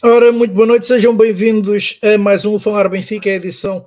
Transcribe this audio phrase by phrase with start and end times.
[0.00, 3.84] Ora, muito boa noite, sejam bem-vindos a mais um Falar Benfica, a edição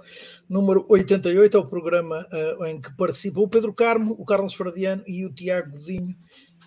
[0.49, 5.01] número 88, é o programa uh, em que participam o Pedro Carmo, o Carlos Fradiano
[5.07, 6.13] e o Tiago Godinho,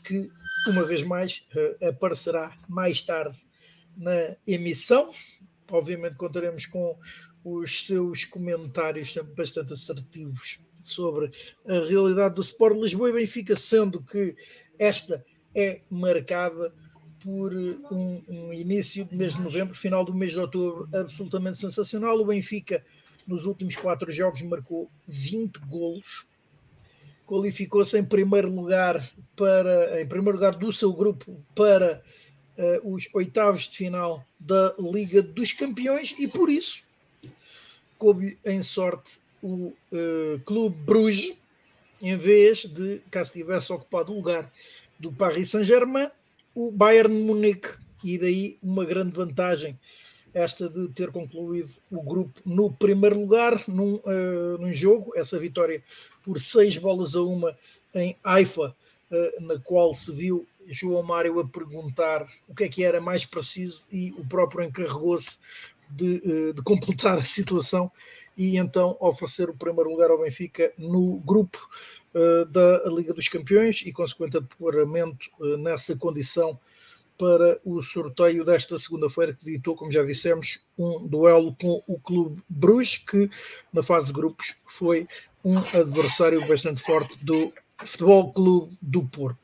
[0.02, 0.30] que
[0.66, 3.37] uma vez mais uh, aparecerá mais tarde
[3.95, 5.11] na emissão.
[5.70, 6.97] Obviamente contaremos com
[7.45, 11.30] os seus comentários sempre bastante assertivos sobre
[11.69, 14.34] a realidade do Sport Lisboa e Benfica, sendo que
[14.79, 15.23] esta
[15.55, 16.73] é marcada
[17.24, 22.19] por um, um, início do mês de novembro, final do mês de outubro, absolutamente sensacional.
[22.19, 22.84] O Benfica,
[23.27, 26.27] nos últimos quatro jogos, marcou 20 golos,
[27.27, 32.02] qualificou-se em primeiro lugar para, em primeiro lugar do seu grupo para
[32.59, 36.84] uh, os oitavos de final da Liga dos Campeões e por isso
[37.96, 41.34] coube em sorte o uh, Clube Bruges,
[42.02, 44.52] em vez de, caso tivesse ocupado o lugar
[44.99, 46.10] do Paris Saint-Germain,
[46.55, 47.69] o Bayern Munique.
[48.02, 49.79] E daí uma grande vantagem
[50.35, 55.83] esta de ter concluído o grupo no primeiro lugar num, uh, num jogo, essa vitória
[56.24, 57.57] por seis bolas a uma
[57.95, 58.74] em Haifa,
[59.11, 63.24] uh, na qual se viu João Mário a perguntar o que é que era mais
[63.24, 65.39] preciso e o próprio encarregou-se
[65.89, 67.91] de, uh, de completar a situação
[68.37, 71.59] e então oferecer o primeiro lugar ao Benfica no grupo
[72.50, 76.59] da Liga dos Campeões e consequente apuramento uh, nessa condição
[77.19, 82.43] para o sorteio desta segunda-feira que ditou, como já dissemos, um duelo com o Clube
[82.48, 83.28] Bruges, que
[83.72, 85.06] na fase de grupos foi
[85.44, 87.53] um adversário bastante forte do
[87.84, 89.38] Futebol Clube do Porto.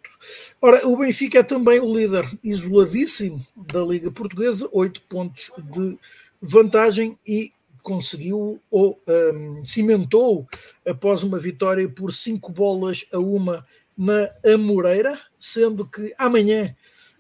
[0.61, 5.99] Ora, o Benfica é também o líder isoladíssimo da Liga Portuguesa, oito pontos de
[6.43, 7.53] vantagem e
[7.83, 9.01] conseguiu ou
[9.35, 10.47] um, cimentou
[10.87, 16.75] após uma vitória por cinco bolas a uma na Amoreira, sendo que amanhã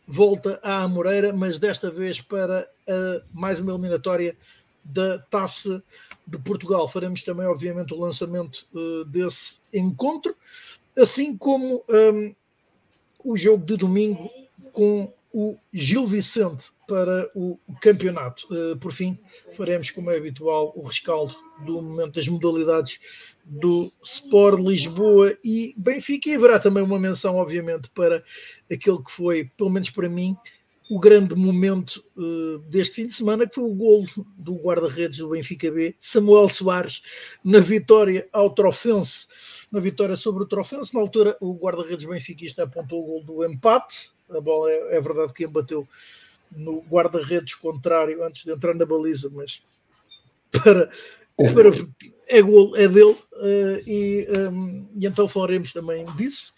[0.06, 4.36] volta à Amoreira, mas desta vez para uh, mais uma eliminatória
[4.82, 5.82] da Taça
[6.26, 6.88] de Portugal.
[6.88, 10.34] Faremos também, obviamente, o lançamento uh, desse encontro,
[10.98, 12.34] assim como um,
[13.22, 14.30] o jogo de domingo
[14.72, 18.48] com o Gil Vicente para o campeonato.
[18.50, 19.16] Uh, por fim,
[19.52, 26.28] faremos, como é habitual, o rescaldo do momento das modalidades do Sport Lisboa e Benfica.
[26.28, 28.24] E haverá também uma menção, obviamente, para
[28.68, 30.36] aquele que foi, pelo menos para mim,
[30.90, 35.28] o grande momento uh, deste fim de semana, que foi o golo do guarda-redes do
[35.28, 37.02] Benfica B, Samuel Soares,
[37.44, 39.28] na vitória ao Trofense,
[39.70, 40.92] na vitória sobre o Trofense.
[40.92, 44.10] Na altura, o guarda-redes benfiquista apontou o golo do empate.
[44.28, 45.86] A bola é, é verdade que embateu
[46.50, 49.62] no guarda-redes contrário antes de entrar na baliza, mas
[50.50, 50.90] para,
[51.36, 51.70] para
[52.26, 56.52] é gol, é dele, uh, e, um, e, então falaremos também disso.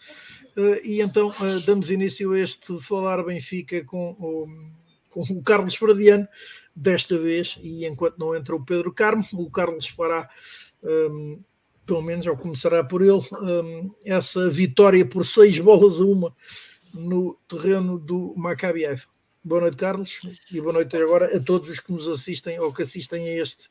[0.55, 4.47] Uh, e então uh, damos início a este Falar Benfica com o,
[5.09, 6.27] com o Carlos Fradiano,
[6.75, 10.29] desta vez, e enquanto não entra o Pedro Carmo, o Carlos fará.
[10.83, 11.41] Um,
[11.85, 16.33] pelo menos, ou começará por ele, um, essa vitória por seis bolas a uma
[16.93, 19.12] no terreno do Maccabi Haifa.
[19.45, 22.81] Boa noite, Carlos, e boa noite agora a todos os que nos assistem ou que
[22.81, 23.67] assistem a este,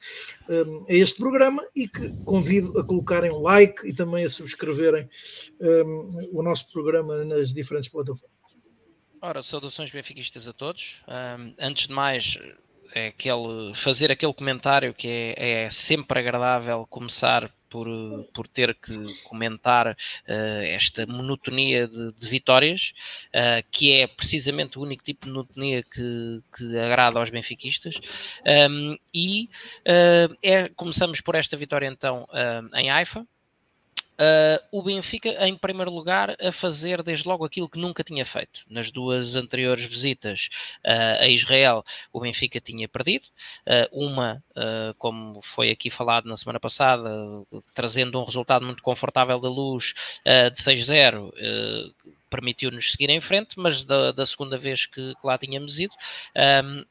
[0.46, 5.08] um, a este programa e que convido a colocarem um like e também a subscreverem
[5.58, 8.36] um, o nosso programa nas diferentes plataformas.
[9.22, 11.00] Ora, saudações benfiquistas a todos.
[11.08, 12.38] Um, antes de mais,
[12.94, 17.88] aquele, fazer aquele comentário que é, é sempre agradável começar por,
[18.34, 22.92] por ter que comentar uh, esta monotonia de, de vitórias,
[23.28, 27.94] uh, que é precisamente o único tipo de monotonia que, que agrada aos benfiquistas.
[28.70, 29.48] Um, e
[29.88, 32.28] uh, é, começamos por esta vitória então
[32.74, 33.26] em Haifa,
[34.12, 38.60] Uh, o Benfica, em primeiro lugar, a fazer desde logo aquilo que nunca tinha feito.
[38.68, 40.48] Nas duas anteriores visitas
[40.84, 43.24] uh, a Israel, o Benfica tinha perdido.
[43.66, 44.42] Uh, uma,
[44.98, 47.10] como foi aqui falado na semana passada,
[47.74, 49.94] trazendo um resultado muito confortável da luz
[50.24, 51.32] de 6-0
[52.32, 55.92] permitiu-nos seguir em frente, mas da, da segunda vez que, que lá tínhamos ido,
[56.64, 56.84] um,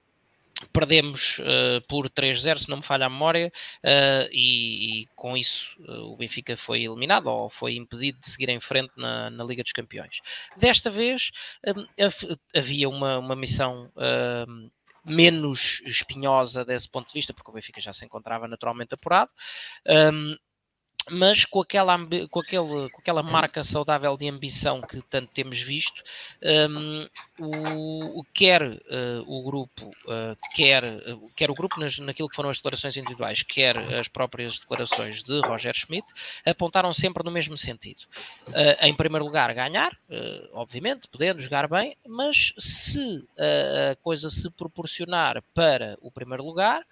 [0.72, 3.52] Perdemos uh, por 3-0, se não me falha a memória,
[3.84, 8.50] uh, e, e, com isso uh, o Benfica foi eliminado ou foi impedido de seguir
[8.50, 10.20] em frente na, na Liga dos Campeões.
[10.58, 11.32] Desta vez
[12.56, 13.92] havia uma, uma missão
[15.04, 19.32] menos espinhosa desse ponto de vista, porque o Benfica já se encontrava naturalmente apurado.
[19.88, 20.36] Um,
[21.10, 21.98] mas com aquela,
[22.30, 26.04] com, aquele, com aquela marca saudável de ambição que tanto temos visto,
[26.70, 27.08] um,
[27.40, 32.50] o, quer uh, o grupo, uh, quer, uh, quer o grupo nas, naquilo que foram
[32.50, 36.08] as declarações individuais, quer as próprias declarações de Roger Schmidt,
[36.46, 38.02] apontaram sempre no mesmo sentido.
[38.82, 39.98] em primeiro lugar, ganhar,
[40.54, 43.28] obviamente, podendo jogar bem, mas se
[43.92, 46.86] a coisa se proporcionar para o primeiro lugar,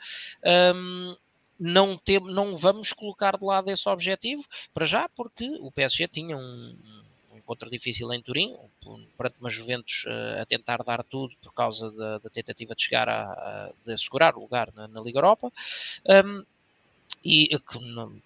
[0.75, 1.15] um,
[1.59, 6.37] não, tem, não vamos colocar de lado esse objetivo, para já, porque o PSG tinha
[6.37, 6.77] um,
[7.31, 8.55] um encontro difícil em Turim,
[9.17, 13.09] perante uma Juventus uh, a tentar dar tudo por causa da, da tentativa de chegar
[13.09, 15.51] a, a de assegurar o lugar na, na Liga Europa.
[16.25, 16.45] Um,
[17.25, 18.21] e uh,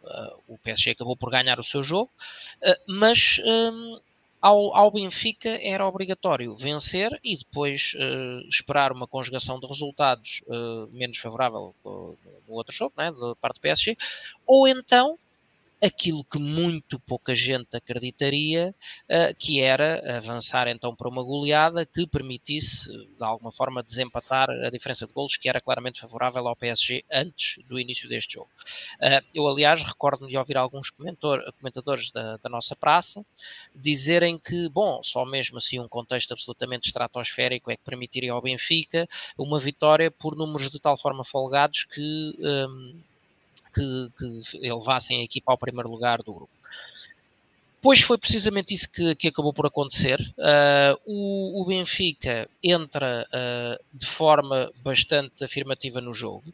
[0.48, 2.12] o PSG acabou por ganhar o seu jogo,
[2.62, 4.00] uh, mas um,
[4.44, 10.92] ao, ao Benfica era obrigatório vencer e depois uh, esperar uma conjugação de resultados uh,
[10.92, 13.96] menos favorável uh, no outro jogo, né, da parte do PSG,
[14.46, 15.18] ou então
[15.84, 18.74] aquilo que muito pouca gente acreditaria,
[19.10, 24.70] uh, que era avançar então para uma goleada que permitisse, de alguma forma, desempatar a
[24.70, 28.50] diferença de golos, que era claramente favorável ao PSG antes do início deste jogo.
[28.96, 33.26] Uh, eu, aliás, recordo-me de ouvir alguns comentadores da, da, nossa praça
[33.76, 39.08] dizerem que, bom, só mesmo assim um contexto absolutamente estratosférico é que permitiria ao Benfica
[39.38, 42.32] uma vitória por números de tal forma folgados que.
[42.40, 43.02] Um,
[43.74, 46.64] que, que elevassem a equipa ao primeiro lugar do grupo.
[47.84, 50.18] Pois foi precisamente isso que, que acabou por acontecer.
[50.38, 56.46] Uh, o, o, Benfica entra uh, de forma bastante afirmativa no jogo,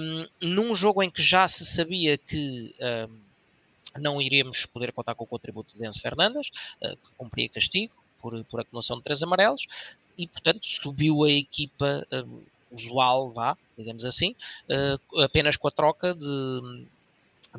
[0.00, 5.24] um, num jogo em que já se sabia que um, não iríamos poder contar com
[5.24, 6.48] o contributo de Enzo Fernandes,
[6.80, 9.66] uh, que cumpria castigo por, por acumulação de três amarelos,
[10.16, 12.06] e portanto subiu a equipa
[12.74, 14.34] usual, vá, digamos assim,
[14.68, 16.86] uh, apenas com a troca de,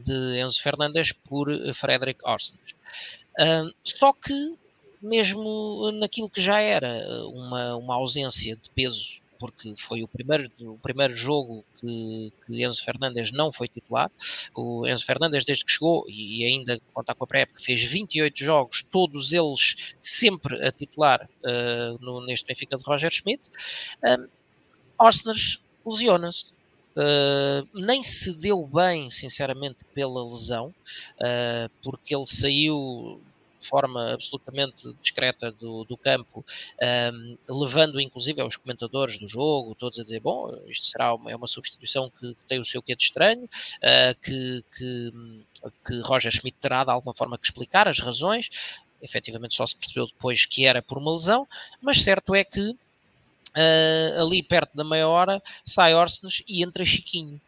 [0.03, 2.75] de Enzo Fernandes por Frederic Orsnes.
[3.83, 4.55] Só que,
[5.01, 10.77] mesmo naquilo que já era uma, uma ausência de peso porque foi o primeiro, o
[10.79, 14.11] primeiro jogo que, que, Enzo Fernandes não foi titular.
[14.55, 18.83] O Enzo Fernandes, desde que chegou, e ainda contar com a pré-época, fez 28 jogos,
[18.91, 23.43] todos eles sempre a titular uh, no, neste Benfica de Roger Schmidt.
[24.03, 24.27] Uh,
[24.97, 26.53] Osners lesiona-se.
[26.95, 30.73] Uh, nem se deu bem, sinceramente, pela lesão,
[31.19, 33.19] uh, porque ele saiu
[33.65, 36.45] de forma absolutamente discreta do, do campo,
[37.11, 41.35] um, levando inclusive aos comentadores do jogo, todos a dizer, bom, isto será uma, é
[41.35, 45.13] uma substituição que, que tem o seu quê de estranho, uh, que, que,
[45.85, 48.49] que Roger Schmidt terá de alguma forma que explicar as razões,
[49.01, 51.47] efetivamente só se percebeu depois que era por uma lesão,
[51.81, 52.75] mas certo é que
[53.55, 57.39] uh, ali perto da meia hora, sai Orsnes e entra Chiquinho.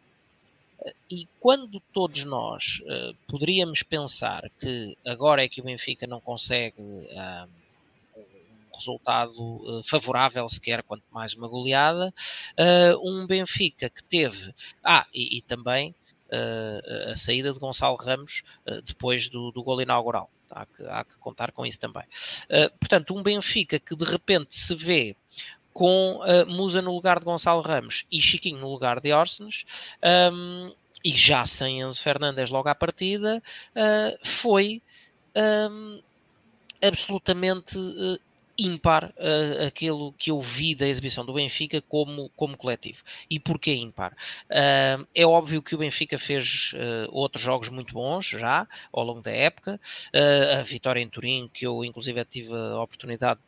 [1.10, 6.80] E quando todos nós uh, poderíamos pensar que agora é que o Benfica não consegue
[6.80, 7.06] um
[8.74, 12.14] resultado favorável, sequer quanto mais uma goleada,
[13.02, 14.54] um Benfica que teve.
[14.84, 15.92] Ah, e, e também
[17.10, 18.44] a saída de Gonçalo Ramos
[18.84, 20.30] depois do, do gol inaugural.
[20.50, 22.04] Há que, há que, contar com isso também.
[22.44, 25.14] Uh, portanto, um Benfica que de repente se vê
[25.78, 29.64] com uh, Musa no lugar de Gonçalo Ramos e Chiquinho no lugar de Orsens,
[30.32, 33.40] um, e já sem Enzo Fernandes logo à partida,
[33.76, 34.82] uh, foi
[35.70, 36.02] um,
[36.82, 38.18] absolutamente uh,
[38.58, 43.02] ímpar uh, aquilo que eu vi da exibição do Benfica como, como coletivo.
[43.30, 44.12] E porquê ímpar?
[44.50, 49.22] Uh, é óbvio que o Benfica fez uh, outros jogos muito bons já ao longo
[49.22, 49.80] da época.
[50.58, 53.38] a vitória em Turim, que eu inclusive tive a oportunidade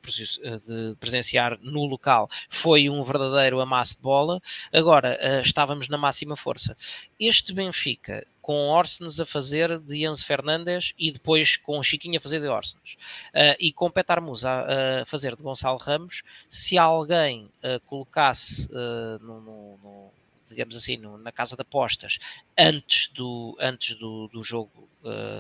[0.66, 4.40] de presenciar no local, foi um verdadeiro amasso de bola.
[4.72, 6.76] Agora, estávamos na máxima força.
[7.18, 12.40] Este Benfica com Orsnes a fazer de Enzo Fernandes e depois com Chiquinho a fazer
[12.40, 12.94] de Orsnes.
[13.28, 19.24] Uh, e com Petar Musa a, fazer de Gonçalo Ramos, se alguém uh, colocasse uh,
[19.24, 20.12] no, no, no,
[20.48, 22.18] digamos assim, no, na casa de apostas
[22.58, 24.90] antes do, antes do, do jogo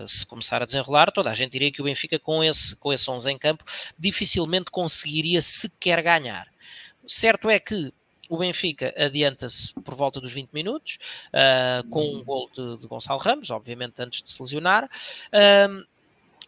[0.06, 3.10] se começar a desenrolar, toda a gente diria que o Benfica com esse, com esse
[3.10, 3.62] 11 em campo
[3.98, 6.46] dificilmente conseguiria sequer ganhar.
[7.06, 7.92] Certo é que
[8.30, 10.98] o Benfica adianta-se por volta dos 20 minutos,
[11.34, 14.84] uh, com um gol de, de, Gonçalo Ramos, obviamente antes de se lesionar.
[14.84, 15.84] Uh,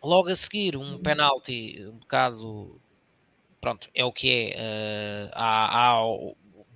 [0.01, 2.81] logo a seguir, um penalti um bocado.
[3.61, 5.27] Pronto, é o que é.
[5.27, 6.07] Uh, há, há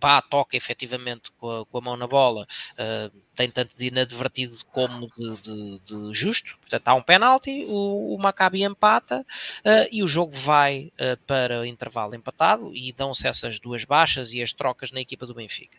[0.06, 4.56] Pá toca efetivamente com a, com a mão na bola, uh, tem tanto de inadvertido
[4.66, 6.56] como de, de, de justo.
[6.60, 11.58] Portanto, há um penalti, o, o Maccabi empata uh, e o jogo vai uh, para
[11.58, 15.76] o intervalo empatado e dão-se essas duas baixas e as trocas na equipa do Benfica.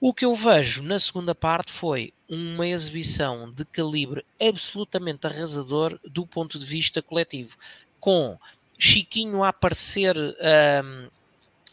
[0.00, 6.24] O que eu vejo na segunda parte foi uma exibição de calibre absolutamente arrasador do
[6.24, 7.56] ponto de vista coletivo,
[7.98, 8.38] com
[8.78, 11.08] Chiquinho a aparecer um,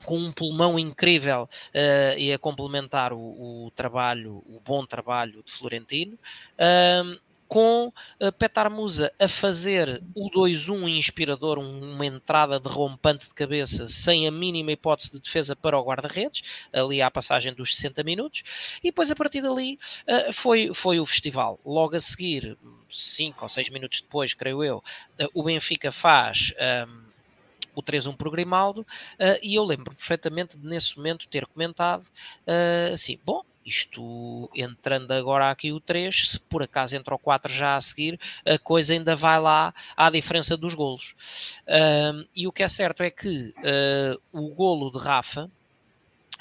[0.05, 5.51] com um pulmão incrível uh, e a complementar o, o, trabalho, o bom trabalho de
[5.51, 6.17] Florentino.
[6.59, 13.87] Um, com uh, Petar Musa a fazer o 2-1 inspirador, uma entrada derrompante de cabeça,
[13.87, 16.41] sem a mínima hipótese de defesa para o guarda-redes,
[16.73, 18.43] ali à passagem dos 60 minutos,
[18.83, 21.59] e depois a partir dali uh, foi, foi o festival.
[21.65, 22.57] Logo a seguir,
[22.89, 26.53] 5 ou 6 minutos depois, creio eu, uh, o Benfica faz.
[26.87, 27.04] Um,
[27.75, 32.93] o 3-1 por Grimaldo, uh, e eu lembro perfeitamente de nesse momento ter comentado uh,
[32.93, 37.75] assim: bom, isto entrando agora aqui o 3, se por acaso entra o 4 já
[37.75, 41.15] a seguir, a coisa ainda vai lá à diferença dos golos.
[41.67, 43.53] Uh, e o que é certo é que
[44.31, 45.49] o golo de Rafa,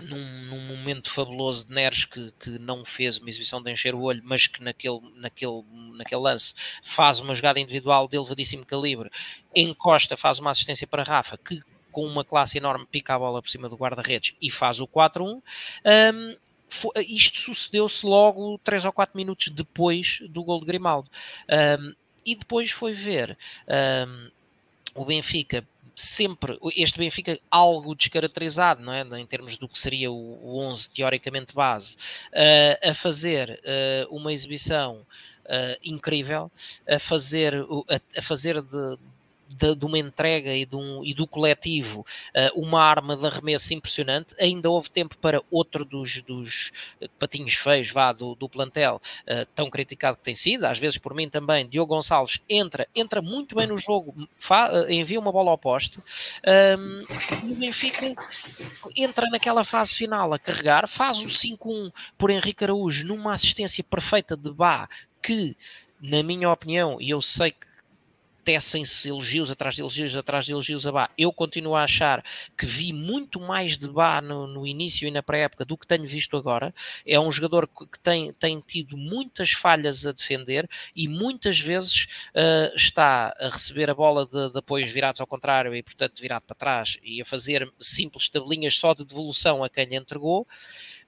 [0.03, 4.03] num, num, momento fabuloso de Neres que, que não fez uma exibição de encher o
[4.03, 5.63] olho, mas que naquele, naquele,
[5.95, 9.11] naquele lance faz uma jogada individual de elevadíssimo calibre,
[9.55, 13.49] encosta, faz uma assistência para Rafa, que com uma classe enorme pica a bola por
[13.49, 15.41] cima do guarda-redes e faz o 4-1.
[15.85, 16.37] Um,
[17.07, 21.09] isto sucedeu-se logo 3 ou 4 minutos depois do gol de Grimaldo.
[21.49, 21.95] Um,
[22.27, 23.39] e depois foi ver
[24.09, 24.31] um,
[24.95, 29.03] o Benfica sempre, este Benfica algo descaracterizado, não é?
[29.21, 31.97] em termos do que seria o, o 11 teoricamente base,
[32.33, 35.07] uh, a fazer uh, uma exibição
[35.45, 36.51] uh, incrível,
[36.89, 38.99] a fazer, a, a fazer de,
[39.49, 44.35] de, de, uma entrega e, um, e do coletivo uh, uma arma de arremesso impressionante.
[44.39, 46.73] Ainda houve tempo para outro dos, dos
[47.19, 51.15] patinhos feios vá, do, do plantel, uh, tão criticado que tem sido, às vezes por
[51.15, 51.69] mim também.
[51.69, 55.99] Diogo Gonçalves entra, entra muito bem no jogo, fa, uh, envia uma bola ao poste
[56.79, 57.03] um,
[57.47, 58.07] e o Benfica
[58.97, 64.37] entra naquela fase final a carregar, faz o 5-1 por Henrique Araújo numa assistência perfeita
[64.37, 64.89] de Bá
[65.23, 65.57] que,
[66.01, 67.74] na minha opinião, e eu sei que
[68.45, 71.09] tecem-se elogios atrás de elogios atrás de elogios a Bá.
[71.17, 72.23] Eu continuo a achar
[72.57, 76.07] que vi muito mais de Bá no, no início e na pré-época do que tenho
[76.07, 76.75] visto agora.
[77.07, 82.77] É um jogador que tem, tem tido muitas falhas a defender e muitas vezes uh,
[82.77, 86.55] está a receber a bola de, de, apoios virados ao contrário e, portanto, virado para
[86.55, 90.47] trás e a fazer simples tabelinhas só de devolução a quem lhe entregou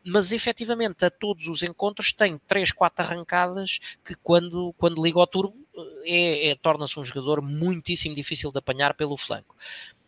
[0.09, 5.27] mas efetivamente a todos os encontros tem 3, 4 arrancadas que quando, quando liga ao
[5.27, 5.66] turbo
[6.05, 9.57] é, é torna-se um jogador muitíssimo difícil de apanhar pelo flanco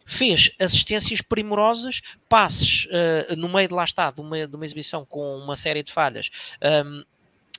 [0.09, 5.05] fez assistências primorosas, passes uh, no meio de lá está, de uma, de uma exibição
[5.05, 6.31] com uma série de falhas.
[6.63, 7.05] Um,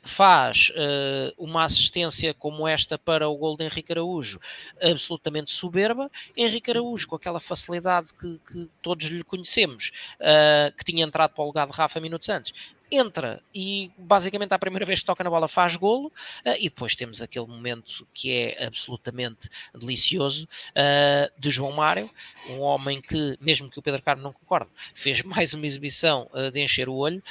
[0.02, 4.40] faz uh, uma assistência como esta para o gol de Henrique Araújo,
[4.82, 6.10] absolutamente soberba.
[6.36, 11.44] Henrique Araújo, com aquela facilidade que, que todos lhe conhecemos, uh, que tinha entrado para
[11.44, 12.54] o lugar de Rafa minutos antes,
[12.92, 16.96] entra e basicamente a primeira vez que toca na bola faz golo uh, e depois
[16.96, 22.08] temos aquele momento que é absolutamente delicioso uh, de João Mário,
[22.52, 26.52] um homem que, mesmo que o Pedro Carmo não concorde, fez mais uma exibição uh,
[26.52, 27.22] de encher o olho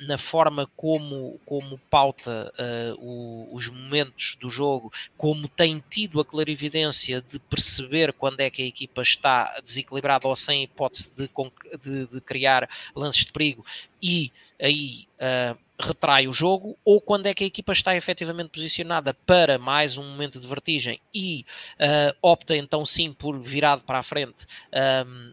[0.00, 2.52] na forma como, como pauta
[2.98, 8.62] o, os momentos do jogo, como tem tido a clarividência de perceber quando é que
[8.62, 11.28] a equipa está desequilibrada ou sem hipótese de,
[11.82, 13.64] de, de criar lances de perigo
[14.02, 19.14] e aí uh, retrai o jogo, ou quando é que a equipa está efetivamente posicionada
[19.14, 24.02] para mais um momento de vertigem e uh, opta então sim por virado para a
[24.02, 24.46] frente.
[25.06, 25.32] Um,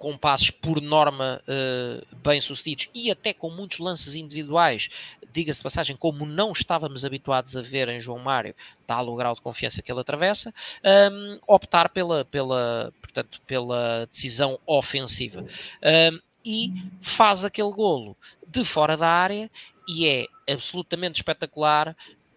[0.00, 4.88] com passos por norma uh, bem sucedidos e até com muitos lances individuais,
[5.30, 8.54] diga-se de passagem, como não estávamos habituados a ver em João Mário,
[8.86, 10.54] tal o grau de confiança que ele atravessa,
[11.12, 15.44] um, optar pela, pela, portanto, pela decisão ofensiva.
[15.82, 18.16] Um, e faz aquele golo
[18.46, 19.50] de fora da área
[19.86, 21.88] e é absolutamente espetacular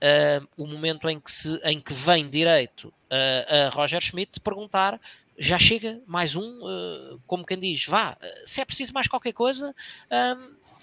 [0.04, 5.00] uh, o momento em que, se, em que vem direito uh, a Roger Schmidt perguntar
[5.38, 9.74] já chega mais um, uh, como quem diz, vá, se é preciso mais qualquer coisa,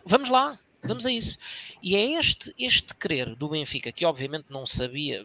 [0.04, 1.38] vamos lá, vamos a isso.
[1.80, 5.24] E é este, este querer do Benfica, que obviamente não sabia,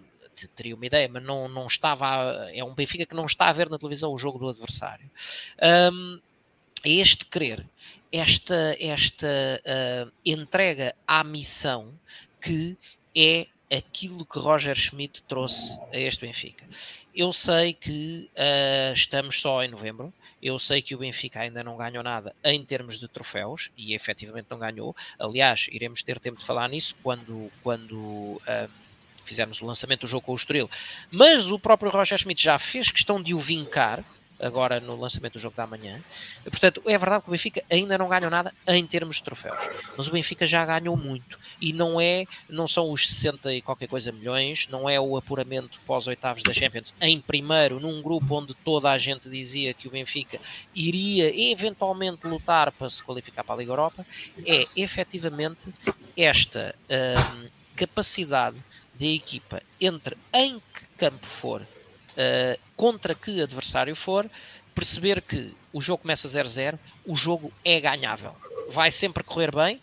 [0.56, 3.54] teria uma ideia, mas não, não estava, a, é um Benfica que não está a
[3.54, 5.10] ver na televisão o jogo do adversário.
[5.92, 6.20] Um,
[6.86, 7.66] é este querer,
[8.12, 11.94] esta, esta uh, entrega à missão
[12.42, 12.78] que
[13.16, 16.64] é aquilo que Roger Schmidt trouxe a este Benfica.
[17.14, 21.76] Eu sei que uh, estamos só em novembro, eu sei que o Benfica ainda não
[21.76, 24.96] ganhou nada em termos de troféus, e efetivamente não ganhou.
[25.18, 28.70] Aliás, iremos ter tempo de falar nisso quando, quando uh,
[29.26, 30.70] fizermos o lançamento do jogo com o Estoril.
[31.10, 34.04] Mas o próprio Roger Schmidt já fez questão de o vincar,
[34.40, 36.00] agora no lançamento do jogo da manhã.
[36.44, 39.58] Portanto, é verdade que o Benfica ainda não ganhou nada em termos de troféus,
[39.98, 43.88] mas o Benfica já ganhou muito e não é, não são os 60 e qualquer
[43.88, 48.54] coisa milhões, não é o apuramento pós oitavos da Champions em primeiro, num grupo onde
[48.54, 50.40] toda a gente dizia que o Benfica
[50.74, 54.06] iria eventualmente lutar para se qualificar para a Liga Europa,
[54.46, 55.68] é efetivamente
[56.18, 58.58] esta hum, capacidade
[58.94, 61.62] da equipa entre em que campo for
[62.18, 64.30] uh, contra que adversário for,
[64.74, 68.36] perceber que o jogo começa 0-0, o jogo é ganhável.
[68.70, 69.80] Vai sempre correr bem,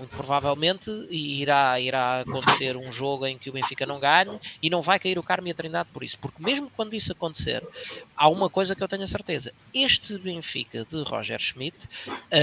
[0.00, 4.80] muito provavelmente irá, irá acontecer um jogo em que o Benfica não ganhe e não
[4.80, 6.18] vai cair o Carmo e a Trindade por isso.
[6.18, 7.62] Porque mesmo quando isso acontecer,
[8.16, 9.52] há uma coisa que eu tenho a certeza.
[9.74, 11.76] Este Benfica de Roger Schmidt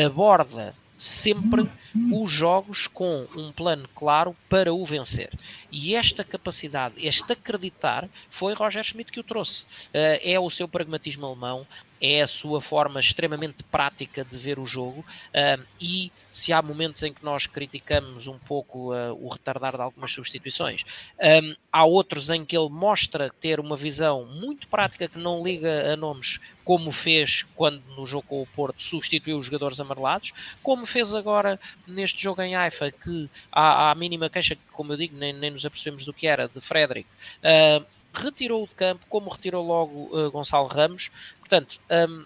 [0.05, 1.69] aborda sempre
[2.11, 5.31] os jogos com um plano claro para o vencer.
[5.71, 9.63] E esta capacidade, este acreditar, foi Roger Schmidt que o trouxe.
[9.63, 11.67] Uh, é o seu pragmatismo alemão,
[12.01, 17.01] é a sua forma extremamente prática de ver o jogo uh, e se há momentos
[17.01, 20.83] em que nós criticamos um pouco uh, o retardar de algumas substituições,
[21.19, 25.93] um, há outros em que ele mostra ter uma visão muito prática que não liga
[25.93, 30.31] a nomes, como fez quando no jogo com o Porto substituiu os jogadores amarelados,
[30.61, 34.97] como fez agora neste jogo em Haifa, que há, há a mínima queixa, como eu
[34.97, 37.09] digo, nem, nem nos apercebemos do que era, de Frederic.
[37.39, 41.09] Uh, retirou de campo, como retirou logo uh, Gonçalo Ramos.
[41.39, 42.23] Portanto, um,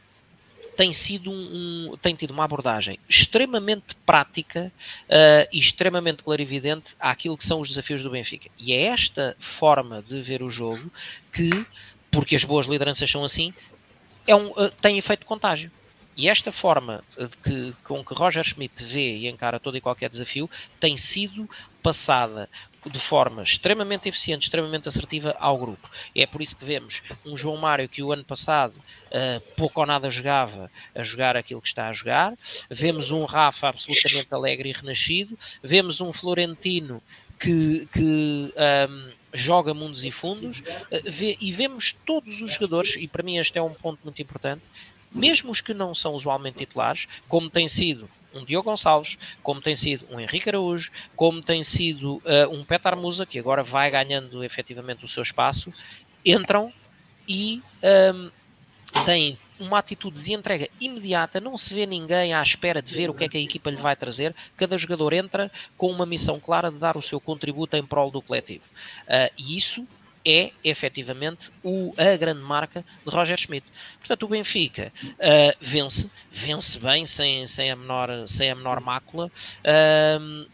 [0.75, 4.71] tem sido um, um, tem tido uma abordagem extremamente prática
[5.03, 8.49] uh, e extremamente clarividente àquilo que são os desafios do Benfica.
[8.57, 10.91] E é esta forma de ver o jogo
[11.31, 11.49] que,
[12.09, 13.53] porque as boas lideranças são assim,
[14.27, 15.71] é um, uh, tem efeito contágio.
[16.15, 17.03] E esta forma
[17.43, 20.49] que, com que Roger Schmidt vê e encara todo e qualquer desafio
[20.79, 21.49] tem sido
[21.81, 22.49] passada
[22.89, 25.89] de forma extremamente eficiente, extremamente assertiva ao grupo.
[26.15, 29.85] É por isso que vemos um João Mário que o ano passado uh, pouco ou
[29.85, 32.33] nada jogava, a jogar aquilo que está a jogar.
[32.69, 35.37] Vemos um Rafa absolutamente alegre e renascido.
[35.61, 37.01] Vemos um Florentino
[37.39, 38.53] que, que
[38.89, 40.63] um, joga mundos e fundos uh,
[41.05, 44.63] vê, e vemos todos os jogadores, e para mim este é um ponto muito importante,
[45.11, 49.75] mesmo os que não são usualmente titulares, como tem sido um Diogo Gonçalves, como tem
[49.75, 54.43] sido um Henrique Araújo, como tem sido uh, um Petar Musa, que agora vai ganhando
[54.43, 55.69] efetivamente o seu espaço,
[56.25, 56.71] entram
[57.27, 57.61] e
[58.13, 58.31] um,
[59.05, 63.13] têm uma atitude de entrega imediata, não se vê ninguém à espera de ver o
[63.13, 66.71] que é que a equipa lhe vai trazer, cada jogador entra com uma missão clara
[66.71, 68.63] de dar o seu contributo em prol do coletivo.
[69.03, 69.87] Uh, e isso
[70.25, 73.65] é efetivamente o, a grande marca de Roger Schmidt.
[73.99, 79.31] Portanto, o Benfica uh, vence, vence bem, sem, sem, a, menor, sem a menor mácula.
[79.65, 80.45] Uh,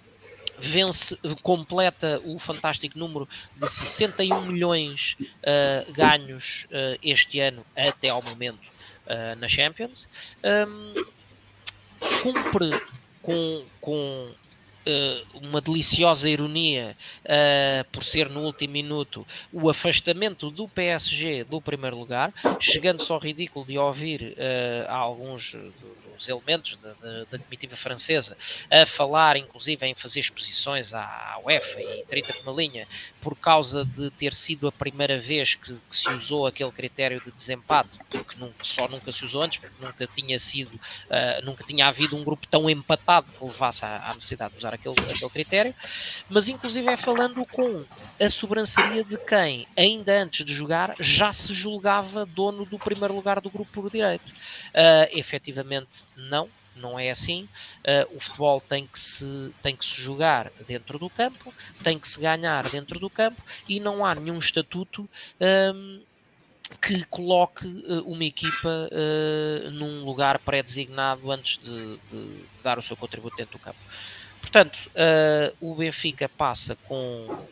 [0.58, 8.22] vence, completa o fantástico número de 61 milhões uh, ganhos uh, este ano até ao
[8.22, 8.78] momento
[9.40, 10.10] na Champions.
[10.44, 10.94] Um,
[12.22, 12.72] cumpre
[13.22, 14.32] com, com
[15.42, 21.98] uma deliciosa ironia uh, por ser no último minuto o afastamento do PSG do primeiro
[21.98, 25.56] lugar, chegando-se ao ridículo de ouvir uh, alguns
[26.18, 28.38] os elementos da, da, da, comitiva francesa
[28.70, 32.88] a falar, inclusive, em fazer exposições à, UEFA e 30 por uma linha,
[33.22, 37.32] por causa de ter sido a primeira vez que, que, se usou aquele critério de
[37.32, 41.88] desempate, porque nunca, só nunca se usou antes, porque nunca tinha sido, uh, nunca tinha
[41.88, 45.76] havido um grupo tão empatado que levasse à, à necessidade de usar aquele, aquele critério,
[46.30, 47.86] mas inclusive é falando com
[48.20, 53.42] a sobranceria de quem, ainda antes de jogar, já se julgava dono do primeiro lugar
[53.42, 54.28] do grupo por direito.
[54.28, 57.48] Uh, efetivamente, não, não é assim.
[57.80, 61.54] Uh, o futebol tem que, se, tem que se jogar dentro do campo,
[61.84, 65.08] tem que se ganhar dentro do campo e não há nenhum estatuto
[65.40, 66.02] um,
[66.82, 72.98] que coloque uh, uma equipa uh, num lugar pré-designado antes de, de, dar o seu
[72.98, 73.80] contributo dentro do campo.
[74.40, 74.80] Portanto,
[75.60, 77.46] o Benfica passa com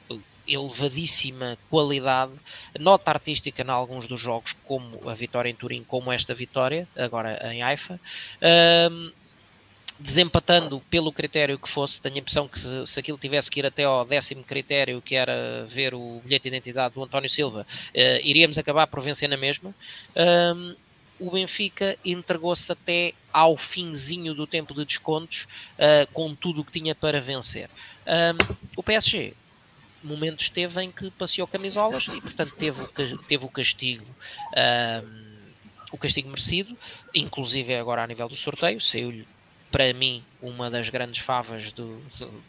[0.47, 2.33] elevadíssima qualidade,
[2.79, 7.39] nota artística em alguns dos jogos, como a vitória em Turim, como esta vitória, agora
[7.53, 7.99] em Haifa.
[8.91, 9.11] Um,
[9.99, 13.65] desempatando pelo critério que fosse, tenho a impressão que se, se, aquilo tivesse que ir
[13.65, 17.97] até ao décimo critério, que era ver o bilhete de identidade do António Silva, uh,
[18.23, 19.73] iríamos acabar por vencer na mesma.
[20.53, 20.75] Um,
[21.17, 26.73] o Benfica entregou-se até ao finzinho do tempo de descontos, uh, com tudo o que
[26.73, 27.69] tinha para vencer.
[28.05, 29.33] Um, o PSG
[30.05, 34.05] momentos teve em que passeou camisolas e, portanto, teve o, teve o castigo.
[34.55, 35.25] Um,
[35.91, 36.77] o castigo merecido,
[37.13, 39.27] inclusive agora a nível do sorteio, saiu-lhe
[39.71, 41.99] para mim uma das grandes favas do,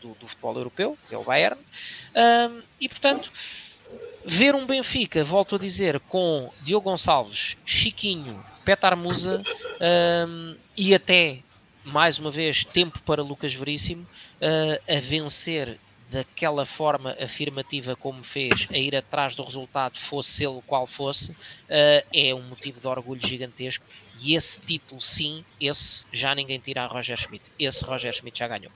[0.01, 3.31] do, do, futebol europeu, que é o Bayern, um, e portanto
[4.25, 9.43] ver um Benfica, volto a dizer, com Diogo Gonçalves, Chiquinho, Petar Musa
[10.29, 11.39] um, e até,
[11.85, 15.79] mais uma vez, tempo para Lucas Veríssimo uh, a vencer
[16.11, 22.07] daquela forma afirmativa como fez, a ir atrás do resultado, fosse ele qual fosse, uh,
[22.15, 23.85] é um motivo de orgulho gigantesco.
[24.21, 27.45] E esse título, sim, esse já ninguém tira a Roger Schmidt.
[27.59, 28.73] Esse Roger Schmidt já ganhou.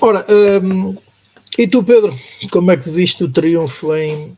[0.00, 0.24] Ora,
[0.62, 0.96] um,
[1.58, 2.16] e tu, Pedro,
[2.50, 4.36] como é que viste o triunfo em,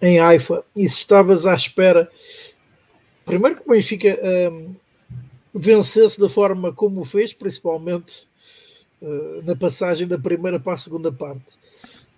[0.00, 0.64] em Haifa?
[0.76, 2.08] E se estavas à espera,
[3.24, 4.18] primeiro que o Benfica
[4.52, 4.74] um,
[5.54, 8.26] vencesse da forma como o fez, principalmente
[9.44, 11.54] na passagem da primeira para a segunda parte,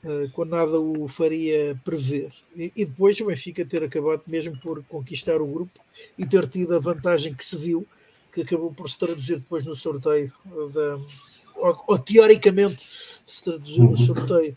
[0.04, 2.30] uh, quando nada o faria prever.
[2.56, 5.80] E, e, depois o Benfica ter acabado mesmo por conquistar o grupo
[6.18, 7.86] e ter tido a vantagem que se viu,
[8.32, 10.32] que acabou por se traduzir depois no sorteio
[10.72, 10.98] da
[11.58, 12.86] ou, ou teoricamente
[13.26, 14.56] se traduziu no sorteio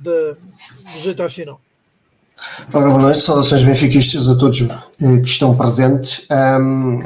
[0.00, 1.60] da, do jeito à final.
[2.72, 6.26] Ora, boa noite, saudações benfiquistas a todos eh, que estão presentes.
[6.30, 7.00] Um,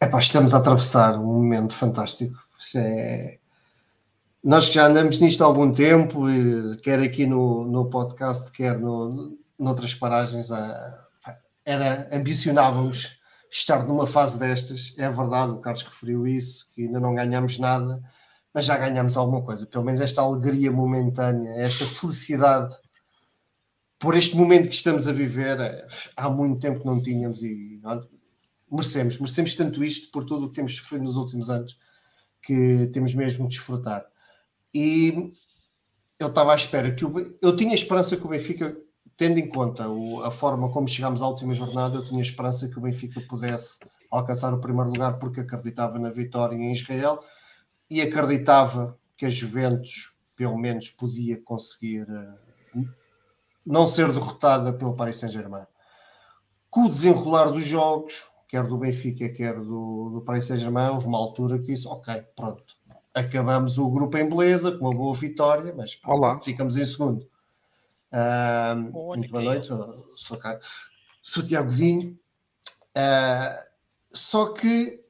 [0.00, 2.34] epá, estamos a atravessar um momento fantástico.
[2.76, 3.39] É...
[4.42, 6.22] Nós que já andamos nisto há algum tempo,
[6.82, 10.48] quer aqui no, no podcast, quer no, noutras paragens,
[11.64, 13.18] era, ambicionávamos
[13.50, 14.94] estar numa fase destas.
[14.98, 18.00] É verdade, o Carlos referiu isso, que ainda não ganhamos nada
[18.52, 22.74] mas já ganhamos alguma coisa, pelo menos esta alegria momentânea, esta felicidade
[23.98, 27.80] por este momento que estamos a viver, eh, há muito tempo que não tínhamos e
[27.84, 28.08] olha,
[28.70, 31.78] merecemos, merecemos tanto isto por tudo o que temos sofrido nos últimos anos
[32.42, 34.06] que temos mesmo de desfrutar.
[34.74, 35.32] E
[36.18, 38.76] eu estava à espera que o, eu tinha esperança que o Benfica,
[39.16, 42.78] tendo em conta o, a forma como chegámos à última jornada, eu tinha esperança que
[42.78, 43.78] o Benfica pudesse
[44.10, 47.22] alcançar o primeiro lugar porque acreditava na vitória em Israel
[47.88, 52.88] e acreditava que a Juventus, pelo menos, podia conseguir uh,
[53.64, 55.66] não ser derrotada pelo Paris Saint-Germain.
[56.68, 61.18] Com o desenrolar dos jogos, quer do Benfica, quer do, do Paris Saint-Germain, houve uma
[61.18, 62.76] altura que disse: Ok, pronto,
[63.14, 67.28] acabamos o grupo em beleza, com uma boa vitória, mas pronto, ficamos em segundo.
[68.12, 70.38] Uh, muito boa noite, sou, sou,
[71.22, 72.18] sou Tiago Vinho.
[72.96, 73.70] Uh,
[74.10, 75.00] só que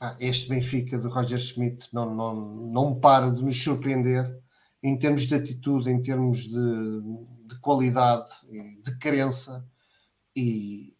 [0.00, 4.38] ah, este Benfica de Roger Schmidt não, não, não para de nos surpreender
[4.82, 7.00] em termos de atitude, em termos de,
[7.46, 8.28] de qualidade,
[8.82, 9.64] de crença
[10.34, 10.94] e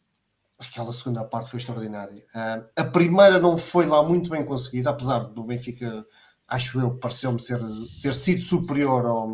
[0.59, 2.25] aquela segunda parte foi extraordinária.
[2.35, 6.07] Uh, a primeira não foi lá muito bem conseguida, apesar do Benfica,
[6.53, 7.39] acho eu, pareceu-me
[8.01, 9.31] ter sido superior ao,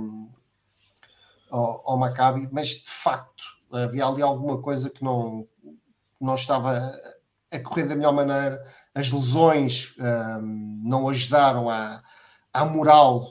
[1.50, 5.44] ao, ao Maccabi, mas de facto havia ali alguma coisa que não,
[6.20, 6.96] não estava
[7.50, 12.00] a correr da melhor maneira, as lesões um, não ajudaram à,
[12.52, 13.26] à moral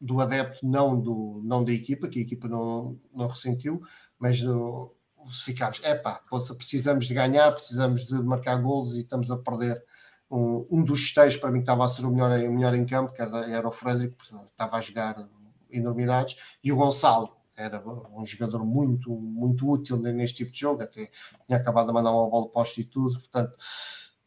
[0.00, 3.82] do adepto, não, do, não da equipa, que a equipa não, não ressentiu,
[4.18, 4.94] mas do,
[5.30, 6.22] se ficarmos, é pá,
[6.56, 9.84] precisamos de ganhar, precisamos de marcar golos e estamos a perder
[10.30, 12.84] um, um dos esteios para mim que estava a ser o melhor, o melhor em
[12.84, 15.28] campo, que era, era o Frederico, estava a jogar
[15.70, 17.82] enormidades, e o Gonçalo, era
[18.14, 21.08] um jogador muito, muito útil neste tipo de jogo, até
[21.46, 23.56] tinha acabado de mandar uma bola posto e tudo, portanto,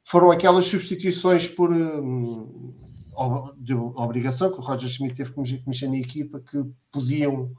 [0.03, 2.73] foram aquelas substituições por hum,
[3.57, 7.51] de obrigação que o Roger Smith teve que mexer na equipa que podiam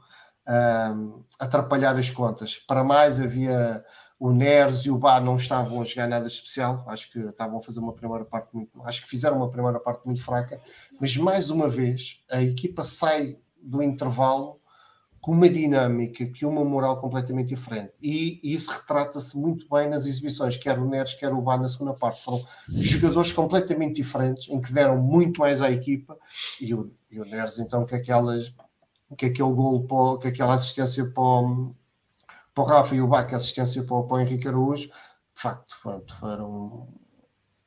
[0.95, 2.57] hum, atrapalhar as contas.
[2.57, 3.81] Para mais, havia
[4.21, 7.61] o Neres e o Bá não estavam a jogar nada especial, acho que estavam a
[7.61, 10.61] fazer uma primeira parte muito, acho que fizeram uma primeira parte muito fraca,
[10.99, 14.61] mas mais uma vez a equipa sai do intervalo
[15.19, 17.93] com uma dinâmica, que uma moral completamente diferente.
[17.99, 21.93] E, isso retrata-se muito bem nas exibições, quer o Neres, quer o Bá na segunda
[21.95, 22.23] parte.
[22.23, 26.15] Foram jogadores completamente diferentes, em que deram muito mais à equipa,
[26.59, 28.53] e o, e o Neres, então, que aquelas
[29.17, 31.75] que aquele gol, que aquela assistência para o,
[32.53, 35.41] para o Rafa e o Bá, que a assistência para, para o Henrique Araújo, de
[35.41, 36.87] facto, pronto, foram,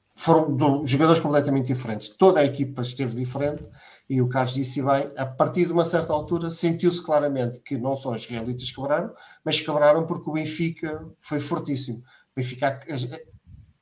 [0.08, 2.10] foram jogadores completamente diferentes.
[2.10, 3.68] Toda a equipa esteve diferente
[4.08, 7.94] e o Carlos disse bem, a partir de uma certa altura sentiu-se claramente que não
[7.94, 9.12] só os israelitas quebraram,
[9.44, 11.98] mas quebraram porque o Benfica foi fortíssimo.
[11.98, 12.02] O
[12.36, 12.80] Benfica,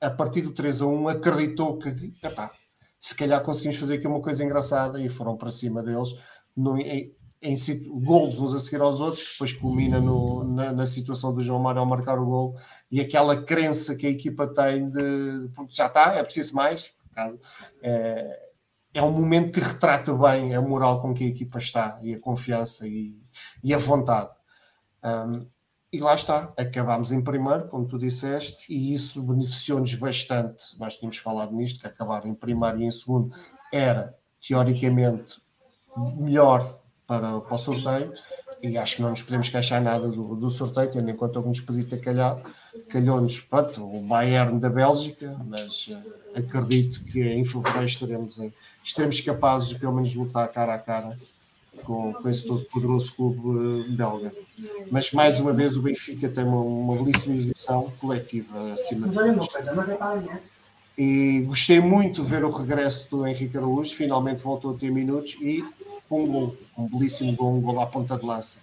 [0.00, 2.50] a partir do 3 a 1, acreditou que epá,
[3.00, 6.10] se calhar conseguimos fazer aqui uma coisa engraçada e foram para cima deles
[6.56, 6.78] no,
[7.42, 7.56] em,
[8.00, 11.58] golos uns a seguir aos outros, que depois culmina no, na, na, situação do João
[11.58, 12.56] Mário ao marcar o gol
[12.90, 16.92] e aquela crença que a equipa tem de porque já está, é preciso mais.
[17.82, 18.42] É,
[18.94, 22.20] é um momento que retrata bem a moral com que a equipa está e a
[22.20, 23.18] confiança e,
[23.64, 24.30] e a vontade.
[25.04, 25.46] Um,
[25.92, 30.78] e lá está, acabámos em primeiro, como tu disseste, e isso beneficiou-nos bastante.
[30.78, 33.34] Nós tínhamos falado nisto, que acabar em primeiro e em segundo
[33.70, 35.42] era, teoricamente,
[36.16, 38.12] melhor para, para o sorteio,
[38.62, 41.42] e acho que não nos podemos queixar nada do, do sorteio, tendo em conta o
[41.42, 41.84] que nos podia
[42.88, 48.38] calhou-nos, pronto, o Bayern da Bélgica, mas uh, acredito que em fevereiro estaremos,
[48.84, 51.18] estaremos capazes de pelo menos lutar cara a cara
[51.84, 54.32] com, com esse todo poderoso clube uh, belga.
[54.90, 60.30] Mas mais uma vez o Benfica tem uma, uma belíssima exibição coletiva acima de tudo.
[60.96, 65.36] E gostei muito de ver o regresso do Henrique Araújo, finalmente voltou a ter minutos
[65.40, 65.64] e
[66.12, 68.58] com um gol, um belíssimo gol, um gol à ponta de lança.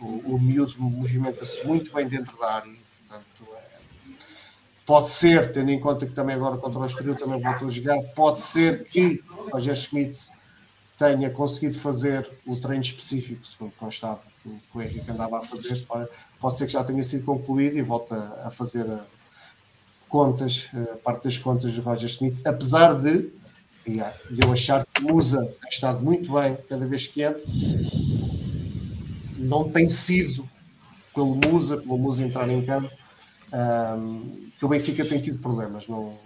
[0.00, 2.72] O, o miúdo movimenta-se muito bem dentro da área,
[3.06, 4.12] portanto, é,
[4.86, 8.02] pode ser, tendo em conta que também agora contra o Estoril também voltou a jogar,
[8.14, 10.30] pode ser que Roger Schmidt
[10.96, 15.86] tenha conseguido fazer o treino específico, segundo constava, que o Henrique andava a fazer,
[16.40, 19.04] pode ser que já tenha sido concluído e volta a fazer a
[20.08, 23.30] contas, a parte das contas de Roger Schmidt, apesar de
[23.86, 27.42] de eu achar que Musa tem estado muito bem cada vez que entra.
[29.38, 30.48] Não tem sido
[31.14, 32.90] pelo Musa, pelo Musa entrar em campo,
[33.52, 35.86] um, que o Benfica tem tido problemas.
[35.86, 36.18] Não,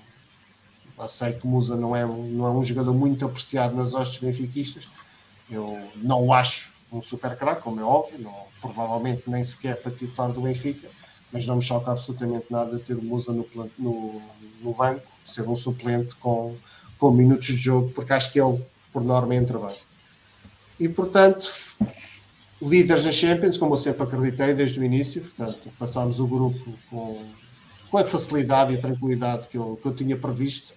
[1.06, 4.90] sei que Musa não é, não é um jogador muito apreciado nas hostes benfiquistas.
[5.50, 9.92] Eu não o acho um super craque, como é óbvio, não, provavelmente nem sequer para
[9.92, 10.88] titular do Benfica,
[11.32, 13.46] mas não me choca absolutamente nada ter o Musa no,
[13.78, 14.22] no,
[14.60, 16.56] no banco, ser um suplente com,
[17.00, 19.74] com minutos de jogo, porque acho que ele, por norma, entra bem.
[20.78, 21.48] E, portanto,
[22.60, 27.24] líderes na Champions, como eu sempre acreditei desde o início, portanto, passámos o grupo com,
[27.90, 30.74] com a facilidade e a tranquilidade que eu, que eu tinha previsto,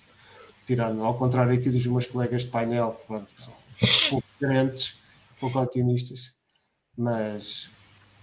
[0.66, 3.54] tirando, ao contrário aqui dos meus colegas de painel, pronto, que são
[4.10, 5.00] pouco diferentes,
[5.40, 6.34] pouco otimistas,
[6.98, 7.70] mas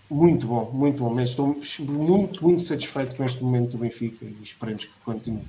[0.09, 1.61] muito bom, muito bom mesmo.
[1.63, 5.47] Estou muito, muito satisfeito com este momento do Benfica e esperemos que continue.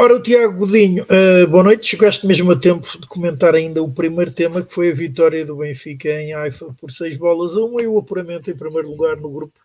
[0.00, 1.88] Ora, o Tiago Godinho, uh, boa noite.
[1.88, 5.58] Chegaste mesmo a tempo de comentar ainda o primeiro tema, que foi a vitória do
[5.58, 9.28] Benfica em Haifa por seis bolas a um e o apuramento em primeiro lugar no
[9.28, 9.60] grupo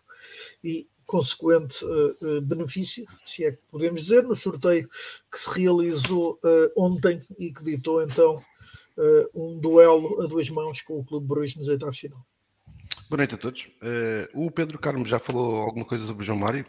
[0.62, 4.86] e consequente uh, uh, benefício, se é que podemos dizer, no sorteio
[5.32, 6.38] que se realizou
[6.76, 8.38] ontem e que ditou então
[9.34, 12.20] um duelo a duas mãos com o Clube Bruges nos oitavos final.
[13.08, 13.68] Boa noite a todos.
[14.34, 16.66] o Pedro Carmo já falou alguma coisa sobre o João Mário?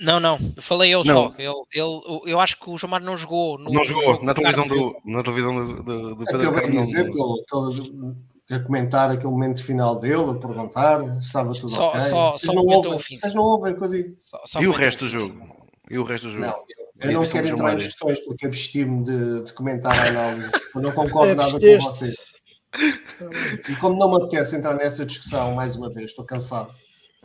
[0.00, 1.30] Não, não, falei eu não.
[1.30, 1.34] só.
[1.38, 3.58] Ele, ele, eu acho que o Mário não jogou.
[3.58, 7.10] No, não jogou, na televisão, do, na televisão do, do, do Pedro Acabei de dizer
[7.10, 8.14] que ele,
[8.50, 12.00] a comentar aquele momento final dele, a perguntar se estava tudo só, ok.
[12.00, 14.16] Só, vocês, só não ouvem, vocês não ouvem o que eu digo.
[14.22, 15.58] Só, só e o resto do jogo?
[15.90, 16.46] E o resto do jogo?
[16.46, 16.56] Não,
[17.00, 20.50] eu, não quero entrar em discussões porque absti-me de, de comentar a análise.
[20.74, 22.14] Eu não concordo nada com vocês.
[23.68, 26.72] E como não me apetece entrar nessa discussão mais uma vez, estou cansado.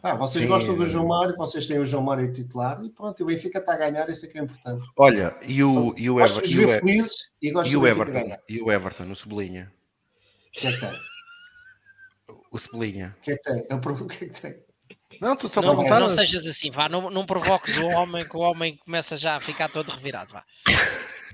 [0.04, 3.24] Ah, vocês Sim, gostam do João Mário, vocês têm o João Mário titular e pronto,
[3.24, 4.86] o Benfica está a ganhar, isso é que é importante.
[4.98, 6.50] Olha, e o, e o Everton.
[6.50, 9.72] E o, felizes e, e o Everton, e o Everton, o sublinha.
[10.50, 11.00] O que é que tem?
[12.52, 13.16] O sublinha.
[13.18, 13.66] O que é que tem?
[13.70, 14.62] Eu provo o que é que tem.
[15.22, 18.36] Não, tu só não, não, não sejas assim, vá, não, não provoques o homem que
[18.36, 20.44] o homem começa já a ficar todo revirado, vá.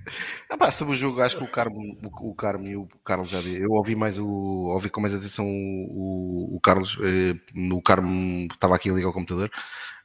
[0.49, 3.29] Ah, pá, sobre o jogo, acho que o Carmo, o, o Carmo e o Carlos
[3.29, 3.57] já vi.
[3.57, 4.27] Eu ouvi mais o.
[4.27, 6.97] ouvi com mais atenção o, o Carlos.
[7.03, 7.35] Eh,
[7.71, 9.51] o Carmo estava aqui a ligar o computador.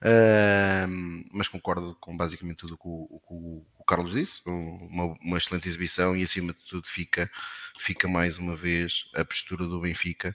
[0.04, 2.86] Uh, mas concordo com basicamente tudo o que
[3.32, 4.40] o, o Carlos disse.
[4.46, 7.30] Uma, uma, excelente exibição e acima de tudo fica,
[7.78, 10.34] fica mais uma vez a postura do Benfica.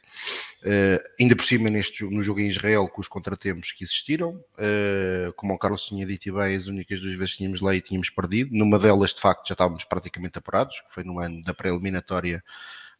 [0.62, 4.32] Uh, ainda por cima neste, no jogo em Israel com os contratempos que existiram.
[4.58, 7.82] Uh, como o Carlos tinha dito bem, as únicas duas vezes que tínhamos lá e
[7.82, 8.56] tínhamos perdido.
[8.56, 12.44] Numa delas de facto já estávamos praticamente apurados, que foi no ano da pré-eliminatória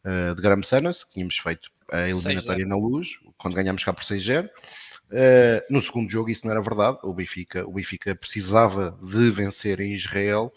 [0.04, 4.04] uh, de Graham Sanas, que tínhamos feito a eliminatória na luz, quando ganhámos cá por
[4.04, 4.46] 6-0.
[4.46, 4.50] Uh,
[5.68, 6.98] no segundo jogo isso não era verdade.
[7.02, 10.52] O Benfica, o Benfica precisava de vencer em Israel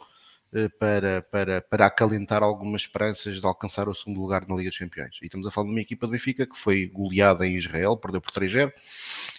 [0.77, 5.17] para, para, para acalentar algumas esperanças de alcançar o segundo lugar na Liga dos Campeões.
[5.21, 8.21] E estamos a falar de uma equipa do Benfica que foi goleada em Israel, perdeu
[8.21, 8.71] por 3-0.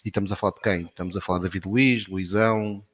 [0.04, 0.86] E estamos a falar de quem?
[0.86, 2.84] Estamos a falar de David Luiz, Luizão,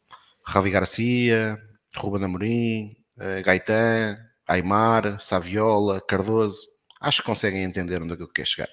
[0.45, 1.61] Ravi Garcia,
[1.97, 6.69] Ruben Amorim, uh, Gaetan, Aymar, Saviola, Cardoso.
[7.01, 8.69] Acho que conseguem entender onde é que eu quero chegar.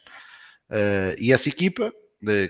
[0.69, 1.93] Uh, e essa equipa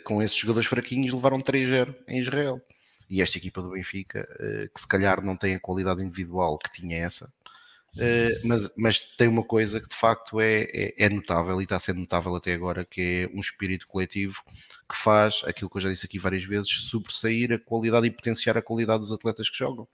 [0.04, 2.62] com esses jogadores fraquinhos, levaram 3-0 em Israel.
[3.10, 6.72] E esta equipa do Benfica, uh, que se calhar não tem a qualidade individual que
[6.72, 11.60] tinha essa, uh, mas, mas tem uma coisa que de facto é, é, é, notável
[11.60, 14.44] e está ser notável até agora, que é um espírito coletivo
[14.90, 18.58] que faz aquilo que eu já disse aqui várias vezes, sobressair a qualidade e potenciar
[18.58, 19.88] a qualidade dos atletas que jogam.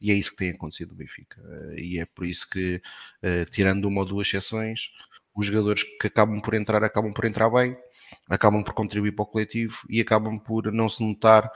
[0.00, 1.40] E é isso que tem acontecido no Benfica.
[1.40, 2.80] Uh, e é por isso que,
[3.50, 4.90] tirando uma ou duas exceções,
[5.34, 7.76] os jogadores que acabam por entrar, acabam por entrar bem
[8.28, 11.50] acabam por contribuir para o coletivo e acabam por não se notar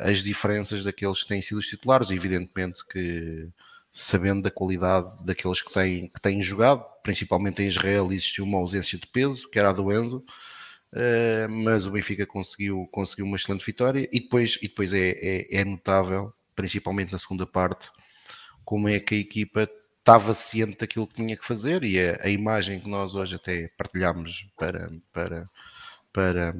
[0.00, 2.10] as diferenças daqueles que têm sido os titulares.
[2.10, 3.48] Evidentemente que,
[3.92, 8.98] sabendo da qualidade daqueles que têm, que têm jogado, principalmente em Israel, existiu uma ausência
[8.98, 10.24] de peso, que era a do Enzo.
[10.92, 15.60] uh, mas o Benfica conseguiu, conseguiu uma excelente vitória e depois, e depois é, é,
[15.60, 17.90] é notável, principalmente na segunda parte,
[18.64, 19.68] como é que a equipa
[20.06, 23.68] estava ciente daquilo que tinha que fazer e a, a imagem que nós hoje até
[23.76, 25.50] partilhámos para, para,
[26.12, 26.54] para,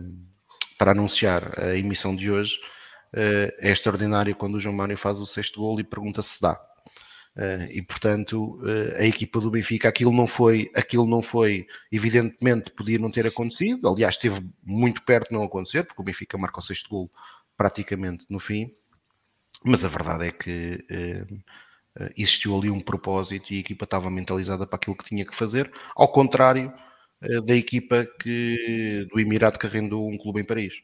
[0.79, 2.59] para anunciar a emissão de hoje
[3.15, 6.61] uh, é extraordinário quando o João Mário faz o sexto gol e pergunta se dá.
[7.37, 12.71] Uh, e portanto uh, a equipa do Benfica aquilo não foi aquilo não foi evidentemente
[12.71, 16.61] podia não ter acontecido aliás esteve muito perto de não acontecer porque o Benfica marca
[16.61, 17.13] o sexto gol
[17.55, 18.73] praticamente no fim
[19.63, 20.83] mas a verdade é que
[22.17, 25.71] existiu ali um propósito e a equipa estava mentalizada para aquilo que tinha que fazer
[25.95, 26.73] ao contrário
[27.45, 30.83] da equipa que do Emirato que arrendou um clube em Paris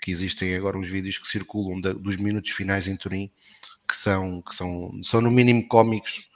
[0.00, 3.30] que existem agora uns vídeos que circulam dos minutos finais em Turim
[3.88, 6.28] que são, que são, são no mínimo cómicos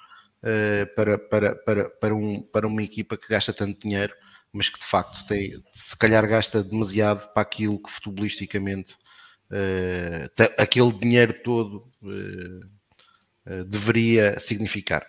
[0.42, 4.14] uh, para, para, para, para, um, para uma equipa que gasta tanto dinheiro,
[4.50, 8.96] mas que de facto tem, se calhar gasta demasiado para aquilo que futebolisticamente
[10.56, 11.87] aquele dinheiro todo
[13.66, 15.06] deveria significar.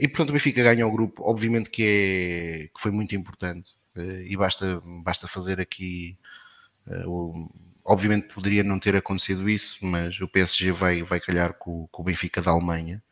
[0.00, 3.70] E portanto o Benfica ganha o grupo, obviamente que, é, que foi muito importante
[4.26, 6.18] e basta, basta fazer aqui
[7.06, 7.48] o
[7.86, 12.04] Obviamente poderia não ter acontecido isso, mas o PSG vai, vai calhar com, com o
[12.04, 13.02] Benfica da Alemanha,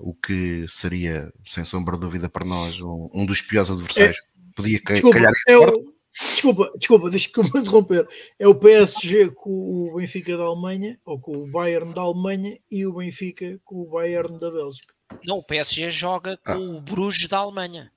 [0.00, 4.18] o que seria, sem sombra de dúvida, para nós um, um dos piores adversários.
[4.18, 5.32] É, Podia desculpa, calhar.
[5.48, 8.06] É o, desculpa, desculpa, deixa-me interromper.
[8.38, 12.84] É o PSG com o Benfica da Alemanha, ou com o Bayern da Alemanha, e
[12.84, 14.92] o Benfica com o Bayern da Bélgica.
[15.24, 16.58] Não, o PSG joga com ah.
[16.58, 17.90] o Bruges da Alemanha.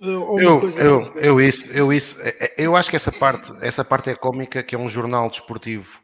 [0.00, 4.10] Eu, eu, eu, isso, eu isso, é, é, eu acho que essa parte, essa parte
[4.10, 5.98] é cómica, que é um jornal desportivo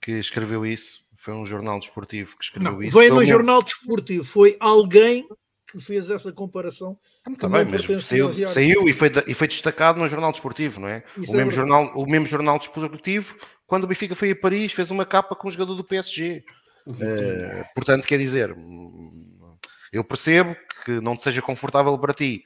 [0.00, 1.02] que escreveu isso.
[1.16, 2.96] Foi um jornal desportivo que escreveu não, isso.
[2.96, 5.26] Veio no jornal desportivo, foi alguém
[5.66, 6.96] que fez essa comparação.
[7.26, 11.02] Ah, bem, mas saiu, saiu e, foi, e foi destacado no jornal desportivo, não é?
[11.16, 13.34] Isso o, é mesmo jornal, o mesmo jornal desportivo,
[13.66, 16.44] quando o Benfica foi a Paris, fez uma capa com um jogador do PSG.
[16.86, 18.54] Uh, eh, portanto, quer dizer,
[19.94, 22.44] eu percebo que não te seja confortável para ti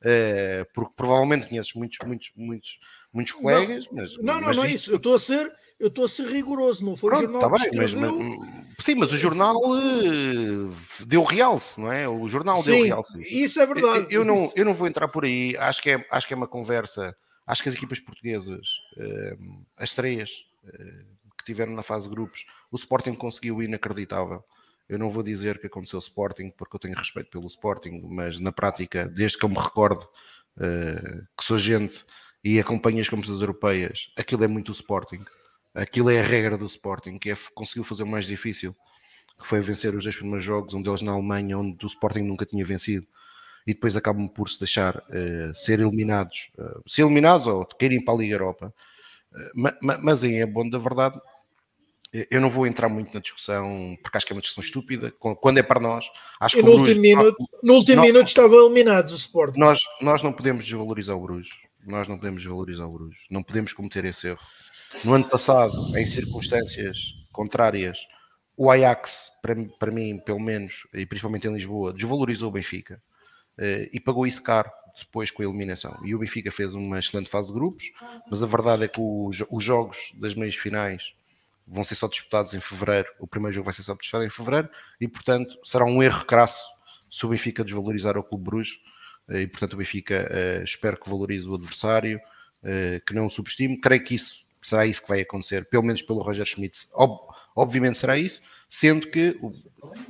[0.00, 2.78] uh, porque provavelmente conheces muitos, muitos, muitos,
[3.12, 4.16] muitos colegas, não, mas.
[4.16, 4.90] Não, não, mas não é isso.
[4.90, 5.52] Eu estou a ser.
[5.78, 8.12] Eu estou a ser rigoroso, não foi Pronto, o jornal tá bem, mas, mas,
[8.80, 12.06] Sim, mas o jornal uh, deu realce, não é?
[12.06, 13.18] O jornal sim, deu realce.
[13.22, 14.06] Isso é verdade.
[14.10, 16.36] Eu, eu, não, eu não vou entrar por aí, acho que é, acho que é
[16.36, 17.16] uma conversa.
[17.46, 18.66] Acho que as equipas portuguesas,
[18.98, 20.30] uh, as três
[20.64, 24.44] uh, que tiveram na fase de grupos, o Sporting conseguiu inacreditável.
[24.90, 28.50] Eu não vou dizer que aconteceu Sporting, porque eu tenho respeito pelo Sporting, mas na
[28.50, 30.02] prática, desde que eu me recordo
[30.56, 32.04] uh, que sou gente
[32.42, 35.24] e acompanho as competições europeias, aquilo é muito o Sporting.
[35.72, 38.74] Aquilo é a regra do Sporting, que é, conseguiu fazer o mais difícil,
[39.40, 42.44] que foi vencer os dois primeiros jogos, um deles na Alemanha, onde o Sporting nunca
[42.44, 43.06] tinha vencido,
[43.64, 48.14] e depois acabam por se deixar uh, ser eliminados, uh, ser eliminados ou querem para
[48.14, 48.74] a Liga Europa.
[49.32, 51.16] Uh, mas, mas em é bom da verdade,
[52.12, 55.12] eu não vou entrar muito na discussão, porque acho que é uma discussão estúpida.
[55.12, 56.06] Quando é para nós,
[56.40, 59.56] acho que no, Bruges, último minuto, nós, no último nós, minuto estava eliminado o Sport.
[59.56, 61.50] Nós, nós não podemos desvalorizar o Bruges.
[61.86, 63.20] Nós não podemos desvalorizar o Bruges.
[63.30, 64.40] Não podemos cometer esse erro.
[65.04, 66.98] No ano passado, em circunstâncias
[67.32, 67.98] contrárias,
[68.56, 73.00] o Ajax, para, para mim, pelo menos, e principalmente em Lisboa, desvalorizou o Benfica
[73.56, 75.96] eh, e pagou isso caro depois com a eliminação.
[76.04, 77.84] E o Benfica fez uma excelente fase de grupos,
[78.28, 81.14] mas a verdade é que os, os jogos das meias finais
[81.66, 83.08] vão ser só disputados em fevereiro.
[83.18, 84.68] O primeiro jogo vai ser só disputado em fevereiro
[85.00, 86.62] e, portanto, será um erro crasso
[87.10, 88.80] se o Benfica desvalorizar o Clube Bruges.
[89.28, 93.30] Eh, e, portanto, o Benfica uh, espero que valorize o adversário, uh, que não o
[93.30, 93.80] subestime.
[93.80, 96.86] Creio que isso será isso que vai acontecer, pelo menos pelo Roger Schmidt.
[96.94, 99.38] Ob obviamente será isso, sendo que,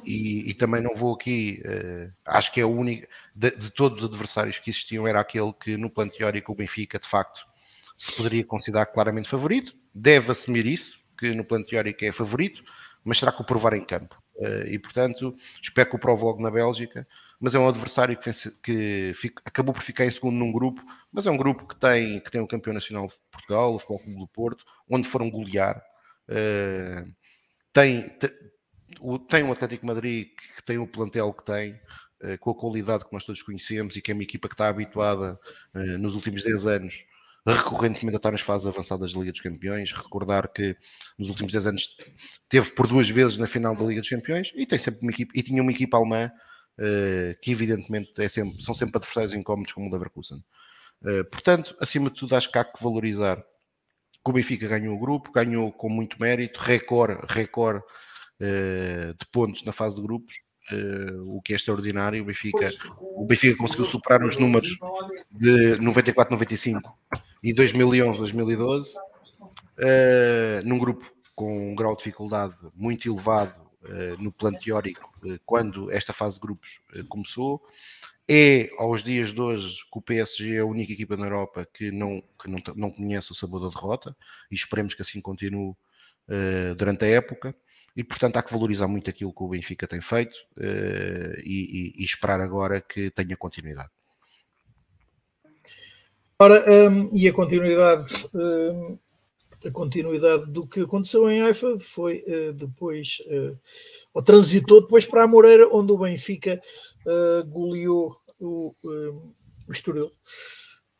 [0.05, 1.63] e, e também não vou aqui,
[2.25, 5.77] acho que é o único, de, de, todos os adversários que existiam, era aquele que
[5.77, 7.47] no plano teórico o Benfica, de facto,
[7.97, 9.75] se poderia considerar claramente favorito.
[9.95, 12.65] Deve assumir isso, que no plano teórico é favorito,
[13.05, 14.21] mas será que o provar em campo?
[14.37, 17.07] Uh, e portanto, espero que o prove logo na Bélgica.
[17.39, 18.31] Mas é um adversário que,
[18.63, 22.21] que fica, acabou por ficar em segundo num grupo, mas é um grupo que tem,
[22.21, 25.83] que tem o campeão nacional de Portugal, o Futebol Clube do Porto, onde foram golear.
[26.29, 27.11] Uh,
[27.73, 28.13] tem,
[29.01, 31.81] o, tem o Atlético Madrid que tem o plantel que tem,
[32.23, 34.69] uh, com a qualidade que nós todos conhecemos e que é uma equipa que está
[34.69, 35.39] habituada
[35.99, 37.05] nos últimos 10 anos
[37.47, 39.93] recorrentemente a estar nas fases avançadas da Liga dos Campeões.
[39.93, 40.77] Recordar que
[41.19, 41.97] nos últimos 10 anos
[42.49, 45.39] teve por duas vezes na final da Liga dos Campeões e tem sempre uma equipe,
[45.39, 46.31] e tinha uma equipa alemã
[46.79, 50.43] uh, que evidentemente é sempre, são sempre adversários incómodos como o Leverkusen.
[51.03, 54.99] Uh, portanto, acima de tudo, acho que há que valorizar que o Benfica ganhou o
[54.99, 57.83] grupo, ganhou com muito mérito, recorde, recorde
[58.41, 60.37] uh, de pontos na fase de grupos,
[60.73, 62.23] uh, o que é extraordinário.
[62.23, 64.77] O Benfica, o Benfica conseguiu superar os números
[65.31, 66.81] de 94-95
[67.43, 74.31] e 2011, 2012, uh, num grupo com um grau de dificuldade muito elevado uh, no
[74.31, 77.63] plano teórico, uh, quando esta fase de grupos começou.
[78.33, 81.91] É, aos dias de hoje, que o PSG é a única equipa na Europa que
[81.91, 84.17] não, que não, não conhece o sabor da derrota
[84.49, 85.75] e esperemos que assim continue
[86.77, 87.53] durante a época
[88.01, 92.03] e portanto há que valorizar muito aquilo que o Benfica tem feito uh, e, e,
[92.03, 93.91] e, esperar agora que tenha continuidade.
[96.39, 98.99] Ora, um, e a continuidade, um,
[99.67, 103.61] a continuidade do que aconteceu em Haifa foi uh, depois, uh,
[104.15, 106.59] ou transitou depois para a Moreira, onde o Benfica
[107.05, 108.75] uh, goleou o,
[109.69, 110.11] o Estoril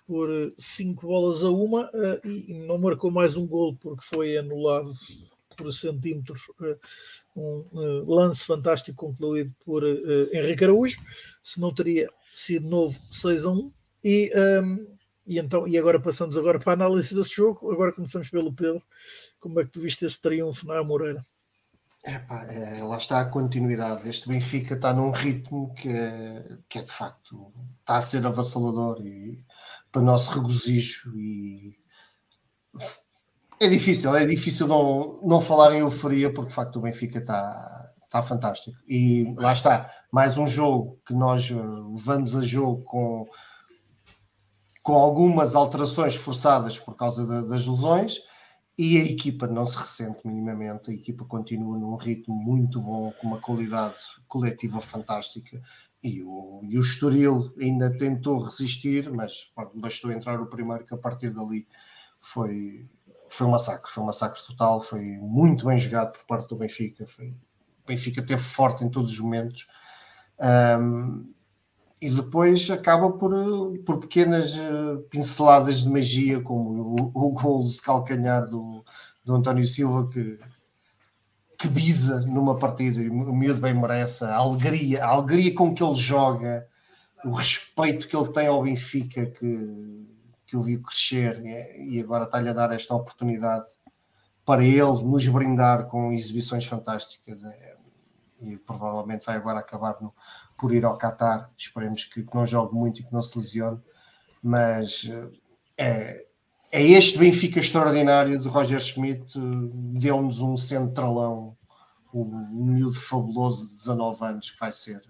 [0.07, 0.29] por
[0.59, 1.91] 5 bolas a uma
[2.25, 4.93] e não marcou mais um gol porque foi anulado
[5.63, 6.79] por centímetros, uh,
[7.37, 9.85] um uh, lance fantástico concluído por
[10.33, 10.99] Henrique Araújo,
[11.43, 14.87] se não teria sido novo 6 a 1 e, um, ehm,
[15.27, 18.83] e, então, e agora passamos agora para a análise desse jogo, agora começamos pelo Pedro,
[19.39, 21.25] como é que tu viste esse triunfo na Moreira?
[22.05, 24.09] Epá, é, lá está a continuidade.
[24.09, 25.93] Este Benfica está num ritmo que
[26.67, 29.45] que é de facto está a ser avassalador e
[29.93, 31.77] para nosso regozijo e
[33.61, 37.93] é difícil, é difícil não, não falar em euforia porque de facto o Benfica está,
[38.05, 38.77] está fantástico.
[38.89, 41.51] E lá está, mais um jogo que nós
[41.93, 43.29] vamos a jogo com,
[44.83, 48.19] com algumas alterações forçadas por causa das lesões
[48.79, 53.27] e a equipa não se ressente minimamente, a equipa continua num ritmo muito bom, com
[53.27, 55.61] uma qualidade coletiva fantástica.
[56.03, 60.97] E o, e o Estoril ainda tentou resistir, mas bastou entrar o primeiro que a
[60.97, 61.67] partir dali
[62.21, 62.89] foi,
[63.31, 67.07] foi um massacre, foi um massacre total, foi muito bem jogado por parte do Benfica,
[67.07, 69.67] foi, o Benfica teve forte em todos os momentos.
[70.41, 71.33] Um,
[72.03, 73.31] e depois acaba por,
[73.85, 78.83] por pequenas eh, pinceladas de magia, como o, o gol de calcanhar do,
[79.23, 80.39] do António Silva, que,
[81.59, 85.85] que bisa numa partida, e o miúdo bem merece, a alegria, a alegria com que
[85.85, 86.67] ele joga,
[87.23, 90.00] o respeito que ele tem ao Benfica, que,
[90.51, 93.69] que o viu crescer, e, e agora está-lhe a dar esta oportunidade
[94.45, 97.45] para ele nos brindar com exibições fantásticas.
[97.45, 97.77] É,
[98.41, 100.13] e provavelmente vai agora acabar no,
[100.59, 101.49] por ir ao Qatar.
[101.57, 103.79] Esperemos que, que, não jogue muito e que não se lesione.
[104.43, 105.09] Mas
[105.79, 106.27] é,
[106.73, 109.39] é este Benfica extraordinário de Roger Schmidt,
[109.93, 111.57] deu-nos um centralão,
[112.13, 115.01] um miúdo fabuloso de 19 anos que vai ser.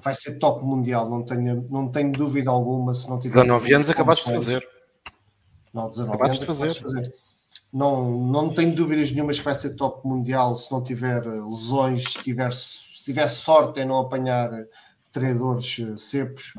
[0.00, 2.94] Vai ser top mundial, não tenho, não tenho dúvida alguma.
[2.94, 4.68] Se não tiver 19 anos acabaste de fazer.
[5.72, 6.80] Não, 19 acabaste anos de fazer.
[6.80, 7.14] fazer.
[7.72, 12.22] Não, não tenho dúvidas nenhumas que vai ser top mundial se não tiver lesões, se
[12.22, 14.50] tiver se tiver sorte em não apanhar
[15.10, 16.54] treinadores eh, secos,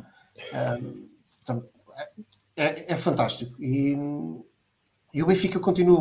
[0.52, 0.80] é,
[2.56, 3.56] é, é, fantástico.
[3.62, 3.98] E,
[5.14, 5.98] e o Benfica continua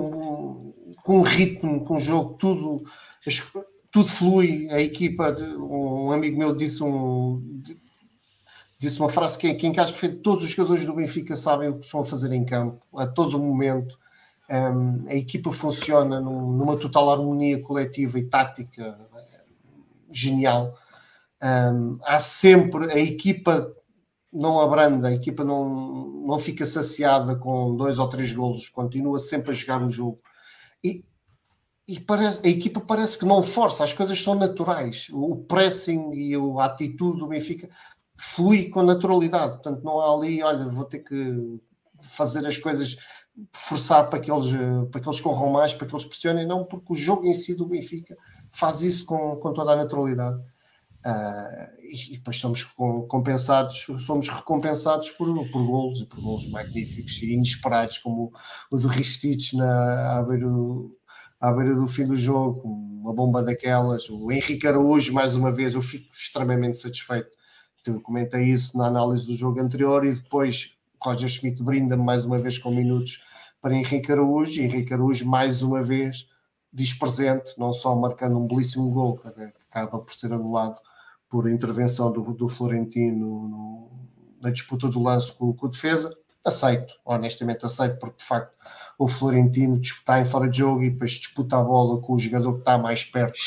[1.02, 2.84] com um ritmo, com um jogo, tudo,
[3.92, 4.68] tudo flui.
[4.70, 7.62] A equipa, um amigo meu disse um,
[8.78, 10.22] disse uma frase que, que encaixa perfeito.
[10.22, 13.38] Todos os jogadores do Benfica sabem o que estão a fazer em campo, a todo
[13.38, 13.96] momento.
[14.50, 18.98] Um, a equipa funciona num, numa total harmonia coletiva e tática
[20.10, 20.76] genial.
[21.42, 23.72] Um, há sempre a equipa
[24.32, 29.50] não abranda, a equipa não, não fica saciada com dois ou três golos, continua sempre
[29.50, 30.18] a jogar o jogo.
[30.82, 31.04] E,
[31.92, 35.08] e parece, a equipa parece que não força, as coisas são naturais.
[35.12, 37.68] O pressing e a atitude do Benfica
[38.16, 39.52] flui com naturalidade.
[39.52, 41.60] Portanto, não há ali, olha, vou ter que
[42.02, 42.96] fazer as coisas,
[43.52, 44.52] forçar para que eles,
[44.90, 47.54] para que eles corram mais, para que eles pressionem, não, porque o jogo em si
[47.54, 48.16] do Benfica
[48.50, 50.40] faz isso com, com toda a naturalidade.
[51.04, 57.20] Uh, e, e, depois somos compensados, somos recompensados por, por golos e por golos magníficos
[57.20, 58.32] e inesperados, como
[58.70, 60.22] o, o do Ristich na, à,
[61.42, 64.08] à beira do fim do jogo, uma bomba daquelas.
[64.08, 67.36] O Henrique Araújo, mais uma vez, eu fico extremamente satisfeito.
[67.84, 72.38] Eu comentei isso na análise do jogo anterior e depois Roger Schmidt brinda-me mais uma
[72.38, 73.24] vez com minutos
[73.60, 74.60] para Henrique Araújo.
[74.60, 76.28] E Henrique Araújo, mais uma vez,
[76.72, 80.78] diz presente, não só marcando um belíssimo gol que acaba por ser anulado
[81.28, 83.90] por intervenção do, do Florentino no,
[84.40, 88.52] na disputa do lance com, a defesa, aceito, honestamente aceito, porque de facto
[88.98, 92.54] o Florentino está em fora de jogo e depois disputa a bola com o jogador
[92.54, 93.38] que está mais perto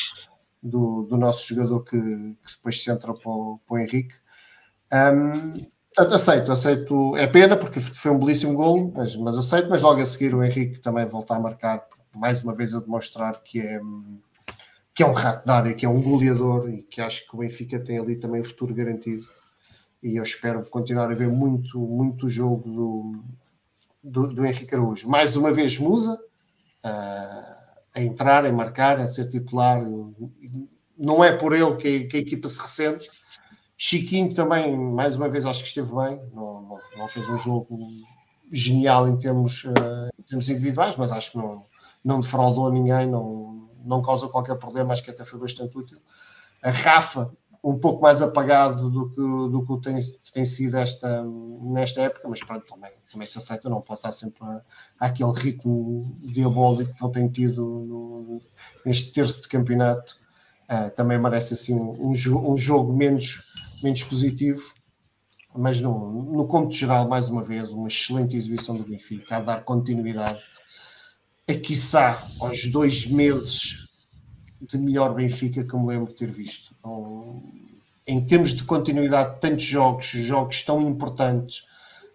[0.61, 4.15] do, do nosso jogador que, que depois se entra para o, para o Henrique.
[4.93, 5.53] Um,
[5.97, 7.15] aceito, aceito.
[7.17, 9.69] É pena porque foi um belíssimo golo, mas, mas aceito.
[9.69, 11.85] Mas logo a seguir o Henrique também volta a marcar
[12.15, 13.79] mais uma vez a demonstrar que é,
[14.93, 17.39] que é um rato da área, que é um goleador e que acho que o
[17.39, 19.25] Benfica tem ali também o futuro garantido.
[20.05, 23.23] E eu espero continuar a ver muito, muito jogo do,
[24.03, 25.09] do, do Henrique Araújo.
[25.09, 27.55] Mais uma vez, Musa uh,
[27.95, 29.83] a entrar, a marcar, a ser titular.
[30.95, 33.09] Não é por ele que que a, equipa se ressente.
[33.75, 36.21] Chiquinho também, mais uma vez, acho que esteve bem.
[36.31, 37.75] Não, não, não fez um jogo
[38.51, 41.65] genial em termos, uh, em termos individuais, mas acho que não,
[42.03, 44.93] não defraudou ninguém, não, não causa qualquer problema.
[44.93, 45.97] Acho que até foi bastante útil.
[46.61, 47.31] A Rafa,
[47.65, 49.99] um pouco mais apagado do que, do que tem,
[50.31, 51.23] tem sido esta,
[51.63, 54.61] nesta época, mas pronto, também, também se aceita, não pode estar sempre a,
[54.99, 58.41] àquele ritmo diabólico que ele tem tido no,
[58.85, 60.15] neste terço de campeonato.
[60.69, 63.43] Uh, também merece assim um, um, um, jogo menos,
[63.81, 64.61] menos positivo,
[65.55, 69.63] mas no, no cômputo geral, mais uma vez, uma excelente exibição do Benfica, a dar
[69.63, 70.39] continuidade
[71.49, 73.84] a quiçá aos dois meses
[74.61, 76.75] de melhor Benfica que me lembro de ter visto.
[76.79, 77.43] Então,
[78.07, 81.65] em termos de continuidade de tantos jogos, jogos tão importantes,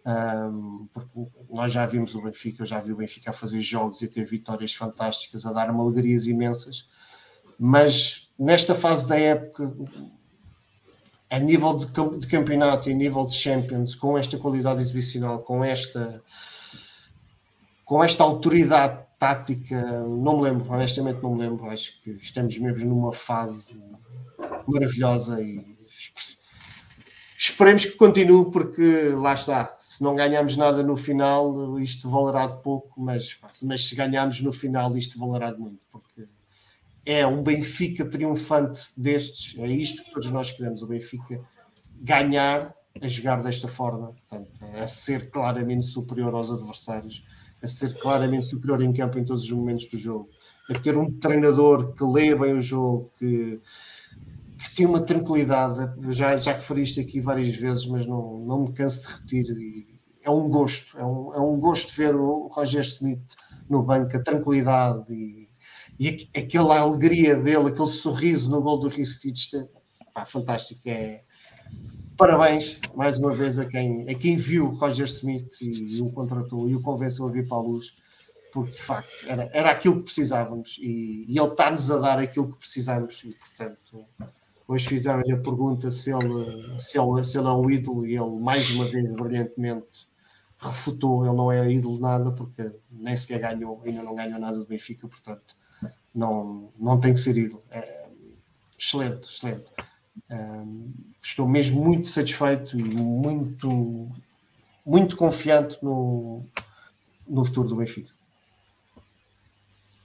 [0.07, 1.11] um, porque
[1.51, 4.25] nós já vimos o Benfica, eu já vi o Benfica a fazer jogos e ter
[4.25, 6.89] vitórias fantásticas, a dar-me alegrias imensas,
[7.59, 9.77] mas nesta fase da época,
[11.29, 11.87] a nível de,
[12.19, 16.23] de campeonato e a nível de Champions, com esta qualidade exibicional, com esta
[17.85, 21.69] com esta autoridade tática, não me lembro, honestamente não me lembro.
[21.69, 23.79] Acho que estamos mesmo numa fase
[24.67, 25.79] maravilhosa e
[27.39, 29.77] esperemos que continue, porque lá está.
[29.79, 34.53] Se não ganhamos nada no final, isto valerá de pouco, mas, mas se ganharmos no
[34.53, 36.27] final, isto valerá de muito, porque
[37.05, 41.43] é um Benfica triunfante destes, é isto que todos nós queremos, o Benfica
[42.01, 44.51] ganhar a jogar desta forma, portanto,
[44.83, 47.23] a ser claramente superior aos adversários
[47.63, 50.29] a ser claramente superior em campo em todos os momentos do jogo,
[50.69, 53.61] a ter um treinador que lê bem o jogo, que,
[54.59, 55.93] que tem uma tranquilidade.
[56.11, 59.87] Já, já referiste aqui várias vezes, mas não, não me canso de repetir.
[60.23, 63.37] É um gosto, é um, é um gosto ver o Roger Smith
[63.69, 65.49] no banco, a tranquilidade e,
[65.99, 69.51] e aquela alegria dele, aquele sorriso no gol do Ristich,
[70.27, 70.81] fantástico.
[70.87, 71.21] É,
[72.21, 76.69] parabéns mais uma vez a quem, a quem viu Roger Smith e, e o contratou
[76.69, 77.97] e o convenceu a vir para a luz,
[78.53, 82.53] porque de facto era, era aquilo que precisávamos e, e ele está-nos a dar aquilo
[82.53, 84.05] que precisamos e portanto
[84.69, 88.39] hoje fizeram-lhe a pergunta se ele, se, ele, se ele é um ídolo e ele
[88.39, 90.07] mais uma vez brilhantemente
[90.59, 94.67] refutou, ele não é ídolo nada porque nem sequer ganhou, ainda não ganhou nada do
[94.67, 95.57] Benfica, portanto
[96.15, 97.63] não, não tem que ser ídolo.
[97.71, 98.11] É,
[98.79, 99.73] excelente, excelente
[101.23, 104.09] estou mesmo muito satisfeito e muito,
[104.85, 106.45] muito confiante no,
[107.29, 108.11] no futuro do Benfica.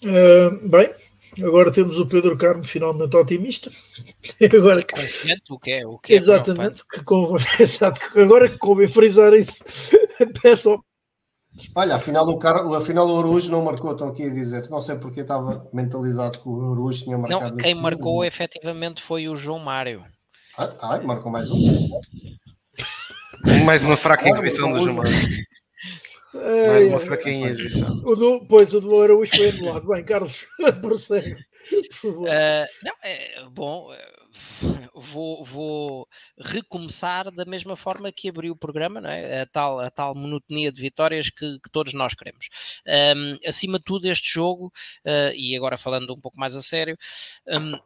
[0.04, 0.94] Uh, bem,
[1.44, 3.72] agora temos o Pedro Carmo finalmente otimista.
[4.54, 5.88] Agora confiante o que é?
[5.88, 9.64] O que é exatamente, que convém, exato, agora que convém frisar isso.
[10.42, 10.84] Peço
[11.74, 12.58] Olha, afinal o, Car...
[12.76, 14.70] afinal o Arujo não marcou, estão aqui a dizer.
[14.70, 17.56] Não sei porque estava mentalizado que o Arujo tinha marcado.
[17.56, 18.24] Não, quem marcou jogo.
[18.26, 20.04] efetivamente foi o João Mário.
[20.58, 21.60] Ah, marcou mais um.
[23.66, 25.12] mais uma fraca exibição do João Mário.
[26.34, 28.02] Mais uma fraquinha exibição.
[28.06, 29.88] O do, pois, o do Araújo foi anulado.
[29.88, 30.48] Bem, Carlos,
[30.82, 31.34] prossegue.
[32.04, 33.90] Uh, não, é, bom,
[34.96, 39.42] vou, vou recomeçar da mesma forma que abri o programa, não é?
[39.42, 42.48] a, tal, a tal monotonia de vitórias que, que todos nós queremos.
[42.88, 44.72] Um, acima de tudo, este jogo,
[45.06, 46.98] uh, e agora falando um pouco mais a sério,
[47.48, 47.78] um,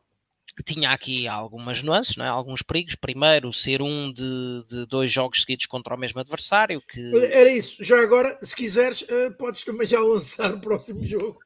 [0.63, 2.27] tinha aqui algumas nuances, não é?
[2.27, 2.95] alguns perigos.
[2.95, 6.81] Primeiro, ser um de, de, dois jogos seguidos contra o mesmo adversário.
[6.81, 7.11] Que...
[7.31, 7.83] Era isso.
[7.83, 11.39] Já agora, se quiseres, uh, podes também já lançar o próximo jogo.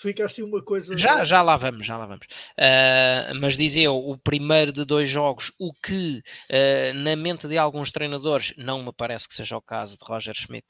[0.00, 0.96] Fica assim uma coisa.
[0.96, 2.26] Já, já lá vamos, já lá vamos.
[2.26, 7.58] Uh, mas dizia eu, o primeiro de dois jogos, o que uh, na mente de
[7.58, 10.66] alguns treinadores, não me parece que seja o caso de Roger Schmidt,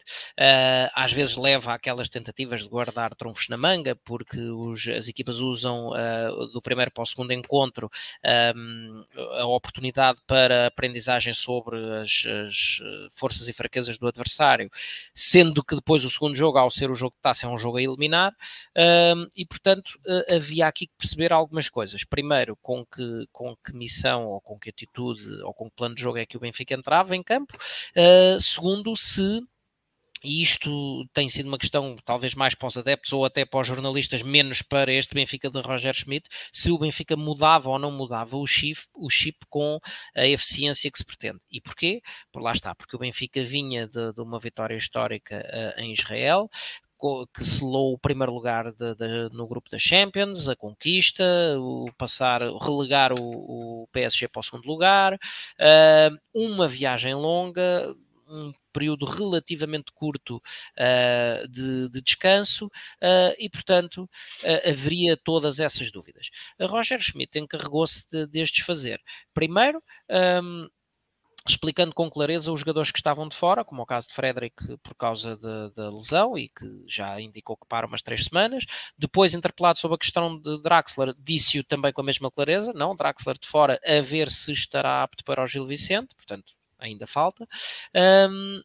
[0.95, 5.91] às vezes leva aquelas tentativas de guardar trunfos na manga, porque os, as equipas usam
[6.53, 7.91] do primeiro para o segundo encontro encontro
[8.57, 9.05] um,
[9.37, 14.71] a oportunidade para aprendizagem sobre as, as, eh, forças e fraquezas do adversário,
[15.15, 17.77] sendo que depois o segundo jogo, ao ser o jogo de taça, é um jogo
[17.77, 18.35] a eliminar,
[18.77, 22.05] um, e portanto uh, havia aqui que perceber algumas coisas.
[22.05, 26.03] Primeiro, com que, com que missão ou com que atitude ou com que plano de
[26.03, 27.57] jogo é que o Benfica entrava em campo.
[27.97, 29.43] Uh, segundo, se
[30.23, 33.67] e isto tem sido uma questão talvez mais para os adeptos ou até para os
[33.67, 38.37] jornalistas, menos para este Benfica de Roger Schmidt, se o Benfica mudava ou não mudava
[38.37, 39.79] o chip, o chip com
[40.17, 41.39] a eficiência que se pretende.
[41.51, 42.03] E porquê?
[42.33, 45.45] Por lá está, porque o Benfica vinha de, de uma vitória histórica
[45.77, 46.49] uh, em Israel,
[47.33, 51.25] que selou o primeiro lugar de, de, no grupo da Champions, a conquista,
[51.59, 57.95] o passar, relegar o, o PSG para o segundo lugar, uh, uma viagem longa,
[58.27, 64.09] um período relativamente curto uh, de, de, descanso uh, e, portanto,
[64.65, 66.31] haveria todas essas dúvidas.
[66.61, 69.01] A Roger Schmidt encarregou-se de, de as desfazer.
[69.35, 69.83] Primeiro,
[70.43, 70.69] um,
[71.47, 74.95] explicando com clareza os jogadores que estavam de fora, como o caso de Frederick por
[74.95, 75.37] causa
[75.75, 78.65] da lesão e que já indicou que para umas três semanas.
[78.97, 83.39] Depois, interpelado sobre a questão de Draxler, disse-o também com a mesma clareza: não, Draxler
[83.39, 87.47] de fora, a ver se estará apto para o Gil Vicente, portanto, ainda falta.
[87.95, 88.61] Um,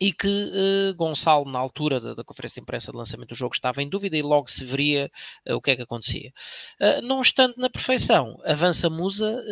[0.00, 3.54] e que uh, Gonçalo, na altura da, da, conferência de imprensa de lançamento do jogo,
[3.54, 5.10] estava em dúvida e logo se veria
[5.48, 6.32] uh, o que é que acontecia.
[6.80, 9.42] Uh, não estando na perfeição, avança Musa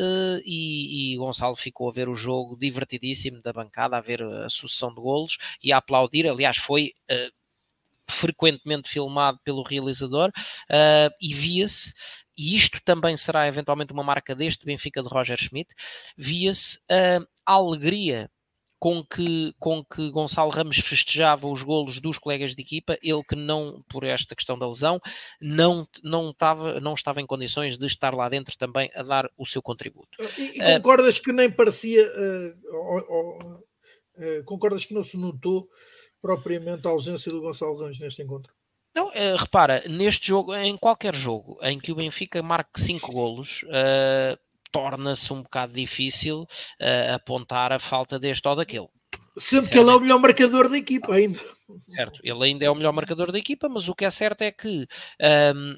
[0.44, 4.90] e, e, Gonçalo ficou a ver o jogo divertidíssimo da bancada, a ver a sucessão
[4.90, 6.28] de golos e a aplaudir.
[6.28, 6.92] Aliás, foi
[8.06, 10.30] frequentemente filmado pelo realizador
[11.20, 11.94] e via-se
[12.36, 15.72] e isto também será eventualmente uma marca deste Benfica de Roger Schmidt,
[16.16, 18.30] via-se a alegria
[18.84, 23.34] com que, com que Gonçalo Ramos festejava os golos dos colegas de equipa, ele que
[23.34, 25.00] não, por esta questão da lesão,
[25.40, 29.46] não, não, estava, não estava em condições de estar lá dentro também a dar o
[29.46, 30.10] seu contributo.
[30.36, 33.58] E, e ah, concordas uh, que nem parecia, uh,
[34.18, 35.66] uh, concordas que não se notou
[36.20, 38.52] propriamente a ausência do Gonçalo Ramos neste encontro?
[38.94, 43.64] Não, repara, neste jogo, em qualquer jogo em que o Benfica marque 5 golos,
[44.74, 48.88] torna-se um bocado difícil uh, apontar a falta deste ou daquele.
[49.38, 51.38] Sendo que ele é o melhor marcador da equipa ainda.
[51.88, 54.50] Certo, ele ainda é o melhor marcador da equipa, mas o que é certo é
[54.50, 54.86] que um,
[55.20, 55.76] ehm,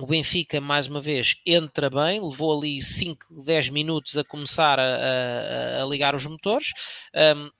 [0.00, 4.82] o Benfica, mais uma vez, entra bem, levou ali 5, 10 minutos a começar a,
[4.82, 6.72] a, a ligar os motores.
[7.14, 7.50] Um, ehm,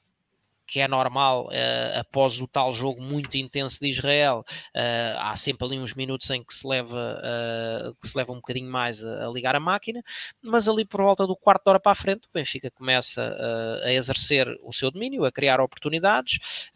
[0.67, 4.45] que é normal uh, após o tal jogo muito intenso de Israel,
[4.75, 8.37] uh, há sempre ali uns minutos em que se leva, uh, que se leva um
[8.37, 10.03] bocadinho mais a, a, ligar a máquina,
[10.43, 13.37] mas ali por volta do quarto de hora para a frente, o Benfica começa
[13.85, 16.71] a exercer o seu domínio, a criar oportunidades.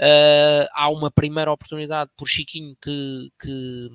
[0.73, 3.89] há uma primeira oportunidade por Chiquinho que, que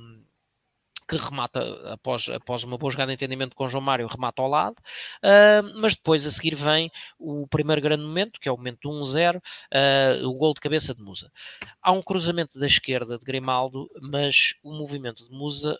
[1.07, 1.59] que remata
[1.91, 5.95] após, após uma boa jogada de entendimento com João Mário, remata ao lado, uh, mas
[5.95, 10.27] depois a seguir vem o primeiro grande momento, que é o momento do 1-0, uh,
[10.27, 11.31] o gol de cabeça de Musa.
[11.81, 15.77] Há um cruzamento da esquerda de Grimaldo, mas o movimento de Musa,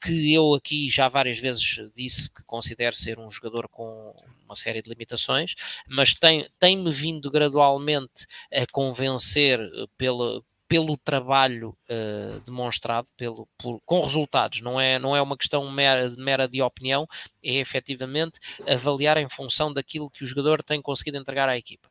[0.00, 4.14] que eu aqui já várias vezes disse que considero ser um jogador com
[4.44, 5.54] uma série de limitações,
[5.88, 9.60] mas tem-me tem vindo gradualmente a convencer
[9.96, 15.68] pela, pelo trabalho uh, demonstrado, pelo, por, com resultados, não é, não é uma questão
[15.68, 17.08] mera, mera de opinião,
[17.42, 21.88] é efetivamente avaliar em função daquilo que o jogador tem conseguido entregar à equipa.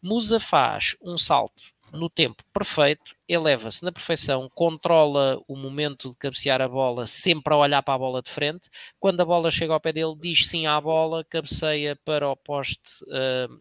[0.00, 1.62] Musa faz um salto
[1.92, 7.56] no tempo perfeito, eleva-se na perfeição, controla o momento de cabecear a bola, sempre a
[7.58, 8.70] olhar para a bola de frente.
[8.98, 13.04] Quando a bola chega ao pé dele, diz sim à bola, cabeceia para o poste
[13.04, 13.60] uh,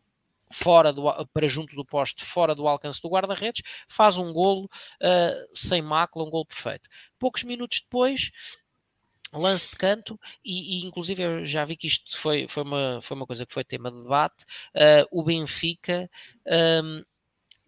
[0.51, 5.49] fora do, para junto do poste, fora do alcance do guarda-redes, faz um golo uh,
[5.53, 6.89] sem mácula, um golo perfeito.
[7.19, 8.31] Poucos minutos depois,
[9.33, 13.17] lance de canto, e, e, inclusive eu já vi que isto foi, foi, uma, foi
[13.17, 14.43] uma coisa que foi tema de debate,
[14.75, 16.09] uh, o Benfica...
[16.47, 17.03] Um,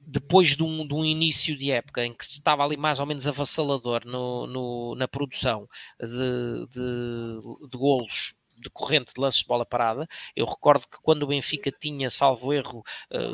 [0.09, 3.27] depois de um, de um, início de época em que estava ali mais ou menos
[3.27, 5.67] avassalador no, no na produção
[5.99, 10.07] de, de, de golos decorrente de lances de bola parada.
[10.35, 12.83] Eu recordo que quando o Benfica tinha, salvo erro,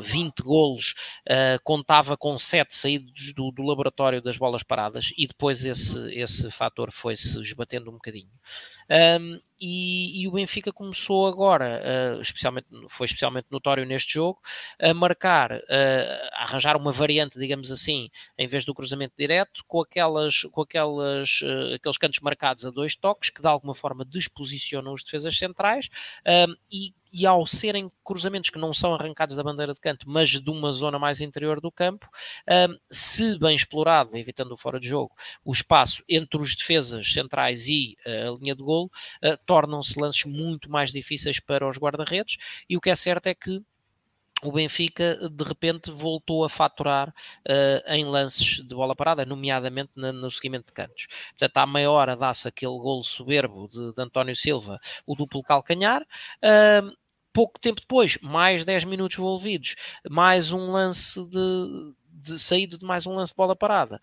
[0.01, 0.93] 20 eh, golos,
[1.27, 6.49] eh, contava com 7 saídos do, do laboratório das bolas paradas e depois esse, esse
[6.51, 8.31] fator foi-se esbatendo um bocadinho.
[8.89, 11.81] Um, e, e, o Benfica começou agora,
[12.17, 14.41] uh, especialmente, foi especialmente notório neste jogo,
[14.77, 19.79] a marcar, uh, a arranjar uma variante, digamos assim, em vez do cruzamento direto, com,
[19.79, 24.93] aquelas, com aquelas, uh, aqueles cantos marcados a dois toques, que de alguma forma desposicionam
[24.93, 25.87] os defesas centrais
[26.69, 30.49] e e ao serem cruzamentos que não são arrancados da bandeira de canto, mas de
[30.49, 32.09] uma zona mais interior do campo,
[32.49, 35.13] um, se bem explorado, evitando o fora de jogo,
[35.45, 38.89] o espaço entre os defesas centrais e uh, a linha de golo,
[39.23, 42.37] uh, tornam-se lances muito mais difíceis para os guarda-redes,
[42.67, 43.63] e o que é certo é que
[44.43, 50.11] o Benfica de repente voltou a faturar uh, em lances de bola parada, nomeadamente no,
[50.11, 51.07] no seguimento de cantos.
[51.29, 56.01] Portanto, à meia hora dá-se aquele golo soberbo de, de, António Silva, o duplo calcanhar.
[56.43, 56.93] Uh,
[57.33, 59.75] pouco tempo depois, mais 10 minutos envolvidos,
[60.09, 63.99] mais um lance de, de saído de mais um lance de bola parada.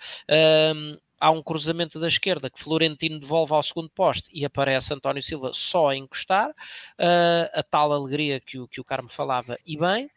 [0.75, 5.23] Um, há um cruzamento da esquerda que Florentino devolve ao segundo poste e aparece António
[5.23, 9.77] Silva só a encostar, uh, a tal alegria que o, que o Carmo falava, e
[9.77, 10.11] bem.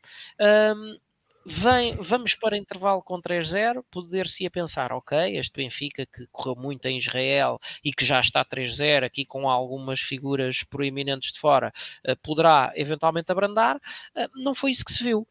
[0.76, 0.98] Um,
[1.46, 6.86] Vem, vamos para intervalo com 3-0, poder-se a pensar, ok, este Benfica que correu muito
[6.86, 11.74] em Israel e que já está 3-0 aqui com algumas figuras proeminentes de fora,
[12.08, 13.76] uh, poderá eventualmente abrandar.
[14.16, 15.28] Uh, não foi isso que se viu.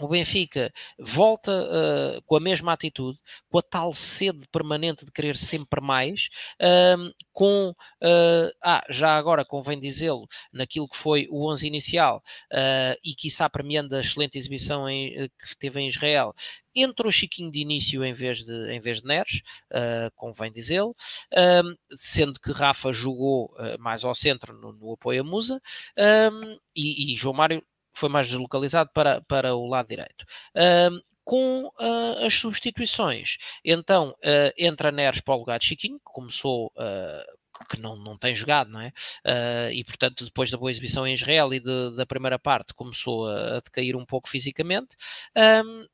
[0.00, 3.18] O Benfica volta uh, com a mesma atitude,
[3.48, 6.28] com a tal sede permanente de querer sempre mais,
[6.60, 12.22] uh, com, uh, ah, já agora convém dizê-lo, naquilo que foi o 11 inicial
[12.52, 16.34] uh, e quiçá premiando a excelente exibição em, que teve em Israel,
[16.74, 19.42] entrou Chiquinho de início em vez de, em vez de Neres,
[20.16, 20.92] convém dizê-lo,
[21.96, 25.62] sendo que Rafa jogou mais ao centro no, no apoio a Musa
[26.74, 27.62] e, e João Mário
[27.94, 30.24] foi mais deslocalizado para, para o lado direito.
[30.54, 33.38] Uh, com uh, as substituições.
[33.64, 36.66] Então uh, entra Neres para o lugar de Chiquinho, que começou.
[36.76, 38.92] Uh, que não, não tem jogado, não é?
[39.72, 43.58] e portanto, depois da boa exibição em Israel e de, da primeira parte, começou a,
[43.58, 44.96] a decair um pouco fisicamente.
[45.64, 45.86] Um,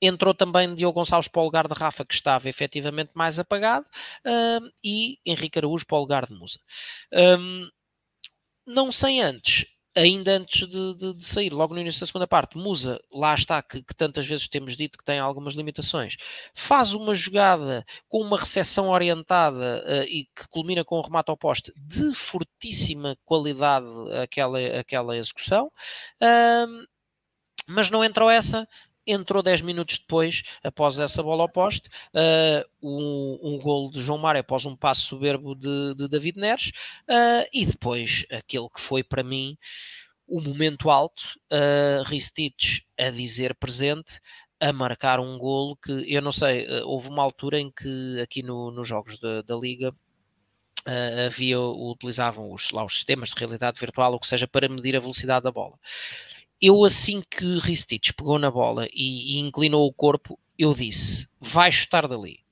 [0.00, 3.84] entrou também Diogo Gonçalves para o lugar de Rafa, que estava efetivamente mais apagado,
[4.82, 6.58] e Henrique Araújo para o lugar de Musa.
[7.12, 7.68] Um,
[8.66, 12.58] não sem antes ainda antes de, de, de, sair, logo no início da segunda parte,
[12.58, 16.16] Musa, lá está, que, que, tantas vezes temos dito que tem algumas limitações,
[16.54, 21.36] faz uma jogada com uma recepção orientada uh, e que culmina com um remate ao
[21.36, 23.86] poste de fortíssima qualidade
[24.22, 26.86] aquela, aquela execução, uh,
[27.66, 28.68] mas não entrou essa,
[29.06, 34.18] entrou 10 minutos depois, após essa bola ao poste, uh, um, um golo de João
[34.18, 36.68] Mário após um passo soberbo de, de David Neres,
[37.08, 39.56] uh, e depois aquele que foi para mim
[40.26, 44.20] o momento alto, uh, Ristich a dizer presente,
[44.58, 48.70] a marcar um golo que eu não sei, houve uma altura em que aqui no,
[48.70, 49.94] nos jogos da, da Liga
[50.88, 54.96] uh, havia, utilizavam os, lá os sistemas de realidade virtual, ou que seja, para medir
[54.96, 55.78] a velocidade da bola
[56.64, 61.70] eu assim que Ristich pegou na bola e, e, inclinou o corpo, eu disse, vai
[61.70, 62.42] chutar dali.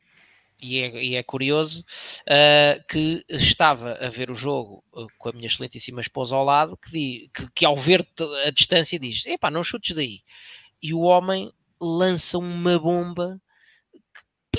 [0.60, 1.84] E é, e é curioso
[2.22, 6.76] uh, que estava a ver o jogo uh, com a minha excelentíssima esposa ao lado,
[6.76, 8.06] que, que, que ao ver
[8.46, 10.20] a distância diz, epá, não chutes daí.
[10.80, 11.50] E o homem
[11.80, 13.40] lança uma bomba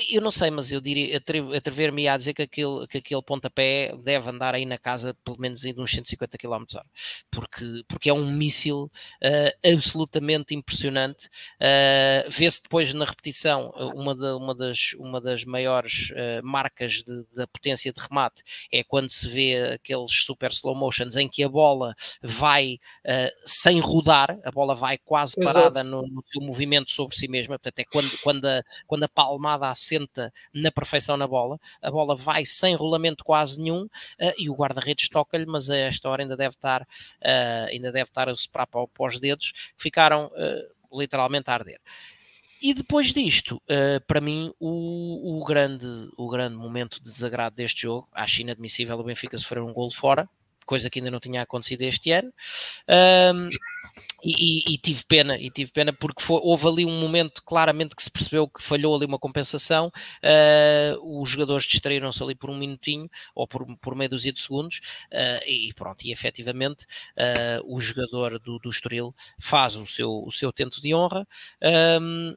[0.09, 4.29] eu não sei, mas eu diria, atrever-me a dizer que aquele, que aquele pontapé deve
[4.29, 6.85] andar aí na casa pelo menos de uns 150 km h
[7.31, 11.27] porque, porque é um míssil uh, absolutamente impressionante.
[11.59, 17.25] Uh, Vê-se depois na repetição uma, de, uma, das, uma das maiores uh, marcas de,
[17.35, 21.49] da potência de remate é quando se vê aqueles super slow motions em que a
[21.49, 22.77] bola vai
[23.45, 27.79] sem rodar, a bola vai quase parada no, no, seu movimento sobre si mesma, portanto
[27.79, 32.45] é quando, quando, a, quando a palmada assenta na perfeição na bola, a bola vai
[32.45, 36.55] sem rolamento quase nenhum uh, e o guarda-redes toca-lhe, mas a esta hora ainda deve
[36.55, 41.53] estar, uh, ainda deve estar a soprar para, para os dedos, ficaram uh, literalmente a
[41.53, 41.79] arder.
[42.61, 43.61] E depois disto,
[44.07, 45.85] para mim, o, o, grande,
[46.15, 50.29] o grande momento de desagrado deste jogo, acho inadmissível o Benfica sofrer um gol fora,
[50.65, 52.31] coisa que ainda não tinha acontecido este ano.
[52.89, 53.49] Um,
[54.23, 54.31] e,
[54.69, 58.01] e, e, tive pena, e tive pena porque foi, houve ali um momento claramente que
[58.01, 59.91] se percebeu que falhou ali uma compensação.
[60.23, 64.79] Uh, os jogadores distraíram-se ali por um minutinho ou por, por meia dúzia de segundos,
[65.11, 66.85] uh, e pronto, e efetivamente
[67.17, 71.27] uh, o jogador do, do Estoril faz o seu, o seu tento de honra.
[71.99, 72.33] Um,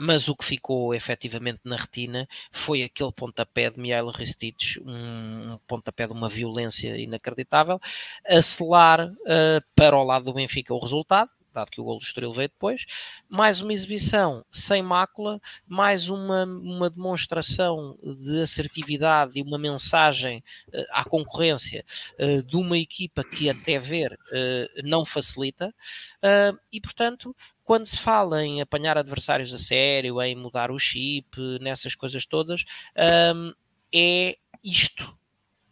[0.00, 5.58] mas o que ficou efetivamente na retina foi aquele pontapé de Mihailo Ristich, um, um
[5.66, 7.80] pontapé de uma violência inacreditável,
[8.26, 11.30] a selar uh, para o lado do Benfica o resultado,
[11.66, 12.84] que o gol do Estoril veio depois,
[13.28, 20.84] mais uma exibição sem mácula, mais uma, uma demonstração de assertividade e uma mensagem uh,
[20.90, 21.84] à concorrência
[22.18, 25.74] uh, de uma equipa que até ver uh, não facilita,
[26.72, 27.34] e portanto
[27.68, 32.64] quando se fala em apanhar adversários a sério, em mudar o chip, nessas coisas todas,
[33.36, 33.52] um,
[33.94, 35.14] é isto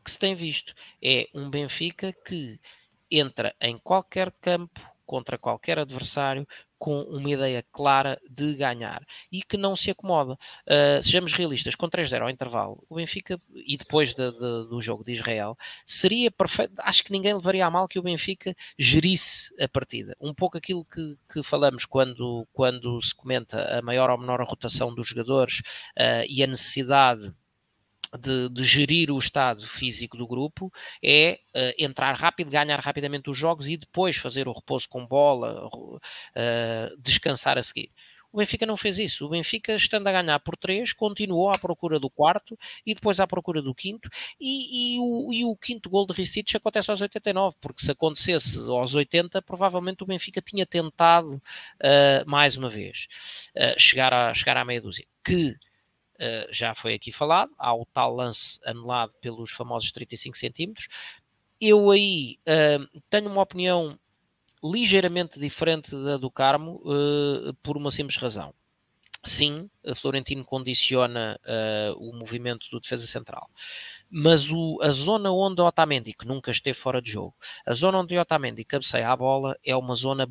[0.05, 0.75] que se tem visto.
[1.03, 2.61] É um Benfica que
[3.11, 6.47] entra em qualquer campo contra qualquer adversário
[6.79, 9.03] com uma ideia clara de ganhar
[9.33, 10.35] e que não se acomoda.
[10.67, 15.05] Uh, sejamos realistas, com 3-0 ao intervalo, o Benfica, e depois de, de, do jogo
[15.05, 16.75] de Israel, seria perfeito.
[16.79, 20.15] Acho que ninguém levaria a mal que o Benfica gerisse a partida.
[20.21, 24.95] Um pouco aquilo que, que falamos quando, quando se comenta a maior ou menor rotação
[24.95, 25.61] dos jogadores
[25.99, 27.33] uh, e a necessidade
[28.19, 33.37] de, de, gerir o estado físico do grupo é uh, entrar rápido, ganhar rapidamente os
[33.37, 37.91] jogos e depois fazer o repouso com bola, uh, descansar a seguir.
[38.33, 39.25] O Benfica não fez isso.
[39.25, 43.27] O Benfica, estando a ganhar por 3, continuou à procura do quarto e depois à
[43.27, 44.11] procura do quinto.
[44.39, 48.59] E, e, o, e o, quinto gol de Ristich acontece aos 89, porque se acontecesse
[48.59, 53.07] aos 80, provavelmente o Benfica tinha tentado uh, mais uma vez
[53.79, 55.07] chegar, a, chegar à meia dúzia.
[55.25, 55.57] Que
[56.21, 60.89] uh, já foi aqui falado, há o tal lance anulado pelos famosos 35 centímetros.
[61.61, 63.99] Eu aí uh, tenho uma opinião
[64.63, 68.55] ligeiramente diferente da do Carmo uh, por uma simples razão.
[69.25, 71.37] Sim, Florentino condiciona
[71.99, 73.45] o movimento do defesa central,
[74.09, 77.35] mas o, a zona onde Otamendi, que nunca esteve fora de jogo,
[77.67, 80.29] a zona onde Otamendi cabeceia a bola é uma zona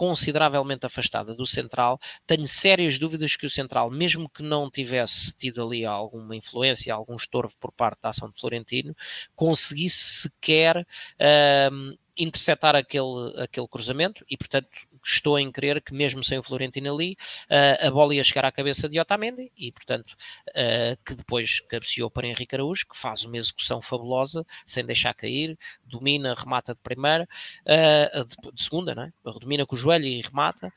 [0.00, 2.00] consideravelmente afastada do Central.
[2.26, 7.16] Tenho sérias dúvidas que o Central, mesmo que não tivesse tido ali alguma influência, algum
[7.16, 8.96] estorvo por parte da ação de Florentino,
[9.36, 14.70] conseguisse sequer uh, interceptar aquele, aquele cruzamento e, portanto,
[15.04, 17.16] estou em crer que mesmo sem o Florentino ali,
[17.50, 20.08] uh, a bola ia chegar à cabeça de Otamendi e, portanto,
[20.50, 25.58] uh, que depois cabeceou para Henrique Araújo, que faz uma execução fabulosa, sem deixar cair,
[25.84, 27.28] domina, remata de primeira,
[27.66, 29.12] uh, de, de, segunda, não é?
[29.40, 30.72] domina com o joelho e remata,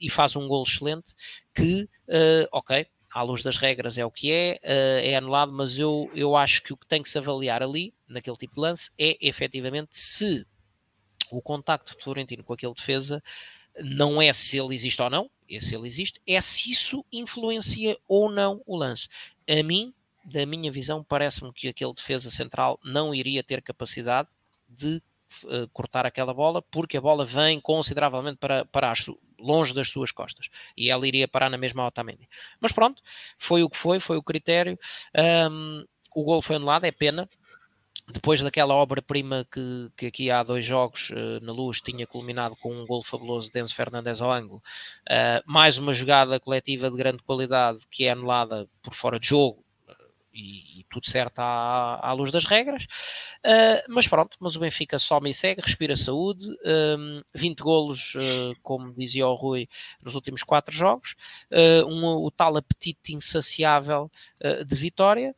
[0.00, 1.14] e faz um gol excelente
[1.54, 1.88] que,
[2.52, 6.62] ok, à luz das regras é o que é, é anulado, mas eu, eu acho
[6.62, 10.44] que o que tem que se avaliar ali, naquele tipo de lance, é efetivamente se
[11.30, 13.22] o contacto de Florentino com aquele defesa
[13.80, 17.96] não é se ele existe ou não, é se ele existe, é se isso influencia
[18.06, 19.08] ou não o lance.
[19.48, 24.28] A mim, da minha visão, parece-me que aquele defesa central não iria ter capacidade
[24.68, 25.02] de
[25.44, 29.06] uh, cortar aquela bola, porque a bola vem consideravelmente para, para as,
[29.38, 32.28] longe das suas costas e ela iria parar na mesma Otamendi.
[32.60, 33.02] Mas pronto,
[33.38, 34.78] foi o que foi, foi o critério.
[35.50, 37.28] Um, o gol foi anulado, é pena,
[38.10, 42.72] depois daquela obra-prima que, que aqui há dois jogos uh, na luz tinha culminado com
[42.72, 44.62] um gol fabuloso de Enzo Fernandes ao ângulo,
[45.08, 49.62] uh, mais uma jogada coletiva de grande qualidade que é anulada por fora de jogo,
[50.38, 52.84] e, e, tudo certo à, à luz das regras.
[53.44, 56.46] Uh, mas pronto, mas o Benfica some e segue, respira saúde,
[56.96, 59.68] um, 20 golos, uh, como dizia o Rui,
[60.02, 61.16] nos últimos quatro jogos,
[61.50, 64.10] uh, um, o tal apetite insaciável
[64.66, 65.34] de vitória,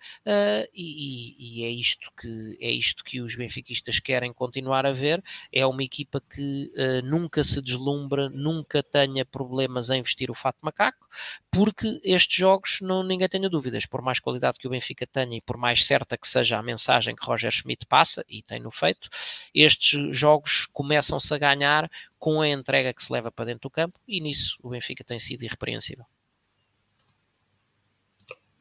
[0.75, 5.23] e, e, é, isto que, é isto que os benfiquistas querem continuar a ver.
[5.51, 6.71] É uma equipa que
[7.03, 11.09] nunca se deslumbra, nunca tenha problemas em vestir o fato macaco,
[11.51, 15.41] porque estes jogos, não, ninguém tenha dúvidas, por mais qualidade que o Benfica tenha e
[15.41, 19.09] por mais certa que seja a mensagem que Roger Schmidt passa, e tem-no feito,
[19.55, 23.99] estes jogos começam-se a ganhar com a entrega que se leva para dentro do campo,
[24.07, 26.05] e nisso o Benfica tem sido irrepreensível.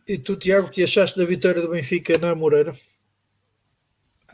[0.07, 2.75] E tu, Tiago, que achaste da vitória do Benfica na Moreira?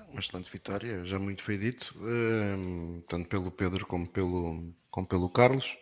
[0.09, 5.29] Uma excelente vitória, já muito foi dito, eh, tanto pelo Pedro como pelo, como pelo
[5.29, 5.75] Carlos.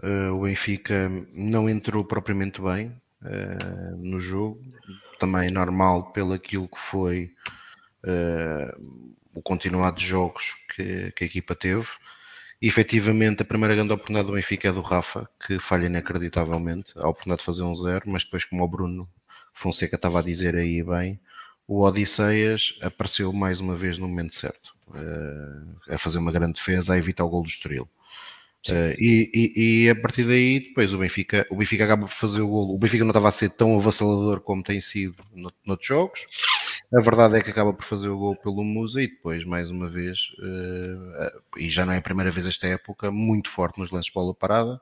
[0.00, 4.60] Uh, o Benfica não entrou propriamente bem uh, no jogo,
[5.18, 7.32] também normal pelo aquilo que foi
[8.04, 11.86] uh, o continuado de jogos que, que, a equipa teve.
[12.60, 17.08] E, efetivamente, a primeira grande oportunidade do Benfica é do Rafa, que falha inacreditavelmente, a
[17.08, 19.08] oportunidade de fazer um zero, mas depois, como o Bruno
[19.54, 21.20] Fonseca estava a dizer aí bem,
[21.66, 24.74] o Odisseias apareceu mais uma vez no momento certo,
[25.88, 27.88] a fazer uma grande defesa, a evitar o gol do Estoril.
[28.70, 32.40] Uh, e, e, e, a partir daí, depois o Benfica, o Benfica acaba por fazer
[32.40, 32.74] o golo.
[32.74, 36.26] O Benfica não estava a ser tão avassalador como tem sido no, noutros jogos.
[36.94, 39.88] A verdade é que acaba por fazer o gol pelo Musa e depois, mais uma
[39.88, 44.06] vez, uh, e já não é a primeira vez esta época, muito forte nos lances
[44.06, 44.80] de bola parada.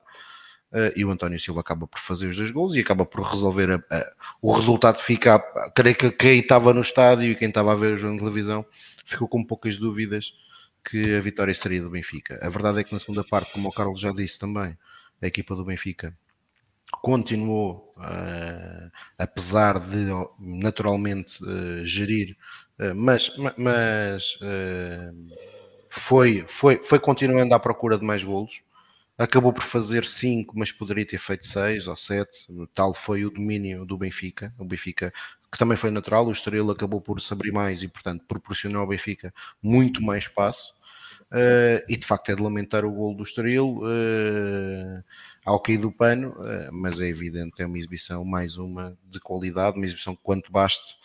[0.72, 3.70] Uh, e o António Silva acaba por fazer os dois gols e acaba por resolver
[3.70, 4.12] a, a,
[4.42, 5.38] o resultado fica,
[5.74, 8.66] creio que quem estava no estádio e quem estava a ver o jogo na televisão
[9.04, 10.32] ficou com poucas dúvidas
[10.88, 12.38] que a vitória seria do Benfica.
[12.40, 14.78] A verdade é que na segunda parte, como o Carlos já disse também,
[15.20, 16.16] a equipa do Benfica
[17.02, 20.06] continuou, uh, apesar de
[20.38, 22.36] naturalmente uh, gerir,
[22.78, 24.38] uh, mas, mas
[25.90, 28.60] foi, foi, foi continuando à procura de mais golos.
[29.18, 32.46] Acabou por fazer 5, mas poderia ter feito 6 ou 7.
[32.74, 34.54] Tal foi o domínio do Benfica.
[34.58, 35.10] O Benfica
[35.50, 38.86] que também foi natural, o Estrela acabou por se abrir mais e, portanto, proporcionou ao
[38.86, 39.32] Benfica
[39.62, 40.74] muito mais espaço.
[41.32, 45.02] Uh, e de facto é de lamentar o gol do Estoril uh,
[45.44, 49.76] ao cair do pano, uh, mas é evidente, é uma exibição mais uma de qualidade,
[49.76, 50.96] uma exibição quanto baste.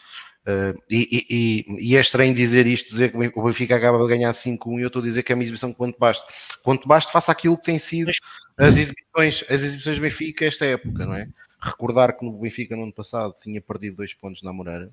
[0.90, 4.80] E, e, e, é estranho dizer isto, dizer que o Benfica acaba de ganhar 5-1
[4.80, 6.26] e eu estou a dizer que é uma exibição quanto baste.
[6.64, 8.12] Quanto baste, faça aquilo que tem sido
[8.58, 11.28] as exibições, as exibições do Benfica esta época, não é?
[11.62, 14.92] Recordar que no Benfica no ano passado tinha perdido dois pontos na Moreira,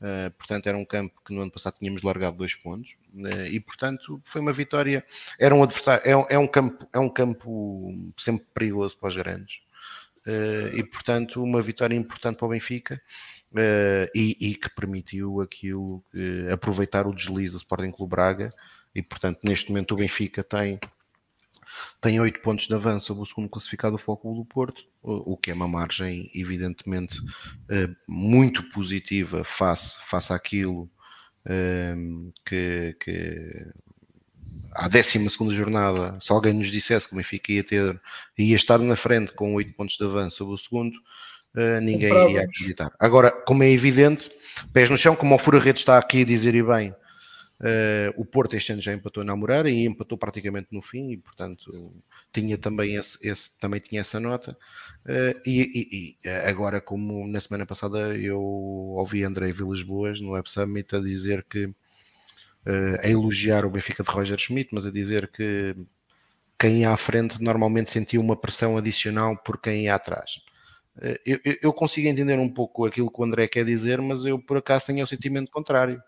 [0.00, 3.58] Uh, portanto, era um campo que no ano passado tínhamos largado dois pontos uh, e,
[3.58, 5.04] portanto, foi uma vitória.
[5.38, 9.56] Era um adversário, é, é, um campo, é um campo sempre perigoso para os grandes
[10.24, 13.02] uh, e, portanto, uma vitória importante para o Benfica
[14.14, 16.04] e, e, que permitiu aquilo
[16.52, 18.50] aproveitar o deslize do Sporting Clube Braga.
[18.94, 20.78] E, portanto, neste momento o Benfica tem
[22.00, 25.50] tem 8 pontos de avanço sobre o segundo classificado do Foco do Porto, o que
[25.50, 27.20] é uma margem evidentemente
[27.68, 30.90] eh, muito positiva face, face àquilo
[31.46, 33.66] ehm, que, que
[34.72, 38.00] à 12 jornada, se alguém nos dissesse que o Benfica ia ter,
[38.36, 40.94] ia estar na frente com 8 pontos de avanço sobre o segundo,
[41.54, 42.92] uh, ninguém iria acreditar.
[42.98, 44.30] Agora, como é evidente,
[44.72, 46.94] pés no chão, como o Fura Rede está aqui a dizer e bem,
[47.60, 51.16] Uh, o Porto este ano já empatou na Moreira e empatou praticamente no fim e
[51.16, 51.92] portanto
[52.32, 54.56] tinha também, esse, esse também tinha essa nota.
[55.04, 60.32] Uh, e, e, e, agora como na semana passada eu ouvi André Vilas Boas no
[60.32, 61.74] Web Summit a dizer que uh,
[63.02, 65.74] a elogiar o Benfica de Roger Schmidt mas a dizer que
[66.56, 70.40] quem ia à frente normalmente sentia uma pressão adicional por quem ia atrás.
[71.24, 74.56] Eu, eu consigo entender um pouco aquilo que o André quer dizer mas eu por
[74.56, 76.02] acaso tenho o sentimento contrário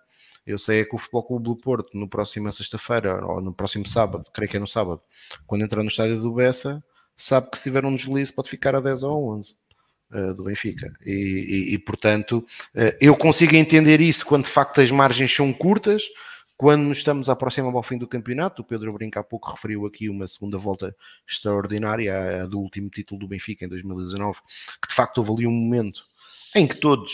[0.46, 3.86] eu sei é que o Futebol Clube do Porto, no próximo sexta-feira, ou no próximo
[3.86, 5.00] sábado, creio que é no sábado,
[5.46, 6.82] quando entrar no estádio do Bessa,
[7.16, 9.54] sabe que se tiver um deslize pode ficar a 10 ou 11
[10.12, 10.92] uh, do Benfica.
[11.04, 15.52] E, e, e portanto, uh, eu consigo entender isso quando de facto as margens são
[15.52, 16.04] curtas,
[16.56, 19.86] quando nos estamos a aproximar ao fim do campeonato, o Pedro Brinca há pouco referiu
[19.86, 20.94] aqui uma segunda volta
[21.26, 24.40] extraordinária, do último título do Benfica em 2019,
[24.82, 26.04] que de facto houve ali um momento
[26.54, 27.12] em que todos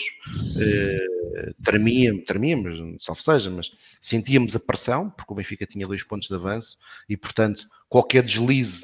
[0.59, 3.71] eh, tremíamos, tremíamos, salvo seja, mas
[4.01, 6.77] sentíamos a pressão, porque o Benfica tinha dois pontos de avanço
[7.07, 8.83] e, portanto, qualquer deslize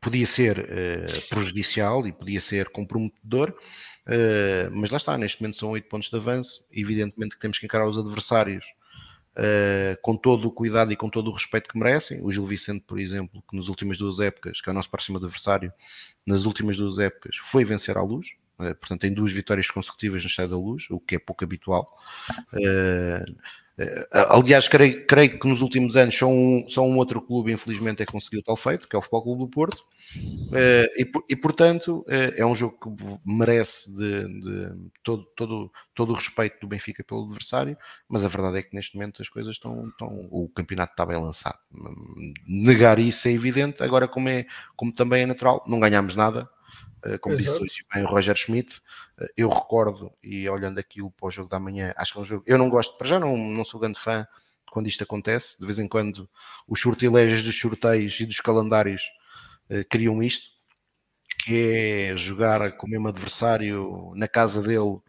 [0.00, 3.56] podia ser eh, prejudicial e podia ser comprometedor,
[4.06, 7.66] eh, mas lá está, neste momento são oito pontos de avanço, evidentemente que temos que
[7.66, 8.64] encarar os adversários
[9.38, 12.24] Uh, com todo o cuidado e com todo o respeito que merecem.
[12.24, 15.18] O Gil Vicente, por exemplo, que nas últimas duas épocas, que é o nosso próximo
[15.18, 15.70] adversário,
[16.24, 20.52] nas últimas duas épocas foi vencer à luz, portanto, tem duas vitórias consecutivas no Estádio
[20.52, 21.94] da Luz, o que é pouco habitual.
[22.54, 23.32] Uh,
[23.82, 28.02] uh, aliás, creio, creio, que nos últimos anos só um, só um outro clube, infelizmente,
[28.02, 29.84] é conseguiu tal feito, que é o Futebol Clube do Porto.
[30.96, 36.60] E, e, portanto, é um jogo que merece de, de todo, todo, todo o respeito
[36.60, 37.76] do Benfica pelo adversário,
[38.08, 39.88] mas a verdade é que neste momento as coisas estão.
[39.88, 41.58] estão o campeonato está bem lançado.
[42.46, 44.46] Negar isso é evidente, agora, como, é,
[44.76, 46.55] como também é natural, não ganhamos nada eh,
[47.20, 47.58] como Exato.
[47.58, 48.80] disse hoje bem o Roger Schmidt,
[49.20, 52.24] eh, eu recordo, e olhando aquilo para o jogo da manhã, acho que é um
[52.24, 52.44] jogo.
[52.46, 54.26] Eu não gosto, para já não, não sou grande fã
[54.70, 55.58] quando isto acontece.
[55.58, 56.28] De vez em quando
[56.66, 59.02] os sortilégios dos sorteios e dos calendários
[59.70, 60.56] uh, criam isto,
[61.44, 61.72] que
[62.12, 65.02] é jogar com o mesmo adversário na casa dele uh,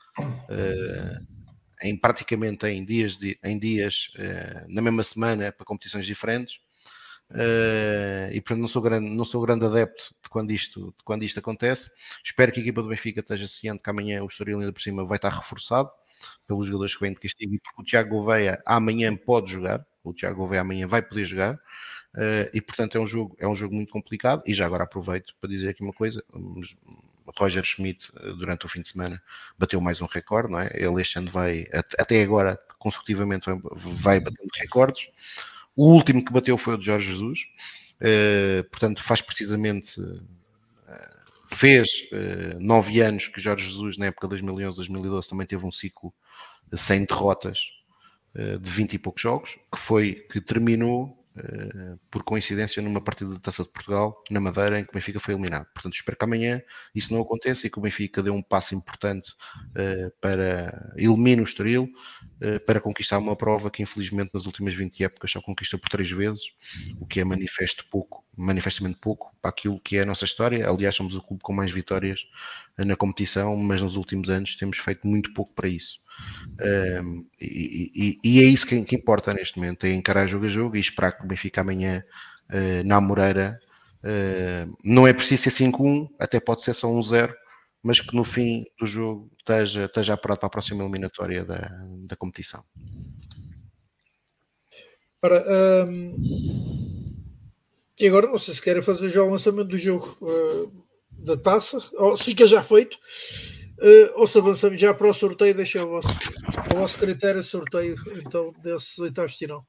[1.81, 6.59] em praticamente em dias, de, em dias uh, na mesma semana para competições diferentes.
[7.29, 11.23] Uh, e portanto não sou grande, não sou grande adepto de quando, isto, de quando
[11.23, 11.91] isto acontece.
[12.23, 15.05] Espero que a equipa do Benfica esteja ciente que amanhã o Estoril ainda por cima
[15.05, 15.89] vai estar reforçado
[16.47, 20.13] pelos jogadores que vêm de castigo e porque o Tiago Gouveia amanhã pode jogar, o
[20.13, 23.75] Tiago Gouveia amanhã vai poder jogar uh, e portanto é um, jogo, é um jogo
[23.75, 26.23] muito complicado e já agora aproveito para dizer aqui uma coisa,
[27.37, 29.21] Roger Schmidt eh, durante o fim de semana
[29.57, 30.69] bateu mais um recorde, não é?
[30.73, 35.09] Ele este ano vai, até agora consecutivamente vai batendo recordes
[35.77, 37.41] o último que bateu foi o de Jorge Jesus,
[38.01, 40.01] uh, portanto, faz precisamente.
[40.01, 40.37] Uh,
[41.49, 46.13] fez uh, nove anos que Jorge Jesus, na época de 2011-2012, também teve um ciclo
[46.73, 47.59] sem derrotas
[48.59, 51.16] de 20 e poucos jogos, que foi que terminou eh,
[52.09, 55.33] por coincidência, numa partida da Taça de Portugal, na Madeira, em que o Benfica foi
[55.33, 55.67] eliminado.
[55.73, 56.61] Portanto, espero que amanhã
[56.93, 59.31] isso não aconteça e que o Benfica dê um passo importante
[59.69, 61.83] uh, para eliminar o Estoril,
[62.41, 66.09] uh, para conquistar uma prova que, infelizmente, nas últimas 20 épocas só conquista por três
[66.11, 66.43] vezes,
[66.99, 70.69] o que é manifesto pouco, manifestamente pouco para aquilo que é a nossa história.
[70.69, 72.21] Aliás, somos o clube com mais vitórias
[72.77, 75.99] na competição, mas nos últimos anos temos feito muito pouco para isso.
[77.39, 80.79] E, e, é isso que, que, importa neste momento: é encarar jogo a jogo e
[80.79, 82.03] esperar que o Benfica amanhã
[82.49, 83.59] uh, na Moreira
[84.03, 87.33] uh, não é preciso ser 5-1, até pode ser só 1-0,
[87.83, 91.69] mas que no fim do jogo esteja, esteja apurado para a próxima eliminatória da,
[92.07, 92.63] da competição.
[95.21, 95.43] Ora,
[95.87, 97.05] um,
[97.99, 100.71] e agora não sei se querem fazer já o lançamento do jogo uh,
[101.11, 102.97] da taça, ou fica já feito.
[103.79, 106.07] Uh, ou se avançamos já para o sorteio, deixa o vosso,
[106.73, 109.67] o vosso critério sorteio então desses oitavos de final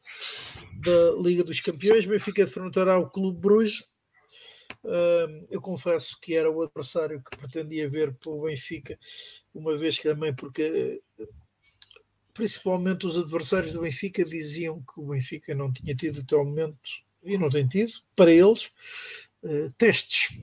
[0.81, 2.07] da Liga dos Campeões.
[2.07, 3.81] Benfica defrontará o Clube Bruges.
[4.83, 8.99] Uh, eu confesso que era o adversário que pretendia ver pelo Benfica,
[9.53, 11.03] uma vez que também porque
[12.33, 16.79] principalmente os adversários do Benfica diziam que o Benfica não tinha tido até o momento
[17.23, 18.71] e não tem tido, para eles,
[19.43, 20.39] uh, testes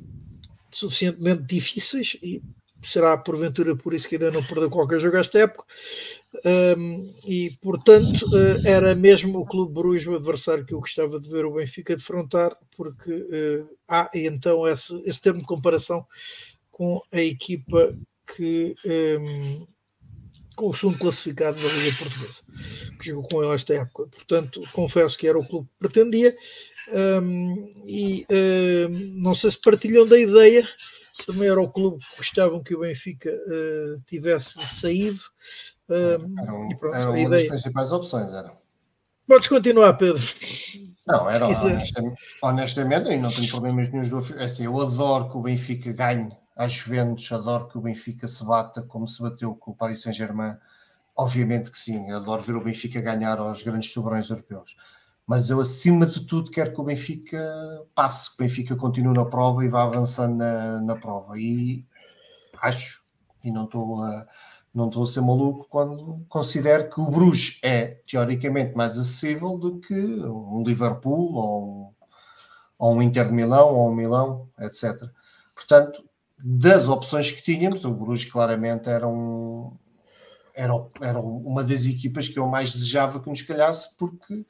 [0.71, 2.43] suficientemente difíceis e
[2.85, 5.65] será porventura por isso que ainda não perdeu qualquer jogo esta época.
[6.77, 11.29] Um, e portanto uh, era mesmo o Clube Bruges o adversário que eu gostava de
[11.29, 16.05] ver o Benfica defrontar, porque uh, há então esse, esse termo de comparação
[16.71, 17.97] com a equipa
[18.35, 19.65] que um,
[20.55, 22.41] com o segundo classificado da Liga Portuguesa,
[22.99, 24.07] que jogou com ele esta época.
[24.07, 26.35] Portanto, confesso que era o clube que pretendia.
[26.87, 30.67] Um, e um, não sei se partilham da ideia,
[31.15, 35.21] se também era o clube que gostavam que o Benfica uh, tivesse saído.
[35.89, 37.29] Um, era, um, pronto, era uma ideia...
[37.29, 38.51] das principais opções, era.
[39.25, 40.21] Podes continuar, Pedro.
[41.07, 45.37] Não, era honestamente, honestamente, e não tenho problemas nenhum do é assim, eu adoro que
[45.37, 49.71] o Benfica ganhe às Juventus, adoro que o Benfica se bata como se bateu com
[49.71, 50.57] o Paris Saint-Germain.
[51.15, 54.75] Obviamente que sim, adoro ver o Benfica ganhar aos grandes tubarões europeus.
[55.27, 57.39] Mas eu, acima de tudo, quero que o Benfica
[57.95, 61.39] passe, que o Benfica continue na prova e vá avançando na, na prova.
[61.39, 61.85] E
[62.61, 63.03] acho,
[63.43, 64.27] e não estou a
[64.75, 69.79] não estou a ser maluco quando considero que o Bruges é teoricamente mais acessível do
[69.79, 71.93] que um Liverpool ou um,
[72.77, 75.09] ou um Inter de Milão ou um Milão, etc.
[75.55, 76.03] Portanto,
[76.37, 79.77] das opções que tínhamos, o Bruges claramente era, um,
[80.53, 84.45] era, era uma das equipas que eu mais desejava que nos calhasse, porque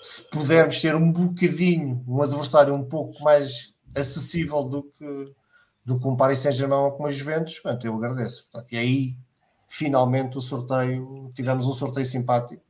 [0.00, 5.34] se pudermos ter um bocadinho, um adversário um pouco mais acessível do que,
[5.84, 8.46] do que um Paris Saint-Germain ou como a Juventus, portanto, eu agradeço.
[8.50, 9.16] Portanto, e aí
[9.68, 12.62] finalmente o sorteio, tivemos um sorteio simpático.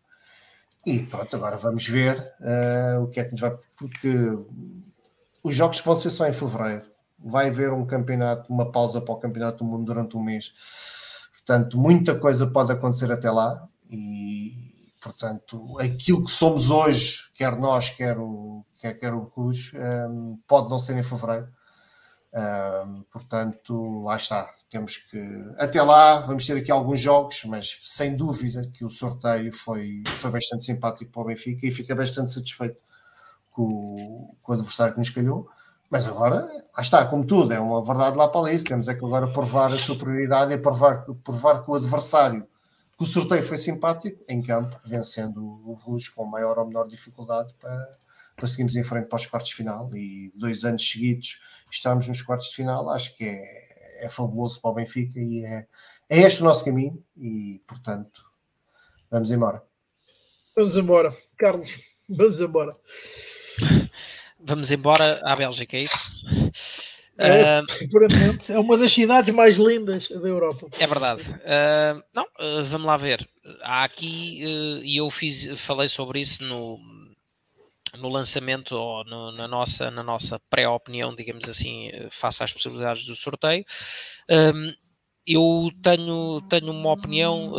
[0.84, 3.56] E pronto, agora vamos ver uh, o que é que nos vai.
[3.76, 4.08] Porque
[5.42, 6.82] os jogos vão ser só em fevereiro.
[7.18, 10.52] Vai haver um campeonato, uma pausa para o campeonato do mundo durante um mês.
[11.32, 13.68] Portanto, muita coisa pode acontecer até lá.
[13.90, 14.65] E
[15.06, 19.70] portanto, aquilo que somos hoje, quer nós, quer o, quer, quer o Rus,
[20.10, 21.48] um, pode não ser em fevereiro.
[22.34, 24.52] Um, portanto, lá está.
[24.68, 25.18] Temos que.
[25.58, 30.30] Até lá, vamos ter aqui alguns jogos, mas sem dúvida que o sorteio foi, foi
[30.32, 32.80] bastante simpático para o Benfica e fica bastante satisfeito
[33.52, 35.48] com, com o adversário que nos calhou.
[35.88, 38.62] Mas agora, lá está, como tudo, é uma verdade lá para ali.
[38.62, 42.46] Temos é que agora provar a superioridade e provar, provar que o adversário,
[42.96, 47.54] que o sorteio foi simpático em campo, vencendo o Rouge com maior ou menor dificuldade
[47.60, 47.90] para,
[48.34, 49.90] para seguirmos em frente para os quartos de final.
[49.94, 51.40] E dois anos seguidos
[51.70, 55.66] estamos nos quartos de final, acho que é, é fabuloso para o Benfica e é,
[56.08, 58.24] é este o nosso caminho e, portanto,
[59.10, 59.62] vamos embora.
[60.56, 61.14] Vamos embora.
[61.36, 61.78] Carlos,
[62.08, 62.72] vamos embora.
[64.40, 66.16] Vamos embora à Bélgica, é isso?
[67.18, 70.68] É, uh, é uma das cidades mais lindas da Europa.
[70.78, 71.22] É verdade.
[71.30, 73.26] Uh, não, uh, vamos lá ver.
[73.62, 74.42] Há aqui,
[74.84, 76.78] e eu fiz, falei sobre isso no,
[77.98, 83.16] no lançamento ou no, na nossa, na nossa pré-opinião, digamos assim, face às possibilidades do
[83.16, 83.64] sorteio.
[84.28, 84.72] Um,
[85.26, 87.52] eu tenho, tenho uma opinião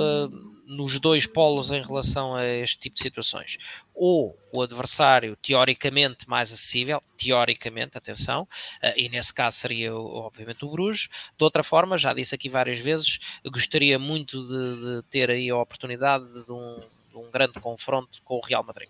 [0.68, 3.58] nos dois polos em relação a este tipo de situações.
[3.96, 10.70] Ou o adversário teoricamente mais acessível, teoricamente, atenção, uh, e nesse caso seria obviamente o
[10.70, 11.08] Bruges.
[11.38, 15.58] De outra forma, já disse aqui várias vezes, gostaria muito de, de ter aí a
[15.58, 16.80] oportunidade de um
[17.18, 18.90] um grande confronto com o Real Madrid.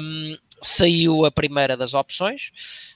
[0.00, 2.50] Um, saiu a primeira das opções,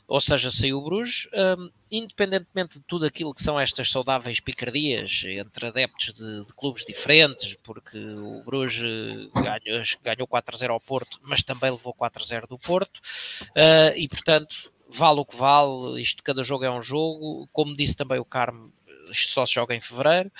[0.07, 1.29] ou seja, saiu o Bruges,
[1.59, 6.85] um, independentemente de tudo aquilo que são estas saudáveis picardias entre adeptos de, de clubes
[6.85, 12.99] diferentes, porque o Bruges ganhou, ganhou 4-0 ao Porto, mas também levou 4-0 do Porto,
[13.51, 17.97] uh, e portanto, vale o que vale, isto cada jogo é um jogo, como disse
[17.97, 18.73] também o Carmo,
[19.11, 20.31] isto só se joga em fevereiro.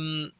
[0.00, 0.30] Um,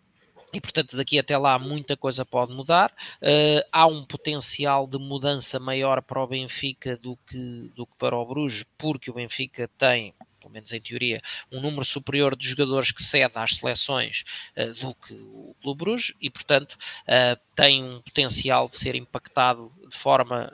[0.52, 2.92] e portanto daqui até lá muita coisa pode mudar.
[3.22, 8.16] Uh, há um potencial de mudança maior para o Benfica do que, do que para
[8.16, 12.92] o Bruges, porque o Benfica tem, pelo menos em teoria, um número superior de jogadores
[12.92, 14.24] que cede às seleções
[14.56, 19.72] uh, do que o Clube Bruges e portanto uh, tem um potencial de ser impactado
[19.88, 20.50] de forma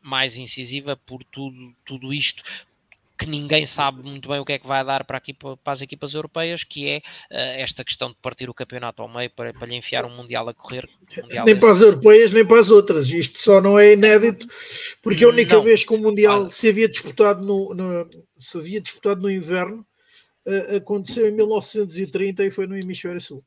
[0.00, 2.42] mais incisiva por tudo, tudo isto,
[3.22, 5.80] que ninguém sabe muito bem o que é que vai dar para, aqui, para as
[5.80, 9.66] equipas europeias, que é uh, esta questão de partir o campeonato ao meio para, para
[9.66, 10.88] lhe enfiar um Mundial a correr.
[11.22, 13.08] mundial nem para as europeias, nem para as outras.
[13.08, 14.46] Isto só não é inédito,
[15.02, 15.62] porque a única não.
[15.62, 16.50] vez que o Mundial ah.
[16.50, 19.86] se havia disputado no, no, se havia disputado no inverno
[20.46, 23.44] uh, aconteceu em 1930 e foi no Hemisfério Sul.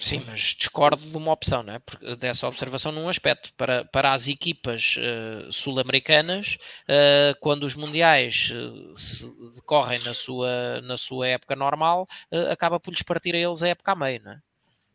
[0.00, 1.80] Sim, mas discordo de uma opção, não é?
[2.16, 3.52] dessa observação num aspecto.
[3.54, 10.80] Para, para as equipas uh, sul-americanas, uh, quando os mundiais uh, se decorrem na sua,
[10.82, 12.06] na sua época normal,
[12.50, 14.40] acaba por lhes partir a eles a época a meio, não é?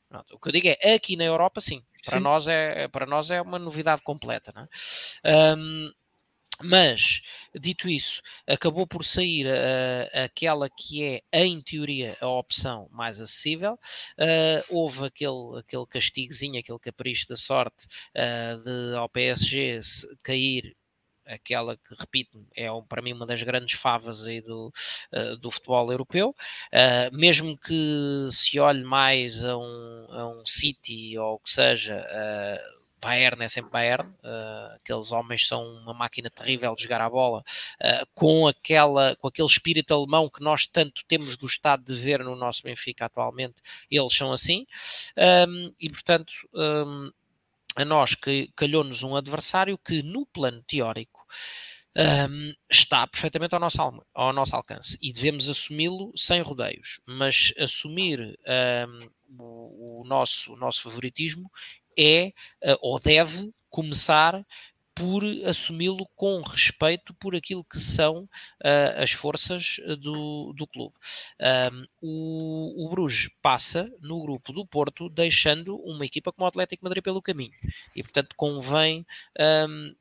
[0.08, 1.82] Pronto, o que eu digo é, aqui na Europa, sim.
[2.06, 2.24] Para, sim.
[2.24, 5.56] Nós, é, para nós é uma novidade completa, não é?
[5.56, 5.92] Um,
[6.64, 7.22] mas,
[7.54, 13.80] dito isso, acabou por sair uh, aquela que é, em teoria, a opção mais acessível.
[14.18, 17.86] Uh, houve aquele, aquele castigozinho, aquele capricho da sorte
[18.16, 19.80] uh, de ao PSG
[20.24, 20.76] cair
[21.26, 24.72] aquela que, repito, é para mim uma das grandes favas aí do,
[25.14, 31.18] uh, do futebol europeu, uh, mesmo que se olhe mais a um, a um City
[31.18, 32.06] ou o que seja,
[33.02, 37.40] Bayern é sempre Bayern, uh, aqueles homens são uma máquina terrível de jogar a bola,
[37.40, 42.36] uh, com, aquela, com aquele espírito alemão que nós tanto temos gostado de ver no
[42.36, 43.56] nosso Benfica atualmente,
[43.90, 44.68] eles são assim,
[45.48, 47.12] um, e portanto um,
[47.76, 51.26] a nós que calhou-nos um adversário que no plano teórico
[51.96, 58.38] um, está perfeitamente ao nosso, ao nosso alcance e devemos assumi-lo sem rodeios, mas assumir
[59.38, 61.52] o, o, nosso, o nosso favoritismo
[61.98, 64.46] é eh, ou deve começar
[64.94, 68.24] por assumi-lo com respeito por aquilo que são
[68.64, 70.94] uh, as forças do, do clube.
[71.72, 76.84] Um, o, o Bruges passa no grupo do Porto, deixando uma equipa como o Atlético
[76.84, 77.54] Madrid pelo caminho.
[77.96, 79.06] E, portanto, convém
[79.68, 79.96] um,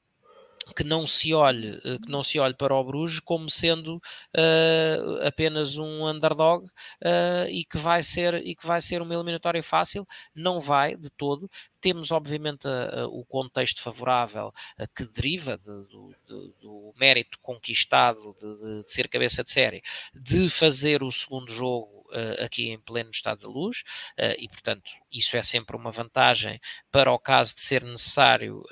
[0.70, 5.26] que não se olhe, eh, que não se olhe para o Bruges como sendo uh,
[5.26, 10.06] apenas um underdog uh, e que vai ser e que vai ser uma eliminatória fácil,
[10.34, 11.50] não vai de todo.
[11.80, 12.68] Temos obviamente
[13.10, 14.52] o contexto favorável
[14.94, 19.82] que deriva de, do, de, do, mérito conquistado de, de, ser cabeça de série,
[20.14, 22.06] de fazer o segundo jogo
[22.44, 23.82] aqui em pleno estado de luz
[24.38, 26.60] e portanto isso é sempre uma vantagem
[26.92, 28.62] para o caso de ser necessário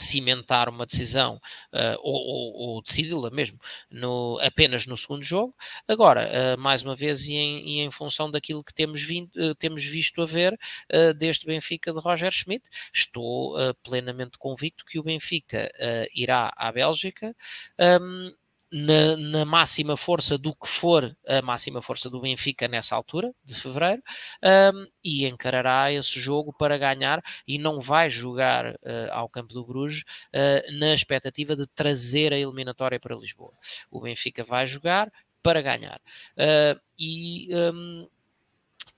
[0.00, 1.36] cimentar uma decisão
[1.72, 3.58] uh, ou, ou, ou decidi-la mesmo
[3.90, 5.54] no, apenas no segundo jogo.
[5.86, 9.54] Agora, uh, mais uma vez, e em, e em, função daquilo que temos, vindo, uh,
[9.54, 10.58] temos visto a ver
[11.18, 15.70] deste Benfica de Roger Schmidt, estou plenamente convicto que o Benfica
[16.14, 17.34] irá à Bélgica.
[17.78, 18.32] Um,
[18.70, 23.54] na, na, máxima força do que for a máxima força do Benfica nessa altura, de
[23.54, 24.02] fevereiro,
[24.42, 29.64] um, e encarará esse jogo para ganhar e não vai jogar uh, ao campo do
[29.64, 30.02] Bruges
[30.34, 33.52] uh, na expectativa de trazer a eliminatória para Lisboa.
[33.90, 35.10] O Benfica vai jogar
[35.42, 36.00] para ganhar.
[36.36, 38.08] Uh, e um,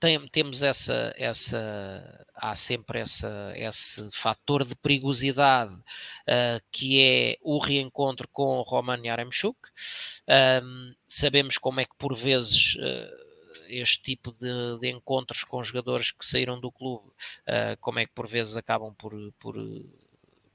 [0.01, 7.59] tem, temos essa, essa, há sempre essa, esse fator de perigosidade uh, que é o
[7.59, 9.59] reencontro com Roman Yaremchuk.
[10.27, 13.21] Um, sabemos como é que por vezes uh,
[13.67, 18.11] este tipo de, de, encontros com jogadores que saíram do clube, uh, como é que
[18.11, 19.55] por vezes acabam por, por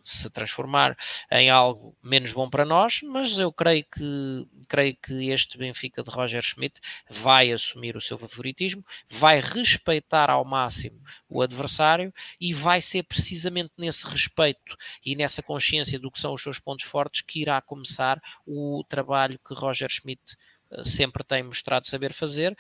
[0.09, 0.97] se transformar
[1.31, 6.11] em algo menos bom para nós, mas eu creio que, creio que este Benfica de
[6.11, 6.81] Roger Schmidt
[7.11, 13.73] vai assumir o seu favoritismo, vai respeitar ao máximo o adversário e vai ser precisamente
[13.77, 18.21] nesse respeito e nessa consciência do que são os seus pontos fortes que irá começar
[18.47, 20.37] o trabalho que Roger Schmidt
[20.85, 22.57] sempre tem mostrado saber fazer,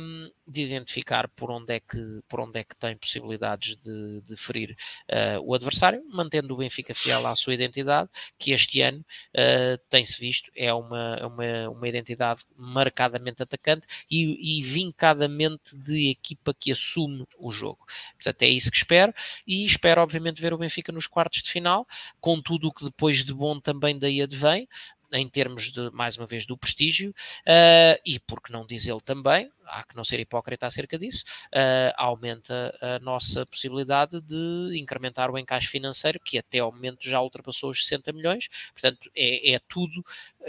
[0.00, 4.36] um, de identificar por onde é que, por onde é que tem possibilidades de, de
[4.36, 4.76] ferir
[5.10, 8.08] uh, o adversário, mantendo o Benfica fiel à sua identidade,
[8.38, 14.58] que este ano uh, tem-se visto, é uma, é uma, uma identidade marcadamente atacante e,
[14.58, 17.84] e vincadamente de equipa que assume o jogo.
[18.14, 19.12] Portanto, é isso que espero
[19.46, 21.86] e espero, obviamente, ver o Benfica nos quartos de final,
[22.20, 24.68] com tudo o que depois de bom também daí advém,
[25.14, 29.50] em termos de, mais uma vez, do prestígio, uh, e porque não diz ele também,
[29.64, 35.38] há que não ser hipócrita acerca disso, uh, aumenta a nossa possibilidade de incrementar o
[35.38, 40.04] encaixe financeiro, que até ao momento já ultrapassou os 60 milhões, portanto é, é tudo,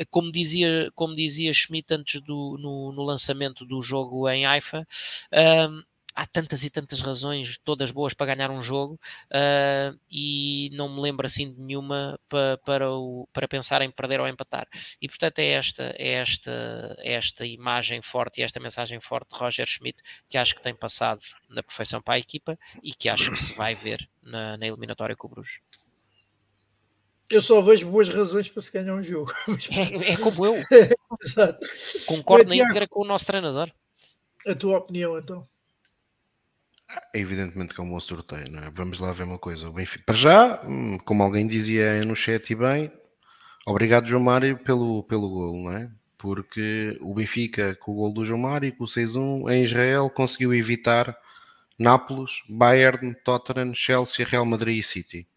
[0.09, 4.87] como dizia, como dizia Schmidt antes do, no, no lançamento do jogo em Haifa,
[5.31, 8.93] uh, há tantas e tantas razões, todas boas para ganhar um jogo,
[9.25, 14.21] uh, e não me lembro assim de nenhuma para, para, o, para pensar em perder
[14.21, 14.67] ou empatar.
[15.01, 19.39] E portanto é esta, é esta, é esta imagem forte e esta mensagem forte de
[19.39, 23.31] Roger Schmidt que acho que tem passado na perfeição para a equipa e que acho
[23.31, 25.59] que se vai ver na, na eliminatória com o Bruges.
[27.29, 29.33] Eu só vejo boas razões para se ganhar um jogo.
[29.71, 30.53] É, é como eu.
[32.05, 33.71] Concordo na íntegra com o nosso treinador.
[34.45, 35.47] A tua opinião, então?
[37.13, 38.71] É evidentemente que é um bom sorteio, não é?
[38.73, 39.67] Vamos lá ver uma coisa.
[39.69, 42.91] O Benfica, para já, hum, como alguém dizia no chat e bem,
[43.65, 45.89] obrigado João Mário pelo, pelo gol, não é?
[46.17, 50.53] Porque o Benfica, com o gol do João Mário, com o 6-1, em Israel, conseguiu
[50.53, 51.17] evitar
[51.77, 55.27] Nápoles, Bayern, Tottenham, Chelsea, Real Madrid e City.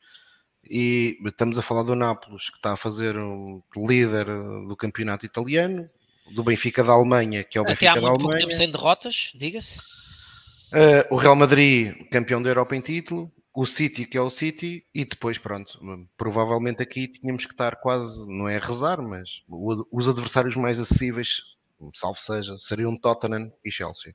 [0.71, 4.27] E estamos a falar do Nápoles, que está a fazer um líder
[4.67, 5.89] do campeonato italiano,
[6.31, 8.41] do Benfica da Alemanha, que é o Benfica Até há muito da Alemanha.
[8.41, 9.81] Pouco tempo sem derrotas, diga-se.
[10.73, 14.85] Uh, o Real Madrid, campeão da Europa em título, o City, que é o City,
[14.95, 15.81] e depois, pronto,
[16.17, 21.57] provavelmente aqui tínhamos que estar quase, não é a rezar, mas os adversários mais acessíveis,
[21.95, 24.15] salvo seja, seriam Tottenham e Chelsea.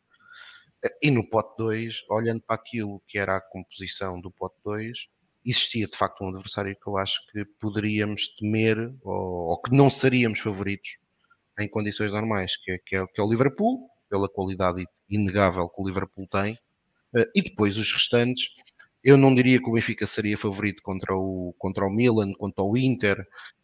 [1.01, 5.07] E no pote 2, olhando para aquilo que era a composição do pote 2,
[5.45, 9.89] existia de facto um adversário que eu acho que poderíamos temer ou, ou que não
[9.89, 10.97] seríamos favoritos
[11.59, 15.81] em condições normais, que é, que é, que é o Liverpool, pela qualidade inegável que
[15.81, 16.53] o Liverpool tem,
[17.15, 18.49] uh, e depois os restantes.
[19.03, 22.77] Eu não diria que o Benfica seria favorito contra o, contra o Milan, contra o
[22.77, 23.19] Inter,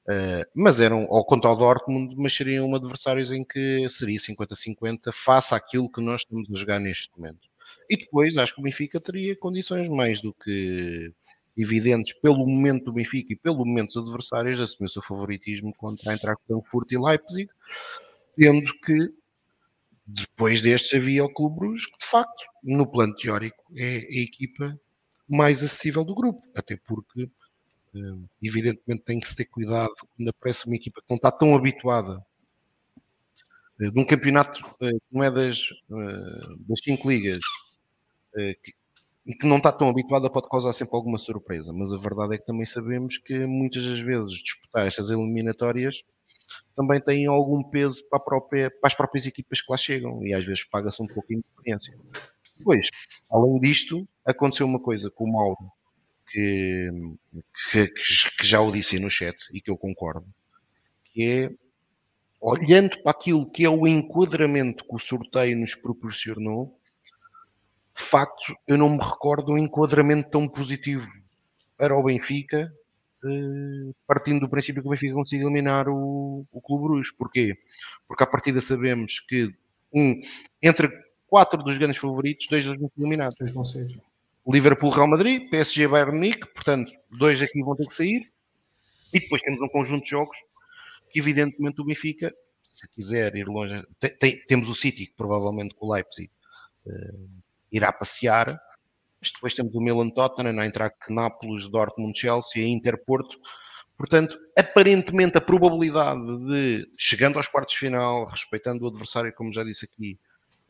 [0.07, 5.53] uh, mas eram, ou contra o Dortmund, mas seriam adversários em que seria 50-50 face
[5.53, 7.47] àquilo que nós estamos a jogar neste momento.
[7.87, 11.13] E depois acho que o Benfica teria condições mais do que
[11.55, 16.09] evidentes pelo momento do Benfica e pelo momento dos adversários, assumir o seu favoritismo contra
[16.09, 17.49] a Eintracht Frankfurt e Leipzig,
[18.35, 19.13] sendo que
[20.13, 24.79] depois destes havia o Clube Bruges, que de facto, no plano teórico, é a equipa
[25.29, 27.29] mais acessível do grupo, até porque
[27.95, 27.99] eh,
[28.41, 32.25] evidentemente tem que se ter cuidado quando aparece uma equipa que não está tão habituada
[33.81, 35.69] eh, de um campeonato eh, que não é das,
[36.67, 37.39] das cinco ligas
[39.29, 42.37] e que não está tão habituada pode causar sempre alguma surpresa, mas a verdade é
[42.39, 46.01] que também sabemos que muitas das vezes disputar estas eliminatórias
[46.75, 50.43] também tem algum peso para, própria, para, as próprias equipas que lá chegam e às
[50.43, 51.95] vezes paga-se um pouquinho de experiência.
[52.63, 52.89] Pois,
[53.29, 55.71] além disto, aconteceu uma coisa com o Mauro
[56.31, 56.89] que,
[57.71, 60.25] que, que já o disse no chat e que eu concordo,
[61.13, 61.51] que é
[62.41, 66.78] olhando para aquilo que é o enquadramento que o sorteio nos proporcionou,
[67.99, 71.05] de facto, eu não me recordo um enquadramento tão positivo
[71.77, 72.73] para o Benfica,
[73.25, 77.11] eh, partindo do princípio que o Benfica consiga eliminar o, o Clube Bruges.
[77.11, 77.57] Porquê?
[78.07, 79.53] Porque à partida sabemos que
[79.93, 80.21] um,
[80.63, 80.89] entre
[81.27, 83.37] quatro dos grandes favoritos, dois ser eliminados.
[83.37, 83.87] Dois vão ser.
[84.47, 88.31] Liverpool, Real Madrid, PSG, Bayern Munique, portanto, dois aqui vão ter que sair.
[89.13, 90.37] E depois temos um conjunto de jogos
[91.11, 95.75] que, evidentemente, o Benfica, se quiser ir longe, tem, tem, temos o City, que provavelmente
[95.75, 96.31] com o Leipzig
[96.85, 97.39] uh,
[97.71, 98.59] irá passear.
[99.21, 103.37] Mas depois temos o Milan Tottenham, a Eintracht Nápoles, Dortmund, Chelsea, Inter Porto.
[103.97, 109.61] Portanto, aparentemente a probabilidade de, chegando aos quartos de final, respeitando o adversário, como já
[109.61, 110.17] disse aqui,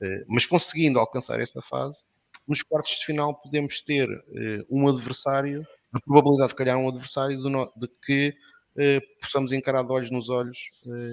[0.01, 2.03] eh, mas conseguindo alcançar essa fase,
[2.47, 5.63] nos quartos de final podemos ter eh, um adversário,
[5.93, 8.33] a probabilidade de calhar um adversário de, que
[8.75, 10.71] eh, possamos encarar de olhos nos olhos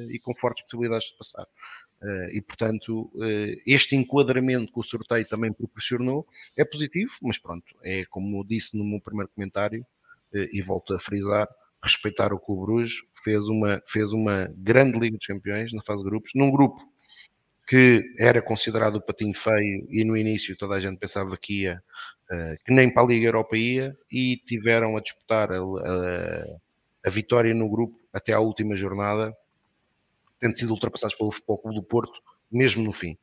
[0.08, 1.46] e com fortes possibilidades de passar.
[2.02, 7.74] Uh, e, portanto, uh, este enquadramento que o sorteio também proporcionou é positivo, mas pronto,
[7.82, 9.80] é como disse no meu primeiro comentário,
[10.34, 11.48] uh, e volto a frisar,
[11.82, 16.10] respeitar o Clube Bruges, fez uma, fez uma grande Liga dos Campeões na fase de
[16.10, 16.80] grupos, num grupo
[17.66, 21.82] que era considerado o patinho feio e no início toda a gente pensava que ia,
[22.64, 26.56] que nem para a Liga Europa ia, e tiveram a disputar a, a,
[27.06, 29.36] a vitória no grupo até à última jornada,
[30.38, 33.16] tendo sido ultrapassados pelo Futebol Clube do Porto, mesmo no fim.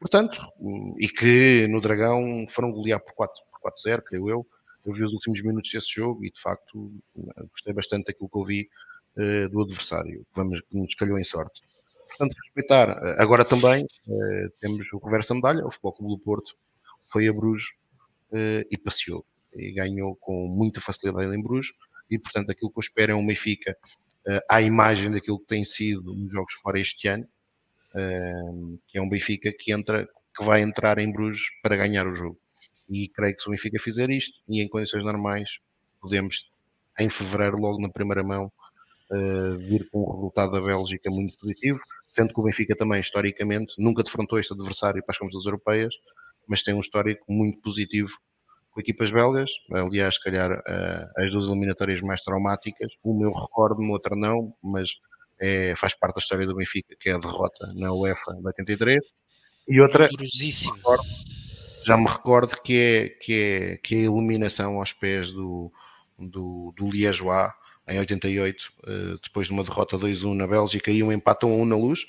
[0.00, 0.40] Portanto,
[0.98, 4.46] e que no Dragão foram golear por 4-0, por 4 creio eu.
[4.86, 6.92] Eu vi os últimos minutos desse jogo e, de facto,
[7.50, 8.68] gostei bastante daquilo que eu vi
[9.16, 11.60] uh, do adversário, vamos, que nos calhou em sorte.
[12.06, 12.88] Portanto, respeitar.
[12.88, 16.56] Eh, agora também uh, temos o reverso da medalha, o Futebol Clube do Porto
[17.06, 17.68] foi a Bruges
[18.32, 19.24] uh, e passeou.
[19.54, 21.72] E ganhou com muita facilidade em Bruges.
[22.10, 23.76] E, portanto, aquilo que eu espero é um Benfica
[24.28, 27.26] uh, à imagem daquilo que tem sido nos jogos fora este ano,
[27.94, 32.14] uh, que é um Benfica que entra, que vai entrar em Bruges para ganhar o
[32.14, 32.38] jogo.
[32.88, 35.58] E creio que se o Benfica fizer isto, e em condições normais,
[36.00, 36.50] podemos,
[36.98, 38.52] em fevereiro, logo na primeira mão,
[39.10, 43.74] uh, vir com um resultado da Bélgica muito positivo, sendo que o Benfica também, historicamente,
[43.78, 45.94] nunca defrontou este adversário para as competições europeias,
[46.46, 48.18] mas tem um histórico muito positivo
[48.78, 53.90] com equipas belgas, aliás, se calhar uh, as duas eliminatórias mais traumáticas, uma eu recordo-me,
[53.90, 54.88] outra não, mas
[55.40, 59.04] é, faz parte da história do Benfica, que é a derrota na UEFA de 83,
[59.66, 60.08] e outra,
[61.84, 65.72] já me recordo que é, que é, que é a eliminação aos pés do,
[66.16, 67.50] do, do Liégeois,
[67.88, 68.90] em 88, eh,
[69.22, 72.06] depois de uma derrota 2-1 na Bélgica e um empate 1-1 na luz,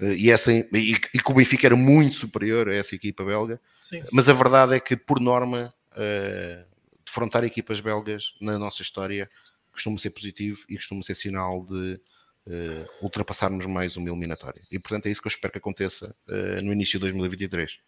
[0.00, 3.60] eh, e, essa, e, e que o Benfica era muito superior a essa equipa belga,
[3.80, 4.02] Sim.
[4.12, 6.66] mas a verdade é que, por norma, uh,
[7.04, 9.28] defrontar equipas belgas na nossa história
[9.72, 12.00] costuma ser positivo e costuma ser sinal de
[12.46, 14.62] uh, ultrapassarmos mais uma eliminatória.
[14.70, 17.80] E portanto é isso que eu espero que aconteça uh, no início de 2023.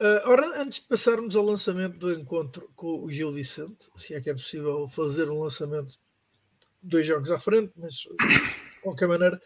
[0.00, 4.20] Uh, ora, antes de passarmos ao lançamento do encontro com o Gil Vicente, se é
[4.20, 5.98] que é possível fazer um lançamento
[6.82, 8.06] dois jogos à frente, mas
[8.84, 9.40] qualquer maneira,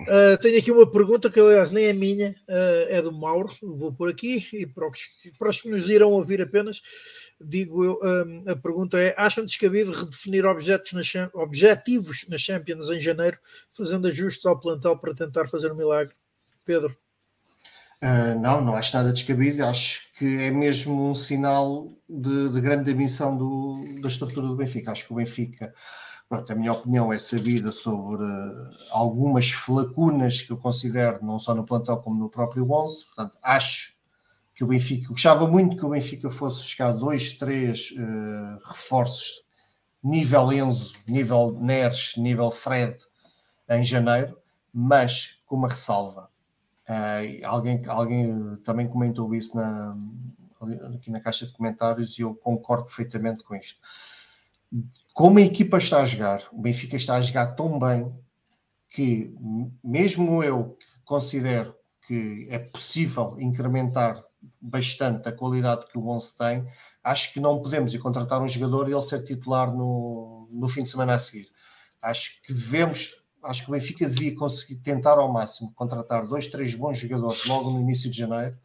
[0.00, 3.92] uh, tenho aqui uma pergunta que aliás nem é minha, uh, é do Mauro, vou
[3.92, 5.00] por aqui e para os,
[5.38, 6.80] para os que nos irão ouvir apenas,
[7.40, 13.00] digo eu, um, a pergunta é: acham descabido redefinir objetos na, objetivos na Champions em
[13.00, 13.38] janeiro,
[13.76, 16.14] fazendo ajustes ao plantel para tentar fazer um milagre?
[16.64, 16.96] Pedro.
[18.02, 19.64] Uh, não, não acho nada descabido.
[19.64, 24.92] Acho que é mesmo um sinal de, de grande ambição do, da estrutura do Benfica.
[24.92, 25.74] Acho que o Benfica,
[26.34, 28.24] pronto, a minha opinião é sabida sobre
[28.90, 33.06] algumas lacunas que eu considero, não só no plantel como no próprio 11.
[33.06, 33.94] Portanto, acho
[34.54, 39.44] que o Benfica, gostava muito que o Benfica fosse buscar dois, três uh, reforços
[40.02, 42.98] nível Enzo, nível Neres, nível Fred
[43.68, 44.36] em janeiro,
[44.72, 46.28] mas com uma ressalva
[46.86, 49.96] Uh, alguém, alguém também comentou isso na,
[50.94, 53.80] aqui na caixa de comentários e eu concordo perfeitamente com isto.
[55.12, 58.10] Como a equipa está a jogar, o Benfica está a jogar tão bem
[58.90, 59.34] que,
[59.82, 61.74] mesmo eu que considero
[62.06, 64.22] que é possível incrementar
[64.60, 66.66] bastante a qualidade que o 11 tem,
[67.02, 70.82] acho que não podemos ir contratar um jogador e ele ser titular no, no fim
[70.82, 71.48] de semana a seguir.
[72.02, 76.74] Acho que devemos acho que o Benfica devia conseguir tentar ao máximo contratar dois, três
[76.74, 78.56] bons jogadores logo no início de janeiro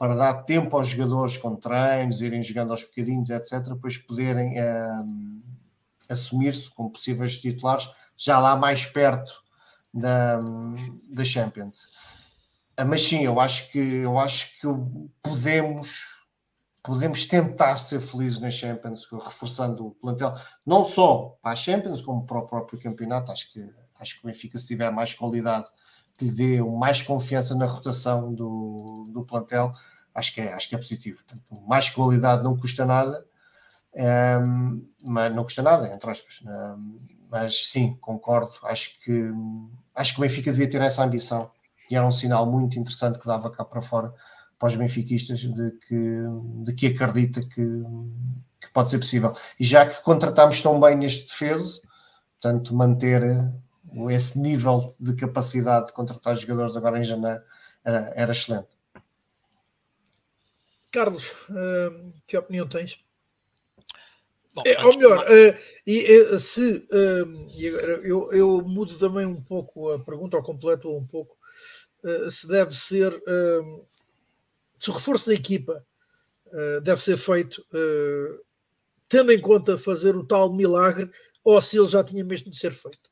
[0.00, 5.42] para dar tempo aos jogadores com treinos, irem jogando aos bocadinhos, etc., depois poderem um,
[6.08, 9.42] assumir-se como possíveis titulares já lá mais perto
[9.92, 10.40] da,
[11.06, 11.90] da Champions.
[12.78, 14.66] Ah, mas sim, eu acho que eu acho que
[15.22, 16.18] podemos
[16.82, 20.32] podemos tentar ser felizes na Champions, reforçando o plantel,
[20.64, 23.30] não só para a Champions, como para o próprio campeonato.
[23.30, 23.60] Acho que
[24.00, 25.66] Acho que o Benfica, se tiver mais qualidade,
[26.20, 29.72] que lhe dê mais confiança na rotação do, do plantel,
[30.14, 31.24] acho que é, acho que é positivo.
[31.24, 33.24] Portanto, mais qualidade não custa nada,
[33.96, 36.40] um, ehm, mas não custa nada, entre aspas.
[36.44, 36.98] Um, ehm,
[37.30, 38.50] mas sim, concordo.
[38.64, 39.32] Acho que,
[39.94, 41.50] acho que o Benfica devia ter essa ambição
[41.90, 44.12] e era um sinal muito interessante que dava cá para fora
[44.58, 46.22] para os benfiquistas de que,
[46.64, 47.82] de que acredita que,
[48.60, 49.34] que pode ser possível.
[49.58, 51.80] E já que contratámos tão bem neste defeso,
[52.38, 53.22] portanto, manter
[54.10, 57.42] esse nível de capacidade de contratar jogadores agora em janeiro
[57.84, 58.68] era, era excelente.
[60.90, 62.98] Carlos, uh, que opinião tens?
[64.52, 67.48] Bom, é, ou melhor, uh, e, se uh,
[68.02, 71.36] eu, eu, mudo também um pouco a pergunta, ou completo um pouco,
[72.30, 73.12] se deve ser
[74.78, 75.84] se o reforço da equipa
[76.82, 77.62] deve ser feito
[79.06, 81.10] tendo em conta fazer o tal milagre
[81.44, 83.09] ou se ele já tinha mesmo de ser feito.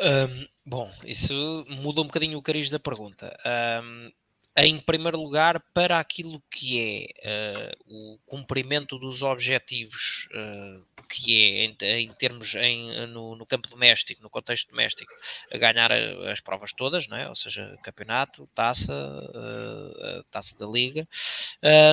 [0.00, 3.36] Um, bom, isso muda um bocadinho o cariz da pergunta.
[3.84, 4.10] Um,
[4.56, 11.64] em primeiro lugar, para aquilo que é uh, o cumprimento dos objetivos, uh, que é
[11.64, 15.12] em, em termos em, no, no, campo doméstico, no contexto doméstico,
[15.52, 17.28] ganhar a, as provas todas, não é?
[17.28, 21.06] ou seja, campeonato, taça, uh, taça da liga.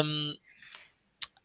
[0.04, 0.34] Um,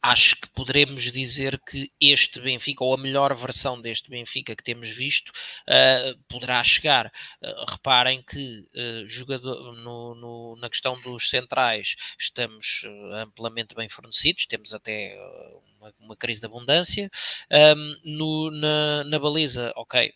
[0.02, 4.88] acho que poderemos dizer que este Benfica, ou a melhor versão deste Benfica que temos
[4.88, 7.06] visto, uh, poderá chegar.
[7.40, 12.82] Uh, reparem que uh, jogador, no, no, na questão dos centrais estamos
[13.14, 15.16] amplamente bem fornecidos, temos até
[15.78, 17.08] uma, uma, crise de abundância.
[17.76, 20.12] Um, no, na, na, baliza, ok,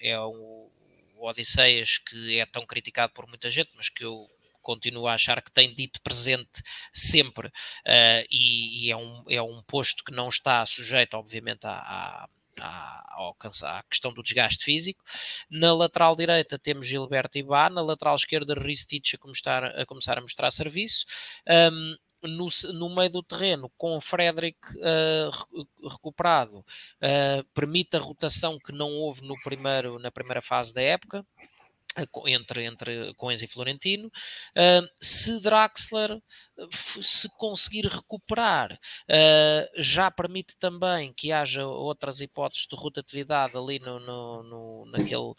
[0.00, 0.70] é o,
[1.18, 4.28] Odisseias que é tão criticado por muita gente, mas que eu
[4.66, 6.60] continuo a achar que tem dito presente
[6.92, 12.28] sempre uh, e, e, é, um, é um posto que não está sujeito, obviamente, à,
[12.60, 13.32] à,
[13.62, 15.04] à, questão do desgaste físico.
[15.48, 20.20] Na lateral direita temos Gilberto Ibá, na lateral esquerda Ristich a começar a, começar a
[20.20, 21.04] mostrar serviço.
[21.48, 21.94] Um,
[22.24, 28.72] no, no, meio do terreno, com o Frederick uh, recuperado, uh, permite a rotação que
[28.72, 31.24] não houve no primeiro, na primeira fase da época
[32.26, 34.08] entre, entre Coens e Florentino.
[34.08, 36.20] Uh, se Draxler
[37.00, 44.00] se conseguir recuperar, uh, já permite também que haja outras hipóteses de rotatividade ali no,
[44.00, 45.34] no, no naquele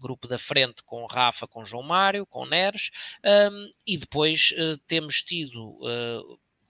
[0.00, 2.90] grupo da frente com Rafa, com João Mário, com Neres,
[3.86, 4.52] e depois
[4.86, 5.78] temos tido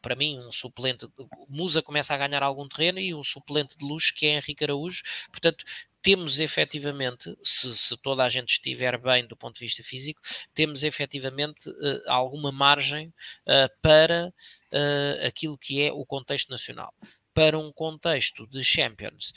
[0.06, 1.08] para mim, um suplente.
[1.48, 5.02] Musa começa a ganhar algum terreno e um suplente de luxo que é Henrique Araújo.
[5.32, 5.64] Portanto,
[6.06, 10.22] temos efetivamente, se, se, toda a gente estiver bem do ponto de vista físico,
[10.54, 16.94] temos efetivamente uh, alguma margem uh, para uh, aquilo que é o contexto nacional.
[17.34, 19.34] Para um contexto de Champions,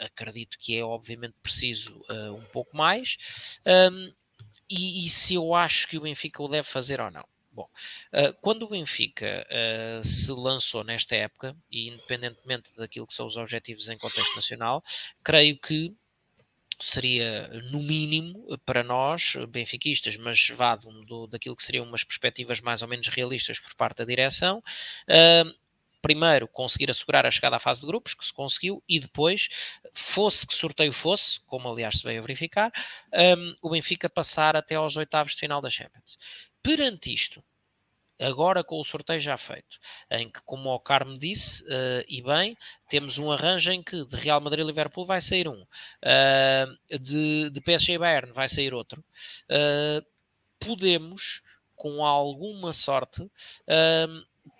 [0.00, 2.04] acredito que é obviamente preciso
[2.36, 3.16] um pouco mais.
[3.64, 4.12] Um,
[4.68, 7.26] e, e se eu acho que o Benfica o deve fazer ou não.
[7.56, 7.70] Bom,
[8.12, 13.38] uh, quando o Benfica uh, se lançou nesta época, e independentemente daquilo que são os
[13.38, 14.84] objetivos em contexto nacional,
[15.24, 15.94] creio que
[16.78, 22.82] seria, no mínimo, para nós, benfiquistas, mas vá do, daquilo que seriam umas perspectivas mais
[22.82, 25.54] ou menos realistas por parte da direção, uh,
[26.02, 29.48] primeiro conseguir assegurar a chegada à fase de grupos, que se conseguiu, e depois,
[29.94, 32.70] fosse que sorteio fosse, como aliás se veio a verificar,
[33.62, 36.18] o Benfica passar até aos oitavos de final da Champions.
[36.66, 37.44] Perante isto,
[38.20, 39.78] agora com o sorteio já feito,
[40.10, 42.56] em que, como o Carmo disse, uh, e bem,
[42.88, 47.50] temos um arranjo em que de Real Madrid e Liverpool vai sair um, uh, de,
[47.50, 49.00] de PSG e Bayern vai sair outro,
[49.48, 50.04] uh,
[50.58, 51.40] podemos,
[51.76, 53.30] com alguma sorte,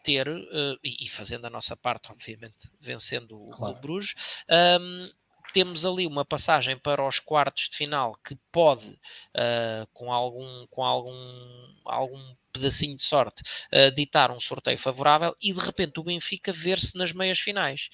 [0.04, 0.28] ter,
[0.84, 3.80] e, e, fazendo a nossa parte, obviamente, vencendo o claro.
[3.80, 4.14] Bruges,
[4.78, 5.10] um,
[5.56, 10.84] temos ali uma passagem para os quartos de final que pode, uh, com algum, com
[10.84, 11.14] algum,
[11.82, 13.42] algum pedacinho de sorte,
[13.72, 17.88] uh, ditar um sorteio favorável e de repente o Benfica ver-se nas meias finais.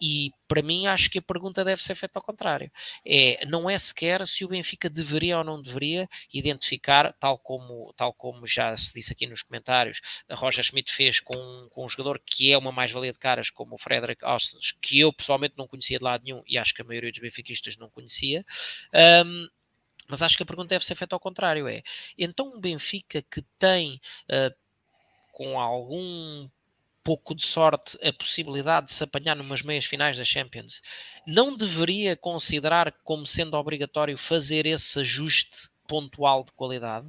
[0.00, 2.70] E para mim acho que a pergunta deve ser feita ao contrário.
[3.04, 8.12] É, não é sequer se o Benfica deveria ou não deveria identificar, tal como, tal
[8.12, 12.20] como já se disse aqui nos comentários, a Roger Schmidt fez com, com um jogador
[12.24, 15.98] que é uma mais-valia de caras, como o Frederick Austin, que eu pessoalmente não conhecia
[15.98, 18.44] de lado nenhum e acho que a maioria dos benfiquistas não conhecia.
[19.24, 19.48] Um,
[20.08, 21.82] mas acho que a pergunta deve ser feita ao contrário: é
[22.16, 24.00] então um Benfica que tem
[24.30, 24.54] uh,
[25.32, 26.48] com algum
[27.08, 30.82] pouco de sorte a possibilidade de se apanhar numas meias finais da Champions,
[31.26, 37.06] não deveria considerar como sendo obrigatório fazer esse ajuste pontual de qualidade?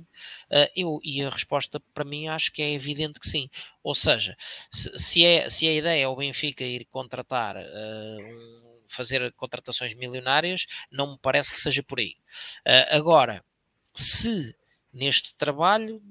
[0.49, 3.49] Uh, eu, e a resposta para mim acho que é evidente que sim.
[3.83, 4.37] Ou seja,
[4.71, 9.93] se, se é, se a ideia é o Benfica ir contratar uh, um, fazer contratações
[9.95, 12.15] milionárias, não me parece que seja por aí.
[12.65, 13.43] Uh, agora,
[13.93, 14.55] se
[14.91, 16.01] neste trabalho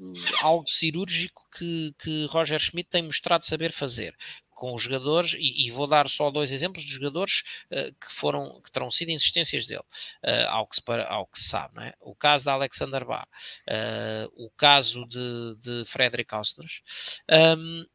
[0.43, 4.15] algo cirúrgico que, que Roger Schmidt tem mostrado saber fazer
[4.59, 8.61] com os jogadores, e, e, vou dar só dois exemplos de jogadores uh, que foram,
[8.61, 9.85] que terão sido insistências dele,
[10.25, 11.95] uh, ao, que se, ao que se sabe, é?
[12.01, 16.83] O caso de Alexander Bá, uh, o caso de, de Frederick Austers,
[17.57, 17.87] um,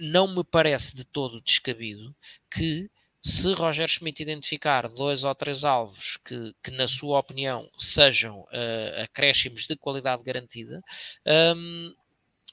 [0.00, 2.12] não me parece de todo descabido
[2.50, 2.90] que
[3.22, 9.02] se Roger Schmidt identificar dois ou três alvos que, que na sua opinião, sejam uh,
[9.02, 10.80] acréscimos de qualidade garantida,
[11.56, 11.94] um,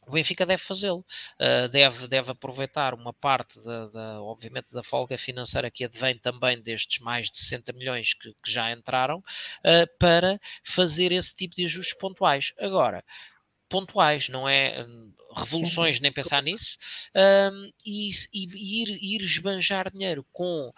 [0.07, 1.05] o Benfica deve fazê-lo,
[1.39, 6.61] uh, deve, deve aproveitar uma parte, da, da, obviamente, da folga financeira que advém também
[6.61, 11.65] destes mais de 60 milhões que, que já entraram, uh, para fazer esse tipo de
[11.65, 12.53] ajustes pontuais.
[12.57, 13.03] Agora,
[13.69, 16.77] pontuais, não é hum, revoluções nem pensar nisso,
[17.15, 20.73] um, e, e, ir, ir esbanjar dinheiro com, uh,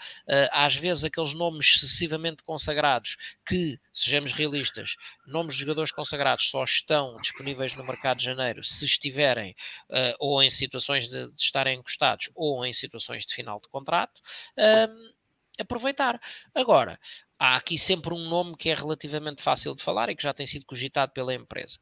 [0.51, 4.95] às vezes, aqueles nomes excessivamente consagrados que, sejamos realistas,
[5.25, 9.55] nomes de jogadores consagrados só estão disponíveis no mercado de janeiro se estiverem
[9.89, 14.21] uh, ou em situações de, de, estarem encostados ou em situações de final de contrato.
[14.57, 15.19] Um,
[15.59, 16.21] aproveitar.
[16.55, 16.97] Agora,
[17.37, 20.47] há aqui sempre um nome que é relativamente fácil de falar e que já tem
[20.47, 21.79] sido cogitado pela empresa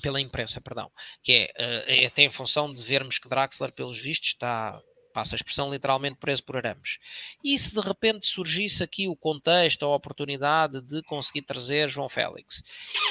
[0.00, 0.90] pela imprensa, perdão,
[1.22, 4.80] que é, uh, até em função de vermos que Draxler, pelos vistos, está,
[5.12, 6.98] passa a expressão, literalmente preso por arames.
[7.44, 12.62] E se de repente surgisse aqui o contexto, a oportunidade de conseguir trazer João Félix?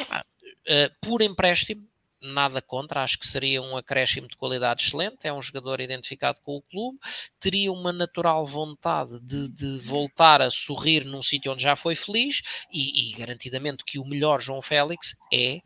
[0.10, 1.88] Uh, por empréstimo,
[2.22, 6.56] nada contra, acho que seria um acréscimo de qualidade excelente, é um jogador identificado com
[6.56, 7.00] o clube,
[7.40, 12.42] teria uma natural vontade de, de voltar a sorrir num sítio onde já foi feliz
[12.72, 15.62] e, e garantidamente que o melhor João Félix é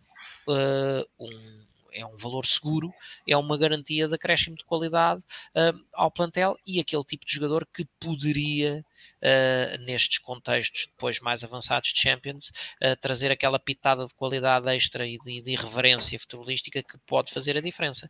[0.47, 2.93] uh, um, é um valor seguro,
[3.27, 7.65] é uma garantia de acréscimo de qualidade uh, ao plantel e aquele tipo de jogador
[7.73, 8.83] que poderia
[9.21, 12.51] uh, nestes contextos depois mais avançados de Champions,
[12.81, 17.57] uh, trazer aquela pitada de qualidade extra e de, de irreverência futebolística que pode fazer
[17.57, 18.09] a diferença.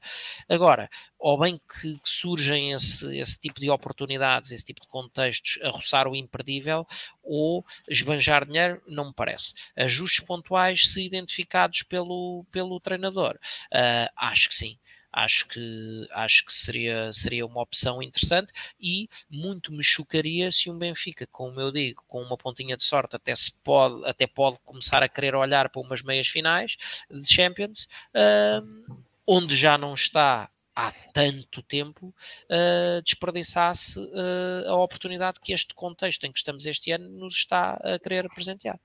[0.50, 5.60] Agora, ou bem que, que surgem esse, esse tipo de oportunidades, esse tipo de contextos
[5.64, 6.86] a roçar o imperdível,
[7.24, 9.54] ou esbanjar dinheiro, não me parece.
[9.76, 13.36] Ajustes pontuais, se identificados pelo, pelo treinador,
[13.74, 14.78] uh, acho que sim
[15.16, 20.78] acho que, acho que seria, seria uma opção interessante e muito me chocaria se um
[20.78, 25.02] Benfica, como eu digo, com uma pontinha de sorte até, se pode, até pode começar
[25.02, 26.76] a querer olhar para umas meias finais
[27.10, 32.14] de Champions, uh, onde já não está há tanto tempo
[32.50, 37.80] uh, desperdiçasse uh, a oportunidade que este contexto em que estamos este ano nos está
[37.82, 38.78] a querer presentear.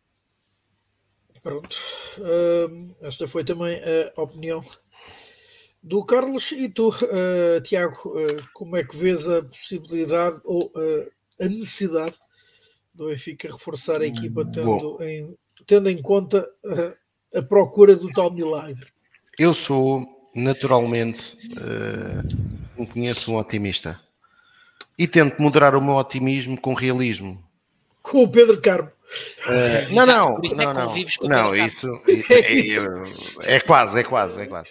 [1.43, 1.77] Pronto,
[2.19, 3.81] uh, esta foi também
[4.15, 4.65] a opinião
[5.83, 6.53] do Carlos.
[6.53, 12.17] E tu, uh, Tiago, uh, como é que vês a possibilidade ou uh, a necessidade
[12.95, 15.35] do Benfica reforçar a equipa tendo, em,
[15.67, 16.49] tendo em conta
[17.35, 18.87] a procura do tal milagre?
[19.39, 20.05] Eu sou
[20.35, 24.01] naturalmente, uh, conheço um otimista
[24.99, 27.43] e tento moderar o meu otimismo com realismo.
[28.03, 28.91] Com o Pedro Carmo.
[29.47, 30.87] Uh, não, não, não, não,
[31.29, 32.01] não, isso
[32.31, 34.71] é, é, é, quase, é quase, é quase.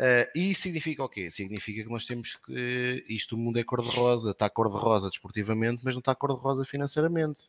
[0.00, 1.28] Uh, e isso significa o quê?
[1.28, 5.98] Significa que nós temos que isto, o mundo é cor-de-rosa, está cor-de-rosa desportivamente, mas não
[5.98, 7.42] está cor-de-rosa financeiramente.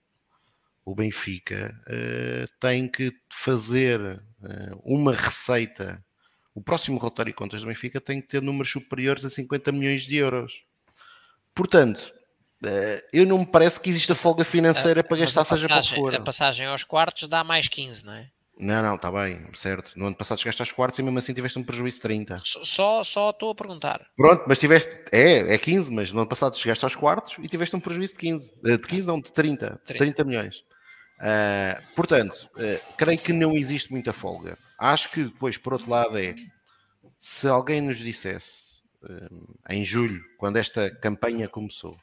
[0.84, 4.02] O Benfica uh, tem que fazer
[4.42, 6.04] uh, uma receita.
[6.54, 10.02] O próximo relatório de contas do Benfica tem que ter números superiores a 50 milhões
[10.02, 10.66] de euros.
[11.56, 12.14] Portanto,
[13.14, 16.14] eu não me parece que exista folga financeira para gastar, seja para for.
[16.16, 18.30] A passagem aos quartos dá mais 15, não é?
[18.62, 19.92] Não, não, está bem, certo.
[19.98, 22.40] No ano passado chegaste aos quartos e mesmo assim tiveste um prejuízo de 30.
[22.44, 24.06] Só só estou a perguntar.
[24.16, 25.04] Pronto, mas tiveste.
[25.12, 28.20] É, é 15, mas no ano passado chegaste aos quartos e tiveste um prejuízo de
[28.20, 28.62] 15.
[28.62, 29.82] De 15, não, de 30.
[29.84, 30.58] De 30 milhões.
[31.18, 34.56] Uh, portanto, uh, creio que não existe muita folga.
[34.78, 36.36] Acho que depois, por outro lado, é
[37.18, 38.72] se alguém nos dissesse
[39.70, 41.96] em julho, quando esta campanha começou,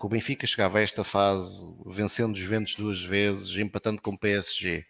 [0.00, 4.18] que o Benfica chegava a esta fase vencendo os ventos duas vezes, empatando com o
[4.18, 4.86] PSG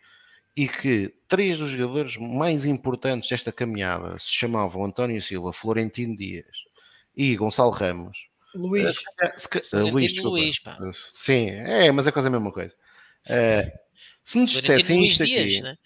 [0.56, 6.46] e que três dos jogadores mais importantes desta caminhada se chamavam António Silva, Florentino Dias
[7.16, 8.26] e Gonçalo Ramos.
[8.54, 8.98] Luís.
[8.98, 10.18] Uh, se, se, uh, Luís.
[10.18, 10.78] Luís, pá.
[11.10, 12.74] Sim, é, mas é quase a mesma coisa.
[13.24, 13.70] Uh,
[14.24, 15.78] se nos dissessem isto Dias, aqui, né?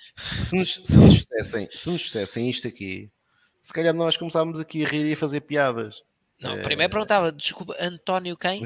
[0.42, 3.10] se, nos, se, nos dissessem, se nos dissessem isto aqui,
[3.62, 6.02] se calhar nós começávamos aqui a rir e a fazer piadas.
[6.40, 8.62] Não, primeiro perguntava, desculpa, António quem?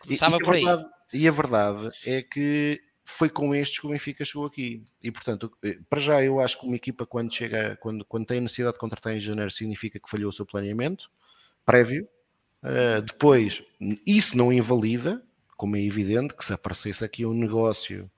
[0.00, 0.64] Começava e, e por aí.
[0.64, 2.80] Verdade, e a verdade é que
[3.10, 4.82] foi com estes que o Benfica chegou aqui.
[5.02, 8.40] E portanto, eh, para já eu acho que uma equipa quando chega, quando, quando tem
[8.40, 11.10] necessidade de contratar em janeiro, significa que falhou o seu planeamento
[11.64, 12.08] prévio.
[12.62, 13.62] Uh, depois,
[14.06, 15.22] isso não invalida,
[15.56, 18.10] como é evidente, que se aparecesse aqui um negócio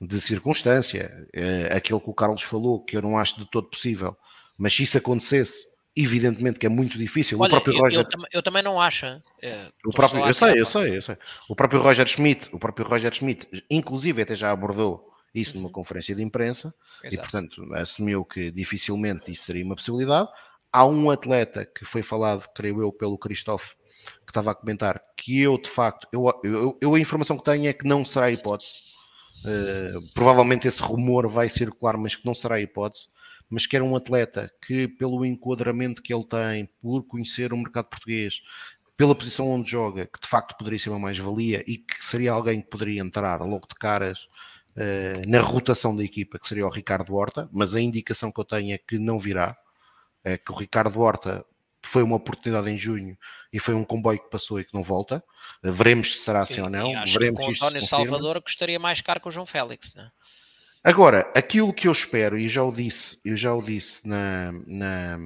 [0.00, 4.16] de circunstância, uh, aquele que o Carlos falou, que eu não acho de todo possível,
[4.56, 5.66] mas se isso acontecesse,
[5.98, 7.40] evidentemente que é muito difícil.
[7.40, 8.06] Olha, o próprio eu, Roger...
[8.12, 9.06] eu, eu, também não acho.
[9.42, 11.16] É, o próprio, eu sei, eu sei, eu sei.
[11.48, 15.72] O próprio Roger Schmidt, o próprio Roger Schmidt, inclusive até já abordou isso numa uhum.
[15.72, 16.72] conferência de imprensa
[17.02, 17.14] Exato.
[17.14, 20.28] e portanto assumiu que dificilmente isso seria uma possibilidade.
[20.72, 23.74] Há um atleta que foi falado, creio eu, pelo Christophe,
[24.24, 27.68] que estava a comentar que eu de facto, eu, eu, eu a informação que tenho
[27.68, 28.86] é que não será hipótese.
[29.38, 33.08] Uh, provavelmente esse rumor vai circular, mas que não será hipótese
[33.50, 37.86] mas que era um atleta que, pelo enquadramento que ele tem, por conhecer o mercado
[37.86, 38.42] português,
[38.96, 42.60] pela posição onde joga, que de facto poderia ser uma mais-valia e que seria alguém
[42.60, 44.28] que poderia entrar logo de caras
[44.76, 48.44] uh, na rotação da equipa, que seria o Ricardo Horta, mas a indicação que eu
[48.44, 49.56] tenho é que não virá,
[50.24, 51.44] é que o Ricardo Horta
[51.80, 53.16] foi uma oportunidade em junho
[53.52, 55.22] e foi um comboio que passou e que não volta.
[55.62, 56.92] Veremos se será assim ou não.
[57.06, 60.10] Veremos que o António Salvador custaria mais caro que o João Félix, não é?
[60.82, 65.18] Agora, aquilo que eu espero, e já o disse, eu já o disse na, na,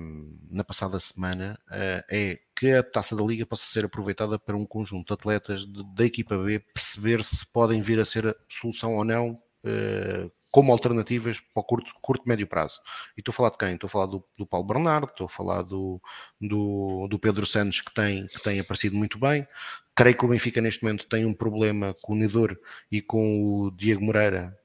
[0.50, 4.64] na passada semana, uh, é que a taça da Liga possa ser aproveitada para um
[4.64, 9.32] conjunto de atletas da equipa B perceber se podem vir a ser solução ou não
[9.64, 12.78] uh, como alternativas para o curto, curto médio prazo.
[13.16, 13.74] E estou a falar de quem?
[13.74, 16.00] Estou a falar do, do Paulo Bernardo, estou a falar do,
[16.38, 19.46] do, do, Pedro Santos, que tem, que tem aparecido muito bem.
[19.94, 22.58] Creio que o Benfica neste momento tem um problema com o Nidor
[22.90, 24.56] e com o Diego Moreira,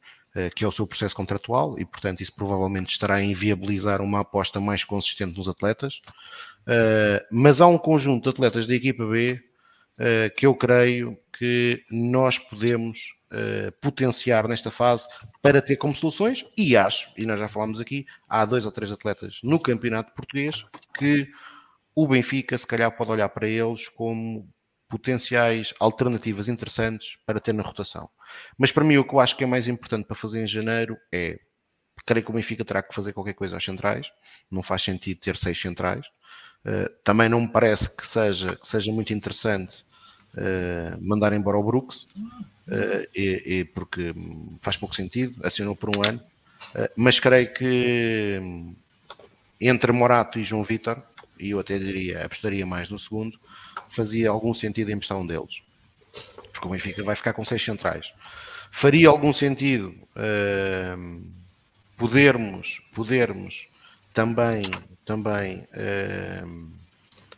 [0.56, 4.60] que é o seu processo contratual, e portanto isso provavelmente estará a inviabilizar uma aposta
[4.60, 6.02] mais consistente nos atletas.
[6.68, 9.42] Eh, mas há um conjunto de atletas da equipa B
[10.00, 13.16] eh, que eu creio que nós podemos
[13.82, 15.06] potenciar nesta fase
[15.42, 18.90] para ter como soluções, e acho, e nós já falámos aqui, há dois ou três
[18.90, 20.64] atletas no campeonato português
[20.98, 21.28] que
[21.94, 24.48] o Benfica se calhar pode olhar para eles como
[24.90, 28.10] potenciais alternativas interessantes para ter na rotação.
[28.58, 30.98] Mas para mim o que eu acho que é mais importante para fazer em janeiro
[31.12, 31.40] é,
[32.06, 34.12] creio que o Benfica terá que fazer qualquer coisa aos centrais,
[34.50, 36.06] não faz sentido ter seis centrais.
[36.66, 39.86] Uh, também não me parece que seja, que seja muito interessante
[40.34, 42.08] uh, mandar embora o Brooks,
[42.68, 44.14] uh, e, e porque
[44.62, 46.22] faz pouco sentido, assinou por um ano,
[46.96, 48.76] mas creio que hum,
[49.62, 51.02] entre Morato e João Vitor,
[51.40, 53.40] e eu até diria, apostaria mais no segundo,
[53.90, 55.62] fazia algum sentido emprestar um deles.
[56.52, 58.12] Porque o Benfica vai ficar com seis centrais.
[58.72, 61.24] Faria algum sentido uh,
[61.98, 63.66] podermos, podermos
[64.14, 64.62] também,
[65.06, 66.72] também uh,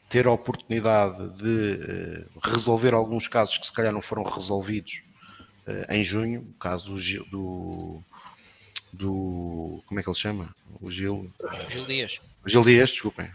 [0.09, 5.01] ter a oportunidade de uh, resolver alguns casos que se calhar não foram resolvidos
[5.87, 6.95] em junho, o caso
[7.29, 8.01] do,
[8.91, 10.49] do como é que ele chama?
[10.81, 11.31] O Gil,
[11.69, 12.19] Gil Dias.
[12.43, 13.29] Gil Dias, desculpem,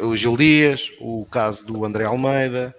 [0.00, 2.74] o Gil Dias, o caso do André Almeida,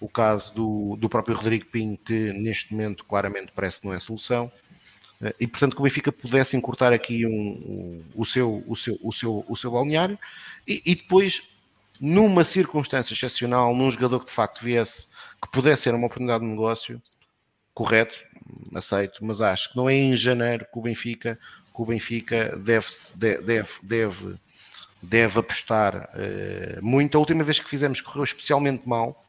[0.00, 3.98] o caso do, do próprio Rodrigo Pinho, que neste momento claramente parece que não é
[3.98, 4.50] solução.
[5.20, 9.12] Eh, e portanto que o Benfica pudesse encurtar aqui um, o, seu, o, seu, o,
[9.12, 10.18] seu, o seu balneário
[10.66, 11.54] e, e, depois,
[12.00, 15.08] numa circunstância excepcional, num jogador que de facto viesse,
[15.42, 17.00] que pudesse ser uma oportunidade de negócio,
[17.72, 18.22] correto,
[18.74, 21.38] aceito, mas acho que não é em janeiro que o Benfica,
[21.74, 24.38] que o Benfica deve, deve, deve
[25.08, 27.16] deve apostar uh, muito.
[27.16, 29.24] A última vez que fizemos correu especialmente mal.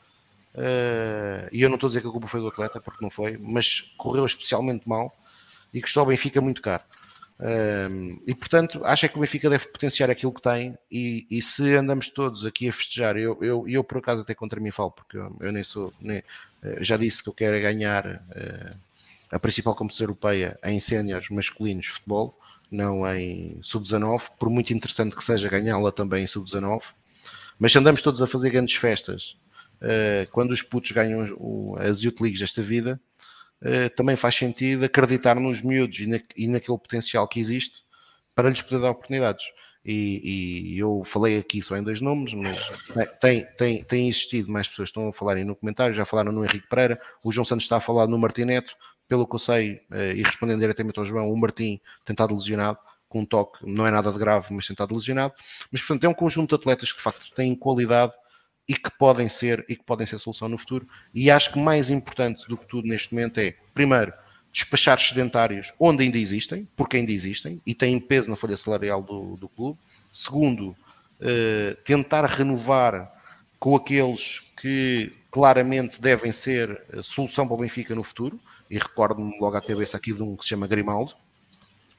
[0.55, 3.11] Uh, e eu não estou a dizer que a culpa foi do atleta, porque não
[3.11, 5.15] foi, mas correu especialmente mal
[5.71, 6.83] e custou ao Benfica muito caro.
[7.39, 10.75] Uh, e portanto, acho é que o Benfica deve potenciar aquilo que tem.
[10.91, 14.59] E, e se andamos todos aqui a festejar, eu, eu, eu por acaso até contra
[14.59, 16.23] mim falo, porque eu, eu nem sou, nem,
[16.79, 18.23] já disse que eu quero ganhar
[19.31, 22.35] a principal competição europeia em séniores masculinos de futebol
[22.69, 26.81] não em sub-19, por muito interessante que seja ganhá-la também em sub-19.
[27.59, 29.35] Mas andamos todos a fazer grandes festas,
[29.81, 32.99] uh, quando os putos ganham as Youth Leagues desta vida,
[33.61, 37.83] uh, também faz sentido acreditar nos miúdos e, naquele potencial que existe
[38.35, 39.45] para lhes poder dar oportunidades.
[39.83, 42.57] E, e, eu falei aqui só em dois nomes, mas
[43.21, 46.43] tem, tem, tem existido mais pessoas que estão a falarem no comentário, já falaram no
[46.43, 48.75] Henrique Pereira, o João Santos está a falar no Martineto,
[49.07, 52.79] pelo que eu sei, eh, e respondendo diretamente ao João, o Martim tentado lesionado,
[53.09, 55.33] com um toque, não é nada de grave, mas tentado lesionado.
[55.71, 58.13] Mas, portanto, é um conjunto de atletas que, de facto, têm qualidade
[58.67, 60.87] e que podem ser e que podem ser solução no futuro.
[61.13, 64.13] E acho que mais importante do que tudo neste momento é, primeiro,
[64.51, 69.37] despachar sedentários onde ainda existem, porque ainda existem e têm peso na folha salarial do,
[69.37, 69.79] do clube.
[70.11, 70.75] Segundo,
[71.19, 73.11] eh, tentar renovar
[73.59, 78.39] com aqueles que claramente devem ser solução para o Benfica no futuro
[78.69, 81.13] e recordo-me logo à cabeça aqui de um que se chama Grimaldo,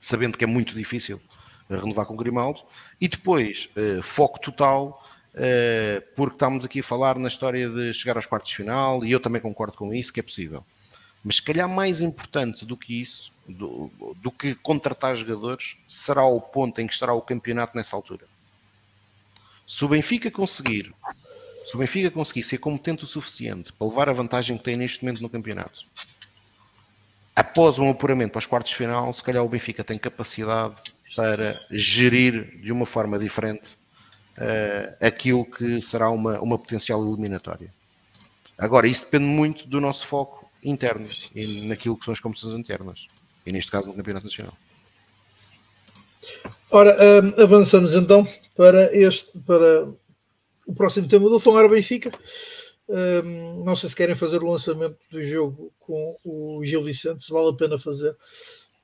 [0.01, 1.20] sabendo que é muito difícil
[1.69, 2.62] renovar com Grimaldo,
[3.01, 5.05] e depois uh, foco total,
[5.35, 9.12] uh, porque estamos aqui a falar na história de chegar aos quartos de final, e
[9.12, 10.65] eu também concordo com isso, que é possível.
[11.23, 16.40] Mas se calhar mais importante do que isso, do, do que contratar jogadores, será o
[16.40, 18.27] ponto em que estará o campeonato nessa altura.
[19.66, 20.95] Se o Benfica conseguir,
[21.65, 25.05] se o Benfica conseguir ser competente o suficiente para levar a vantagem que tem neste
[25.05, 25.85] momento no campeonato,
[27.39, 30.74] após um apuramento para os quartos de final, se calhar o Benfica tem capacidade
[31.15, 33.78] para gerir de uma forma diferente
[34.36, 37.73] uh, aquilo que será uma, uma potencial eliminatória.
[38.59, 43.06] Agora, isso depende muito do nosso foco interno e naquilo que são as competições internas,
[43.47, 44.55] e neste caso no Campeonato Nacional.
[46.73, 49.89] Ora, um, avançamos então para este, para
[50.66, 52.10] o próximo tema do Falar Benfica.
[52.89, 57.32] Um, não sei se querem fazer o lançamento do jogo com o Gil Vicente, se
[57.32, 58.16] vale a pena fazer.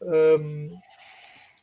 [0.00, 0.70] Um,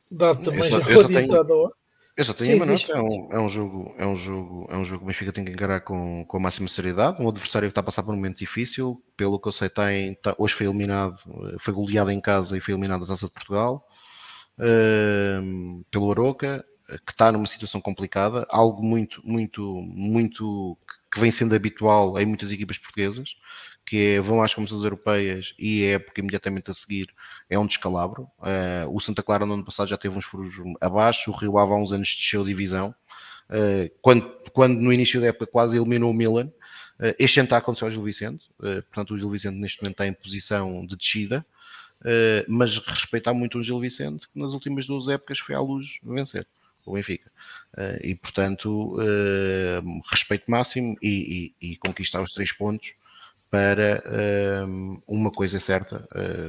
[0.09, 1.71] dado também já eu adiantado tenho,
[2.17, 4.77] Eu só tenho Sim, uma nota, é um, é um jogo, é um jogo, é
[4.77, 7.21] um jogo que o Benfica tem que encarar com, com a máxima seriedade.
[7.21, 10.13] Um adversário que está a passar por um momento difícil, pelo que eu sei, tem,
[10.13, 11.19] está, hoje foi eliminado,
[11.59, 13.85] foi goleado em casa e foi eliminado da Taça de Portugal
[15.89, 16.65] pelo Aroca,
[17.05, 20.77] que está numa situação complicada, algo muito, muito, muito
[21.11, 23.35] que vem sendo habitual em muitas equipas portuguesas,
[23.85, 27.09] que é, vão às competições europeias e a época imediatamente a seguir
[27.49, 28.29] é um descalabro.
[28.39, 31.73] Uh, o Santa Clara no ano passado já teve uns furos abaixo, o Rio Ave
[31.73, 32.95] há uns anos desceu divisão,
[33.49, 36.49] uh, quando, quando no início da época quase eliminou o Milan.
[36.97, 39.95] Uh, este ano está a acontecer ao Gil Vicente, portanto o Gil Vicente neste momento
[39.95, 41.45] está em posição de descida,
[42.47, 46.47] mas respeitar muito o Gil Vicente, que nas últimas duas épocas foi à luz vencer
[46.85, 47.31] o Benfica.
[47.77, 52.93] Uh, e portanto, uh, respeito máximo e, e, e, conquistar os três pontos
[53.49, 56.07] para uh, uma coisa certa,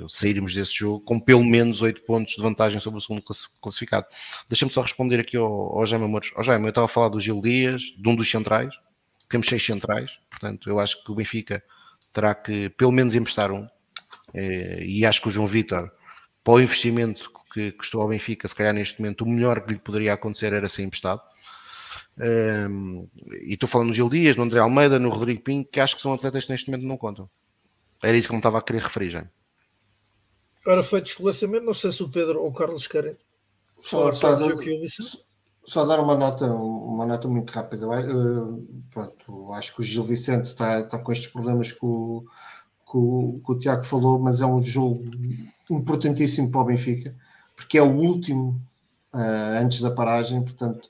[0.08, 3.24] sairmos desse jogo com pelo menos oito pontos de vantagem sobre o segundo
[3.60, 4.06] classificado.
[4.48, 6.30] Deixa-me só responder aqui ao, ao Jaime Amores.
[6.42, 8.72] Jaime, eu estava a falar do Gil Dias, de um dos centrais,
[9.28, 11.62] temos seis centrais, portanto, eu acho que o Benfica
[12.12, 13.66] terá que pelo menos emprestar um,
[14.34, 15.90] e acho que o João Vitor,
[16.44, 19.78] para o investimento que custou ao Benfica, se calhar neste momento o melhor que lhe
[19.78, 21.20] poderia acontecer era ser emprestado.
[22.18, 23.08] Um,
[23.42, 26.02] e estou falando no Gil Dias, no André Almeida, no Rodrigo Pinho, que acho que
[26.02, 27.28] são atletas que neste momento não contam.
[28.02, 29.26] Era isso que me estava a querer referir, já.
[30.66, 33.16] Ora, feito esclarecimento, não sei se o Pedro ou o Carlos querem
[33.80, 34.50] só, só, dar,
[35.64, 37.86] só dar uma nota, uma nota muito rápida.
[37.88, 42.24] Uh, pronto, acho que o Gil Vicente está, está com estes problemas que o,
[42.90, 45.04] que, o, que o Tiago falou, mas é um jogo
[45.68, 47.14] importantíssimo para o Benfica
[47.56, 48.60] porque é o último
[49.14, 50.88] uh, antes da paragem, portanto,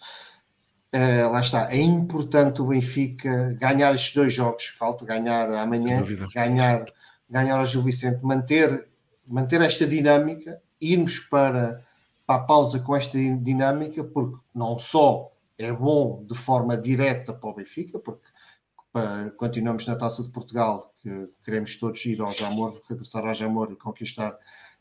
[0.95, 1.73] uh, lá está.
[1.73, 6.85] É importante o Benfica ganhar estes dois jogos, falta ganhar amanhã, ganhar,
[7.29, 8.89] ganhar ao Gil Vicente, manter,
[9.29, 11.83] manter esta dinâmica, irmos para,
[12.27, 17.51] para a pausa com esta dinâmica, porque não só é bom de forma direta para
[17.51, 18.29] o Benfica, porque
[19.37, 23.77] continuamos na Taça de Portugal, que queremos todos ir ao Jamor, regressar ao Jamor e
[23.77, 24.37] conquistar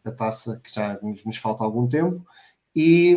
[0.05, 2.25] a taça, que já nos, nos falta algum tempo,
[2.75, 3.15] e,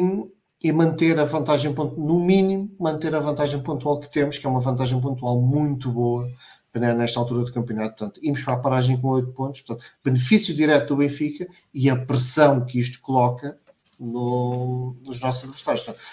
[0.62, 4.60] e, manter a vantagem, no mínimo, manter a vantagem pontual que temos, que é uma
[4.60, 6.26] vantagem pontual muito boa
[6.74, 7.96] nesta altura do campeonato.
[7.96, 11.96] Portanto, irmos para a paragem com 8 pontos, portanto, benefício direto do Benfica e a
[11.96, 13.56] pressão que isto coloca
[13.98, 15.84] no, nos nossos adversários.
[15.84, 16.04] Portanto,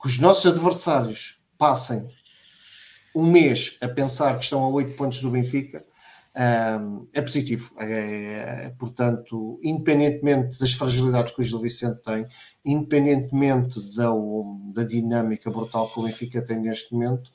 [0.00, 2.08] que os nossos adversários passem
[3.14, 5.84] um mês a pensar que estão a 8 pontos do Benfica,
[6.34, 7.74] é positivo.
[7.78, 12.26] É, é, portanto, independentemente das fragilidades que o Gil Vicente tem,
[12.64, 14.10] independentemente da,
[14.74, 17.30] da dinâmica brutal que o Benfica tem neste momento,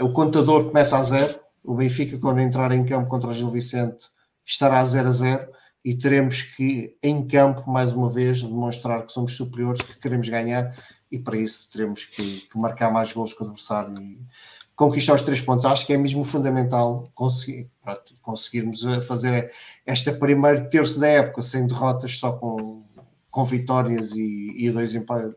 [0.00, 1.40] o contador começa a zero.
[1.64, 4.06] O Benfica, quando entrar em campo contra o Gil Vicente,
[4.44, 5.48] estará a 0 a 0
[5.84, 10.74] e teremos que, em campo, mais uma vez, demonstrar que somos superiores, que queremos ganhar
[11.10, 14.20] e para isso teremos que, que marcar mais gols que o adversário e
[14.78, 15.66] conquistar os três pontos.
[15.66, 19.52] Acho que é mesmo fundamental conseguir, pronto, conseguirmos eh, fazer
[19.84, 22.86] esta primeiro terço da época sem derrotas, só com,
[23.28, 25.36] com vitórias e, e dois empates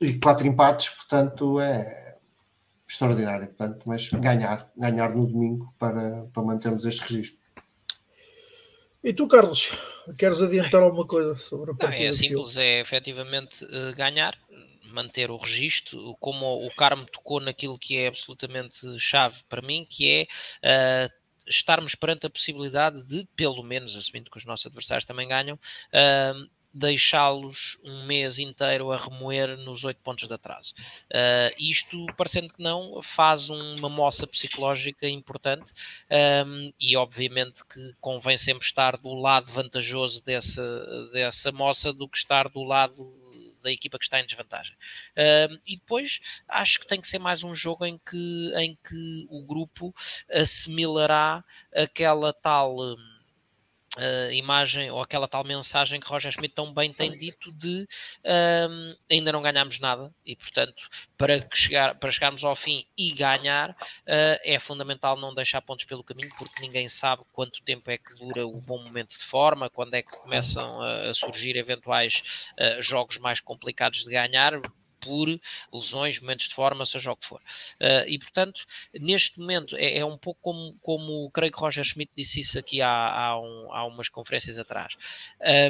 [0.00, 2.18] e quatro empates, portanto é
[2.88, 3.48] extraordinário.
[3.48, 7.44] Portanto, mas ganhar, ganhar no domingo para, para mantermos este registro.
[9.02, 9.72] E tu, Carlos,
[10.16, 12.00] queres adiantar alguma coisa sobre a partida?
[12.00, 14.38] Não, é simples, é efetivamente uh, ganhar,
[14.92, 20.28] manter o registro, como o Carmo tocou naquilo que é absolutamente chave para mim, que
[20.62, 21.12] é uh,
[21.46, 26.56] estarmos perante a possibilidade de, pelo menos, assumindo que os nossos adversários também ganham, uh,
[26.76, 30.74] deixá-los um mês inteiro a remoer nos oito pontos de atraso.
[31.10, 35.72] Uh, isto, parecendo que não, faz uma moça psicológica importante
[36.46, 42.18] um, e, obviamente, que convém sempre estar do lado vantajoso dessa, dessa moça do que
[42.18, 43.25] estar do lado
[43.66, 44.74] da equipa que está em desvantagem.
[45.12, 49.26] Uh, e depois acho que tem que ser mais um jogo em que, em que
[49.28, 49.94] o grupo
[50.30, 51.44] assimilará
[51.74, 52.76] aquela tal.
[53.96, 57.88] Uh, imagem ou aquela tal mensagem que Roger Schmidt tão bem tem dito de
[58.68, 60.12] um, ainda não ganhámos nada.
[60.24, 65.62] E portanto para, chegar, para chegarmos ao fim e ganhar uh, é fundamental não deixar
[65.62, 69.24] pontos pelo caminho porque ninguém sabe quanto tempo é que dura o bom momento de
[69.24, 74.60] forma, quando é que começam a, a surgir eventuais uh, jogos mais complicados de ganhar
[75.06, 75.28] por
[75.72, 77.40] lesões, momentos de forma, seja o que for.
[77.80, 78.64] Uh, e, portanto,
[78.94, 82.82] neste momento é, é, um pouco como, como creio que Roger Schmidt disse isso aqui
[82.82, 84.96] há, há, um, há umas conferências atrás.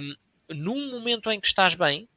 [0.01, 0.15] Um,
[0.55, 2.09] num momento em que estás bem,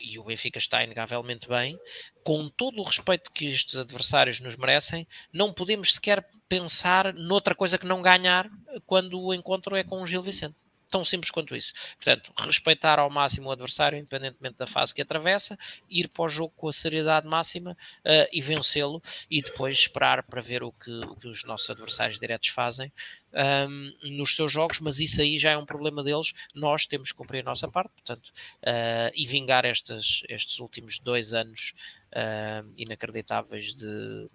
[0.00, 1.78] e o Benfica está inegavelmente bem,
[2.22, 7.78] com todo o respeito que estes adversários nos merecem, não podemos sequer pensar noutra coisa
[7.78, 8.48] que não ganhar
[8.86, 11.72] quando o encontro é com o Gil Vicente tão simples quanto isso.
[11.96, 15.58] Portanto, respeitar ao máximo o adversário, independentemente da fase que atravessa,
[15.88, 20.40] ir para o jogo com a seriedade máxima uh, e vencê-lo, e depois esperar para
[20.40, 22.92] ver o que, o que os nossos adversários diretos fazem
[23.32, 26.32] um, nos seus jogos, mas isso aí já é um problema deles.
[26.54, 31.34] Nós temos que cumprir a nossa parte, portanto, uh, e vingar estes, estes últimos dois
[31.34, 31.74] anos
[32.12, 34.28] uh, inacreditáveis de,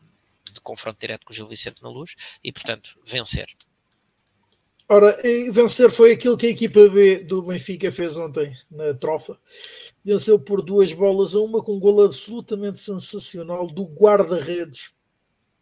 [0.51, 3.49] de confronto direto com o Gil Vicente na luz, e portanto, vencer.
[4.93, 5.17] Ora,
[5.51, 9.39] vencer foi aquilo que a equipa B do Benfica fez ontem na trofa.
[10.05, 14.93] Venceu por duas bolas a uma com um gol absolutamente sensacional do guarda-redes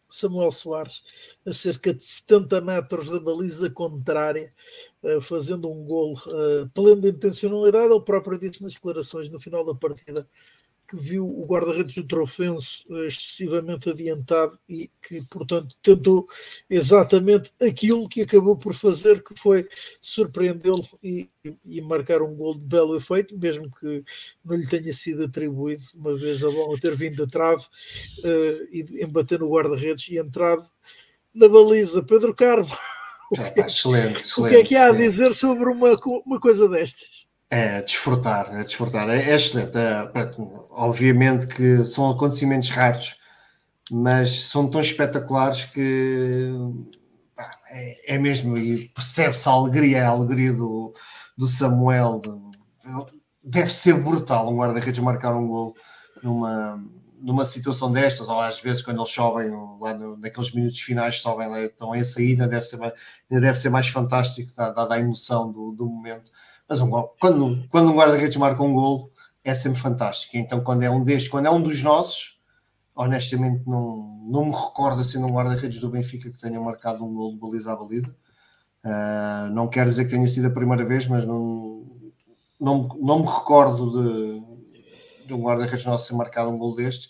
[0.09, 1.01] Samuel Soares,
[1.47, 4.53] a cerca de 70 metros da baliza contrária,
[5.01, 7.93] eh, fazendo um gol eh, pleno de intencionalidade.
[7.93, 10.27] Ele próprio disse nas declarações no final da partida
[10.91, 16.27] que viu o guarda-redes do Trofense eh, excessivamente adiantado e que, portanto, tentou
[16.69, 19.69] exatamente aquilo que acabou por fazer, que foi
[20.01, 21.29] surpreendê-lo e,
[21.65, 24.03] e, marcar um gol de belo efeito, mesmo que
[24.43, 29.01] não lhe tenha sido atribuído, uma vez a bola ter vindo da trave uh, e
[29.01, 30.65] embater no guarda-redes e entrado
[31.33, 32.03] na baliza.
[32.03, 32.77] Pedro Carmo,
[33.31, 36.39] o que, é, excelente, excelente, o que é que há a dizer sobre uma, uma
[36.39, 37.30] coisa destas?
[37.53, 39.09] É desfrutar, é desfrutar.
[39.09, 39.77] É, é excelente.
[39.77, 40.09] É,
[40.69, 43.17] obviamente que são acontecimentos raros,
[43.91, 46.49] mas são tão espetaculares que
[47.35, 50.93] pá, é, é, mesmo, e percebe-se a alegria, a alegria do,
[51.37, 52.21] do Samuel.
[53.43, 55.75] deve ser brutal um guarda-redes marcar um gol
[56.23, 56.81] numa,
[57.19, 59.51] numa situação destas, ou às vezes quando eles sobem
[59.81, 62.79] lá no, naqueles minutos finais, sobem lá, estão em saída, deve ser,
[63.29, 66.31] deve ser mais fantástico, dada a emoção do, do momento
[66.71, 66.89] mas um,
[67.19, 69.11] quando, quando um guarda-redes marca um gol,
[69.43, 70.37] é sempre fantástico.
[70.37, 72.39] Então, quando é um destes, quando é um dos nossos,
[72.95, 77.33] honestamente não, não me recordo assim num guarda-redes do Benfica que tenha marcado um gol
[77.33, 78.15] de baliza a baliza.
[78.85, 81.85] Uh, não quero dizer que tenha sido a primeira vez, mas não,
[82.57, 87.09] não, não me recordo de, de um guarda-redes nosso ter marcado um gol destes.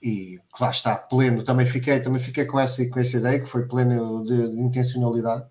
[0.00, 1.42] E lá está, pleno.
[1.42, 5.44] Também fiquei, também fiquei com, essa, com essa ideia que foi pleno de, de intencionalidade.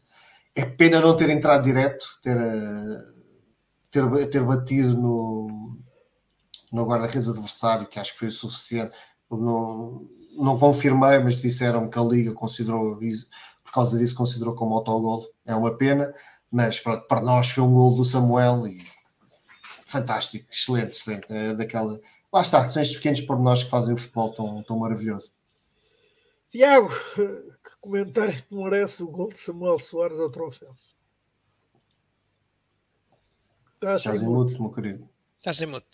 [0.55, 2.37] É pena não ter entrado direto, ter.
[2.37, 3.18] Uh,
[3.91, 5.77] ter, ter batido no,
[6.71, 8.95] no guarda-redes adversário, que acho que foi o suficiente.
[9.29, 10.07] Não,
[10.37, 12.97] não confirmei, mas disseram que a Liga considerou,
[13.63, 15.27] por causa disso, considerou como autogol.
[15.45, 16.13] É uma pena,
[16.51, 18.79] mas para, para nós foi um gol do Samuel e
[19.61, 21.25] fantástico, excelente, excelente.
[21.29, 21.99] É daquela,
[22.31, 25.31] lá está, são estes pequenos pormenores que fazem o futebol tão, tão maravilhoso.
[26.49, 30.95] Tiago, que comentário te merece o gol de Samuel Soares ao Trofense?
[33.81, 35.09] Estás em mudo, meu querido.
[35.37, 35.85] Estás em mudo.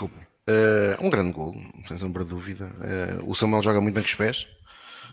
[0.00, 1.54] Uh, um grande gol,
[1.86, 2.72] sem sombra de dúvida.
[3.20, 4.46] Uh, o Samuel joga muito bem com os pés,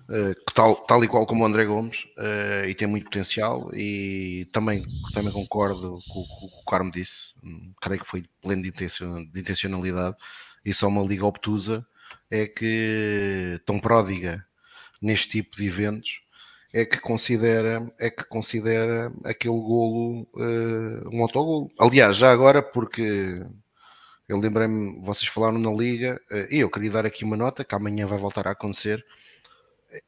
[0.10, 2.08] uh, tal, tal e qual como o André Gomes,
[2.68, 3.70] e tem muito potencial.
[3.74, 7.34] E também, também concordo com, com o que o Carmo disse.
[7.44, 10.16] Hum, creio que foi pleno de, de intencionalidade.
[10.64, 11.86] E só uma liga obtusa
[12.32, 14.46] é que tão pródiga
[15.02, 16.22] neste tipo de eventos
[16.72, 20.28] é que considera é que considera aquele golo
[21.12, 21.72] um autogolo.
[21.80, 23.44] Aliás, já agora porque
[24.30, 27.74] eu lembrei-me, vocês falaram na Liga, eh, e eu queria dar aqui uma nota que
[27.74, 29.04] amanhã vai voltar a acontecer.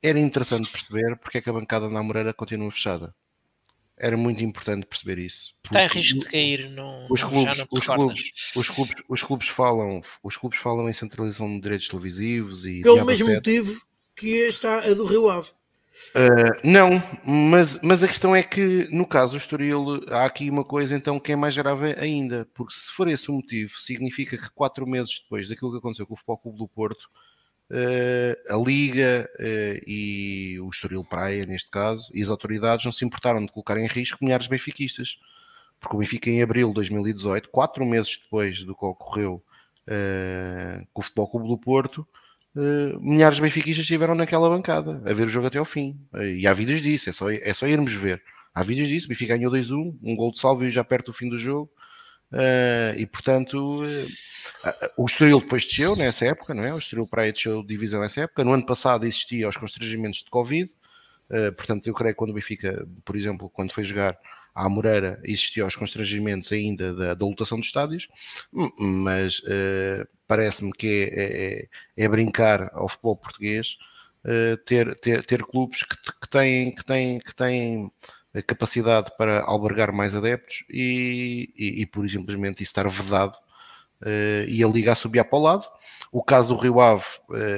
[0.01, 3.15] Era interessante perceber porque é que a bancada na Moreira continua fechada.
[3.97, 5.55] Era muito importante perceber isso.
[5.65, 10.01] Está em risco de cair no, os clubes, os clubes, os clubes, os clubes falam,
[10.21, 13.81] os clubes falam em centralização de direitos televisivos e pelo mesmo motivo
[14.15, 15.49] que está a do Rio Ave.
[16.15, 20.63] Uh, não, mas, mas a questão é que no caso do Estoril há aqui uma
[20.63, 24.49] coisa então que é mais grave ainda, porque se for esse o motivo, significa que
[24.51, 27.09] quatro meses depois daquilo que aconteceu com o Futebol Clube do Porto,
[27.69, 33.05] uh, a Liga uh, e o Estoril Praia, neste caso, e as autoridades não se
[33.05, 35.18] importaram de colocar em risco milhares de benfiquistas,
[35.80, 39.43] porque o Benfica em abril de 2018, quatro meses depois do que ocorreu
[40.93, 42.07] com o Futebol Clube do Porto,
[42.53, 45.98] Uh, milhares de benfiquistas estiveram naquela bancada a ver o jogo até ao fim.
[46.14, 48.22] Uh, e há vídeos disso, é só, é só irmos ver.
[48.53, 51.30] Há vídeos disso, o Benfica ganhou 2-1, um gol de salvo já perto do fim
[51.30, 51.72] do jogo.
[52.34, 53.82] Uh, e portanto,
[54.98, 56.73] o Estoril depois desceu nessa época, não é?
[56.73, 58.44] O Estoril Praia desceu de divisão nessa época.
[58.44, 60.69] No ano passado existia os constrangimentos de Covid.
[61.56, 64.18] portanto, eu creio que quando o Benfica, por exemplo, quando foi jogar
[64.53, 68.07] à Moreira existiam os constrangimentos ainda da, da lotação dos estádios,
[68.78, 73.78] mas uh, parece-me que é, é, é, brincar ao futebol português
[74.26, 77.91] uh, ter, ter, ter clubes que, que, têm, que, têm, que têm
[78.45, 83.36] capacidade para albergar mais adeptos e, e, e por simplesmente isso estar vedado
[84.02, 85.68] uh, e a Liga a subir para o lado.
[86.11, 87.06] O caso do Rio Ave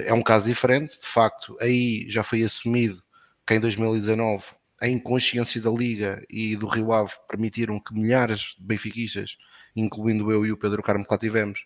[0.06, 3.02] é um caso diferente, de facto, aí já foi assumido
[3.48, 4.44] que em 2019
[4.84, 9.38] a inconsciência da Liga e do Rio Ave permitiram que milhares de benfiquistas,
[9.74, 11.66] incluindo eu e o Pedro Carmo que lá tivemos,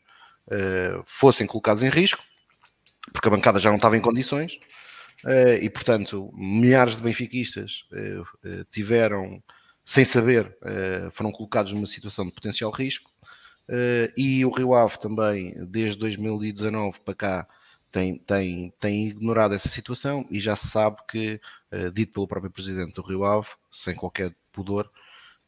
[0.49, 2.23] uh, fossem colocados em risco,
[3.11, 4.59] porque a bancada já não estava em condições,
[5.25, 9.41] uh, e portanto milhares de benfiquistas uh, tiveram,
[9.83, 10.55] sem saber,
[11.11, 13.09] foram colocados numa situação de potencial risco,
[14.17, 17.47] e o Rio Ave também, desde 2019 para cá,
[17.97, 21.41] tem, tem, tem ignorado essa situação e já se sabe que,
[21.71, 24.87] uh, dito pelo próprio presidente do Rio Ave, sem qualquer pudor,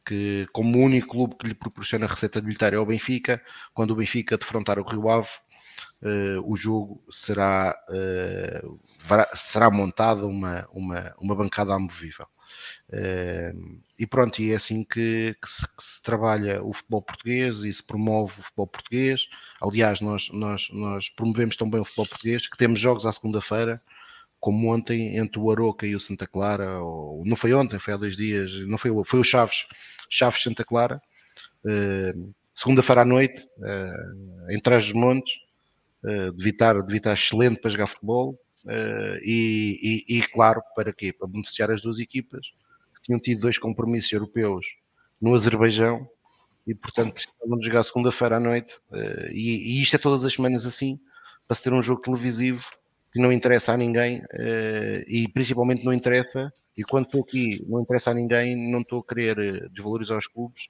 [0.04, 3.40] que como o único clube que lhe proporciona receita militar é o Benfica,
[3.72, 5.28] quando o Benfica defrontar o Rio Ave,
[6.02, 12.26] uh, o jogo será, uh, será montada uma, uma, uma bancada amovível.
[12.88, 17.58] Uh, e pronto, e é assim que, que, se, que, se, trabalha o futebol português
[17.58, 19.28] e se promove o futebol português.
[19.62, 23.80] Aliás, nós, nós, nós promovemos também o futebol português, que temos jogos à segunda-feira,
[24.40, 27.96] como ontem, entre o Aroca e o Santa Clara, ou não foi ontem, foi há
[27.98, 29.66] dois dias, não foi, foi o Chaves,
[30.08, 31.00] Chaves Santa Clara,
[31.64, 35.34] uh, segunda-feira à noite, uh, em Trás-os-Montes,
[36.02, 38.40] uh, devia, estar, devia estar excelente para jogar futebol,
[39.22, 41.12] e, e, e, claro, para quê?
[41.12, 42.46] Para beneficiar as duas equipas
[42.94, 44.66] que tinham tido dois compromissos europeus
[45.20, 46.08] no Azerbaijão
[46.66, 48.76] e, portanto, precisavam jogar segunda-feira à noite.
[48.90, 51.00] Uh, e, e, isto é todas as semanas assim,
[51.46, 52.64] para se ter um jogo televisivo
[53.12, 56.52] que não interessa a ninguém uh, e principalmente não interessa.
[56.76, 60.68] E quando estou aqui, não interessa a ninguém, não estou a querer desvalorizar os clubes,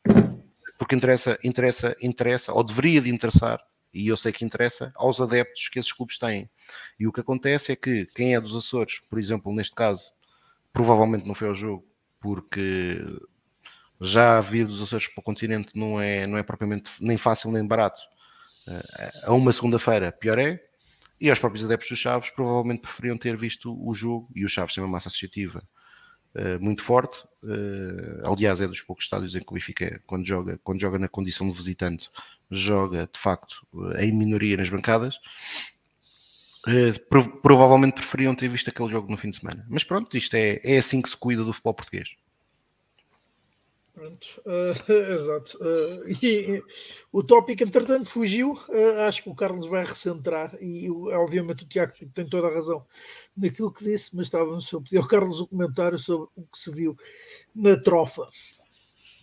[0.79, 3.61] porque interessa, interessa, interessa, ou deveria de interessar
[3.93, 6.49] e eu sei que interessa aos adeptos que esses clubes têm.
[6.99, 10.11] E o que acontece é que quem é dos Açores, por exemplo, neste caso,
[10.73, 11.87] provavelmente não foi ao jogo,
[12.21, 12.99] porque
[14.01, 17.67] já vir dos Açores para o continente não é, não é propriamente nem fácil nem
[17.67, 18.01] barato.
[18.67, 20.63] Eh, a uma segunda-feira, pior é.
[21.21, 24.75] E aos próprios adeptos dos Chaves, provavelmente preferiam ter visto o jogo, e o Chaves
[24.75, 25.63] tem uma massa associativa
[26.35, 27.23] uh, muito forte.
[27.43, 31.09] Uh, aliás, é dos poucos estádios em que o Benfica, quando joga, quando joga na
[31.09, 32.09] condição de visitante,
[32.51, 33.67] joga de facto
[33.99, 35.19] em minoria nas bancadas.
[36.71, 39.67] Uh, provavelmente preferiam ter visto aquele jogo no fim de semana.
[39.69, 42.09] Mas pronto, isto é, é assim que se cuida do futebol português.
[44.01, 45.59] Pronto, uh, exato.
[45.59, 46.63] Uh, e,
[47.13, 48.53] o tópico, entretanto, fugiu.
[48.69, 52.87] Uh, acho que o Carlos vai recentrar, e obviamente o Tiago tem toda a razão
[53.37, 56.73] naquilo que disse, mas estávamos a pedir ao Carlos o comentário sobre o que se
[56.73, 56.97] viu
[57.55, 58.25] na trofa.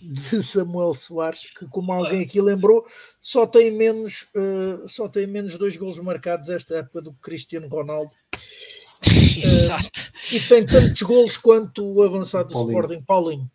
[0.01, 2.85] De Samuel Soares, que como alguém aqui lembrou,
[3.21, 7.67] só tem menos, uh, só tem menos dois gols marcados esta época do que Cristiano
[7.67, 8.11] Ronaldo.
[9.37, 9.99] Exato.
[9.99, 12.79] Uh, e tem tantos gols quanto o avançado do Paulinho.
[12.79, 13.51] Sporting, Paulinho.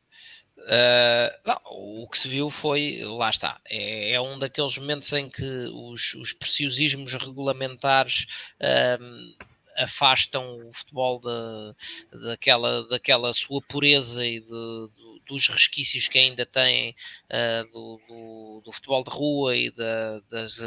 [0.59, 5.29] Uh, não, o que se viu foi, lá está, é, é um daqueles momentos em
[5.29, 8.27] que os, os preciosismos regulamentares
[8.61, 9.45] uh,
[9.77, 16.45] afastam o futebol de, daquela, daquela sua pureza e de, de, dos resquícios que ainda
[16.45, 16.95] tem
[17.31, 20.61] uh, do, do, do, futebol de rua e da, das,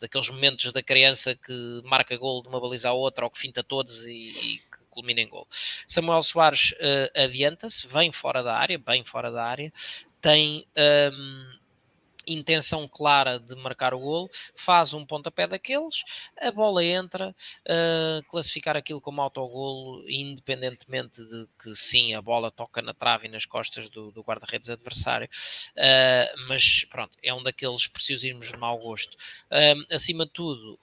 [0.00, 3.62] daqueles momentos da criança que marca gol de uma baliza à outra ou que finta
[3.62, 5.46] todos e, e que culmina em gol.
[5.86, 9.72] Samuel Soares uh, adianta-se, vem fora da área, bem fora da área,
[10.20, 10.66] tem.
[11.12, 11.65] Um,
[12.26, 16.02] intenção clara de marcar o golo, faz um pontapé daqueles,
[16.40, 17.34] a bola entra,
[17.68, 23.30] uh, classificar aquilo como autogolo, independentemente de que sim, a bola toca na trave e
[23.30, 25.28] nas costas do, do guarda-redes adversário,
[25.76, 29.16] uh, mas pronto, é um daqueles preciosismos de mau gosto.
[29.50, 30.78] Uh, acima de tudo,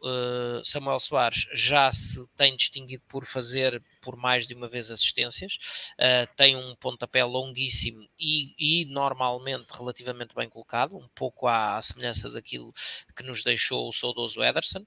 [0.64, 5.58] Samuel Soares já se tem distinguido por fazer por mais de uma vez assistências,
[5.94, 11.82] uh, tem um pontapé longuíssimo e, e, normalmente relativamente bem colocado, um pouco à, à,
[11.82, 12.74] semelhança daquilo
[13.16, 14.86] que nos deixou o saudoso Ederson,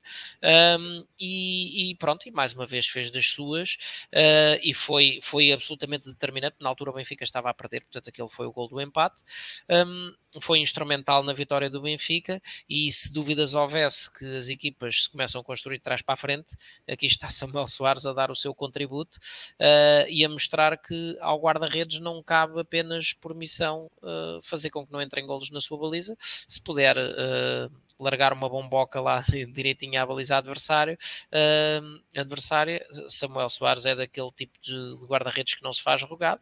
[0.78, 3.78] um, e, e, pronto, e mais uma vez fez das suas,
[4.12, 8.28] uh, e foi, foi absolutamente determinante, na altura o Benfica estava a perder, portanto aquele
[8.28, 9.22] foi o gol do empate,
[9.70, 15.10] um, foi instrumental na vitória do Benfica, e se dúvidas houvesse que as equipas se
[15.10, 16.56] começam a construir de trás para a frente,
[16.88, 19.18] aqui está Samuel Soares a dar o seu contributo,
[19.60, 24.86] uh, e a mostrar que ao guarda-redes não cabe apenas por missão uh, fazer com
[24.86, 30.01] que não entrem golos na sua baliza, se puder uh, largar uma bomboca lá direitinho
[30.01, 30.98] à baliza adversário,
[31.32, 36.40] uh, adversária, Samuel Soares é daquele tipo de, de guarda-redes que não se faz rogado,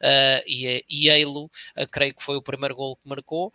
[0.00, 3.52] uh, e, e Eilo, uh, creio que foi o primeiro gol que marcou,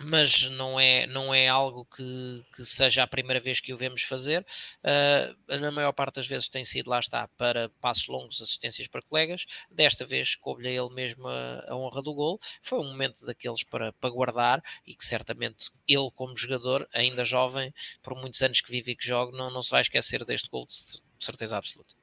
[0.00, 4.02] mas não é, não é algo que, que, seja a primeira vez que o vemos
[4.02, 4.46] fazer.
[4.82, 9.02] Uh, na maior parte das vezes tem sido, lá está, para passos longos, assistências para
[9.02, 9.44] colegas.
[9.70, 12.40] Desta vez coube-lhe a ele mesmo a, a, honra do gol.
[12.62, 17.72] Foi um momento daqueles para, para guardar e que certamente ele, como jogador, ainda jovem,
[18.02, 20.66] por muitos anos que vive e que joga, não, não se vai esquecer deste gol
[20.66, 21.94] de certeza absoluta.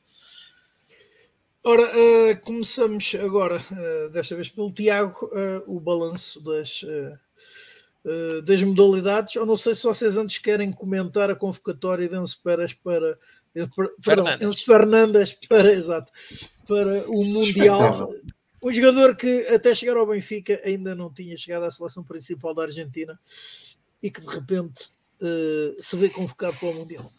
[1.61, 5.29] Ora, uh, começamos agora, uh, desta vez pelo Tiago,
[5.67, 6.83] o balanço das
[8.10, 12.41] eh, das modalidades, ou não sei se vocês antes querem comentar a convocatória de Enzo
[12.44, 13.15] Pérez para,
[14.03, 16.11] perdão, Enzo Fernandes para, exato,
[16.68, 18.11] para o Mundial.
[18.64, 22.64] Um jogador que até chegar ao Benfica ainda não tinha chegado à seleção principal da
[22.64, 23.19] Argentina
[24.02, 24.90] e que de repente
[25.22, 27.14] uh, se vê convocado para o Mundial.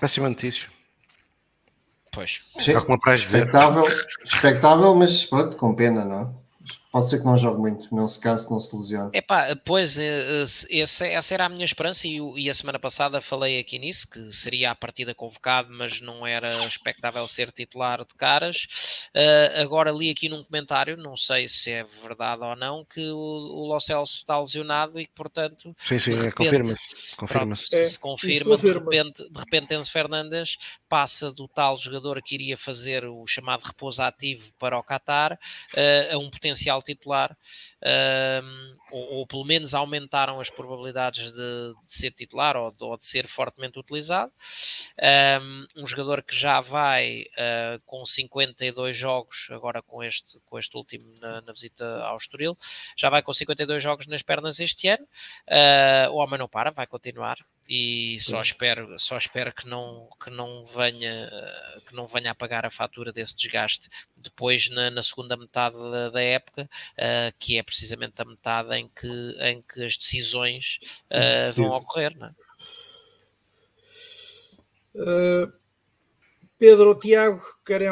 [0.00, 0.68] Péssima notícia.
[2.12, 2.42] Pois.
[2.56, 2.74] Sim,
[3.12, 3.84] expectável,
[4.22, 6.42] expectável, mas pronto, com pena, não é?
[6.92, 9.10] Pode ser que não jogue muito, não se canse, não se lesione.
[9.14, 13.18] Epá, pois, eh, eh, essa, essa era a minha esperança e, e, a semana passada
[13.22, 18.14] falei aqui nisso, que seria a partida convocado, mas não era expectável ser titular de
[18.14, 19.08] caras.
[19.16, 23.16] Uh, agora li aqui num comentário, não sei se é verdade ou não, que o,
[23.16, 25.74] o Lo Celso está lesionado e que, portanto...
[25.78, 27.16] Sim, sim, confirma-se.
[27.16, 30.58] Confirma se é, se confirma, de repente, de repente Enzo Fernandes
[30.90, 36.14] passa do tal jogador que iria fazer o chamado repouso ativo para o Qatar uh,
[36.14, 37.36] a um potencial titular,
[38.90, 43.04] ou, ou, pelo menos aumentaram as probabilidades de, de ser titular ou de, ou de,
[43.04, 44.32] ser fortemente utilizado.
[45.40, 50.76] Um, um jogador que já vai uh, com 52 jogos, agora com este, com este
[50.76, 52.56] último na, na, visita ao Estoril,
[52.96, 55.06] já vai com 52 jogos nas pernas este ano.
[55.48, 57.36] Uh, o homem não para, vai continuar
[57.68, 61.30] e só espero, só espero que não, que não venha
[61.86, 66.10] que não venha a pagar a fatura desse desgaste depois na, na segunda metade da,
[66.10, 66.68] da época,
[66.98, 70.78] uh, que é precisamente a metade em que, em que as decisões
[71.10, 72.16] uh, vão ocorrer.
[72.16, 72.34] Não é?
[74.94, 75.61] Uh,
[76.62, 77.88] Pedro ou Tiago, querem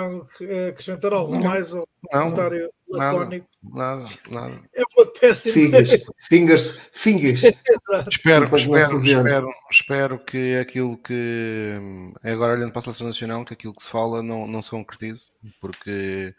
[0.68, 3.48] acrescentar algo não, mais ao comentário lacónico?
[3.60, 4.60] Nada, nada.
[4.72, 5.54] É uma péssima.
[5.54, 5.90] Fingers,
[6.28, 7.42] fingers, fingers.
[7.42, 11.74] espero, espero, espero, espero que aquilo que
[12.22, 15.30] agora olhando para a seleção nacional, que aquilo que se fala não, não se concretize,
[15.60, 16.32] porque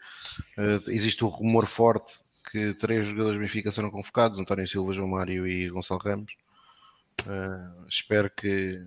[0.56, 2.14] uh, existe o um rumor forte
[2.50, 6.32] que três jogadores do Benfica serão convocados: António Silva, João Mário e Gonçalo Ramos.
[7.26, 8.82] Uh, espero que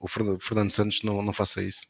[0.00, 1.86] o Fernando Santos não, não faça isso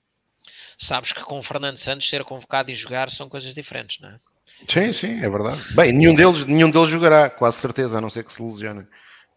[0.77, 4.21] sabes que com o Fernando Santos ser convocado e jogar são coisas diferentes, não é?
[4.67, 5.63] Sim, sim, é verdade.
[5.75, 8.87] Bem, nenhum deles, nenhum deles jogará, quase certeza, a não ser que se lesionem.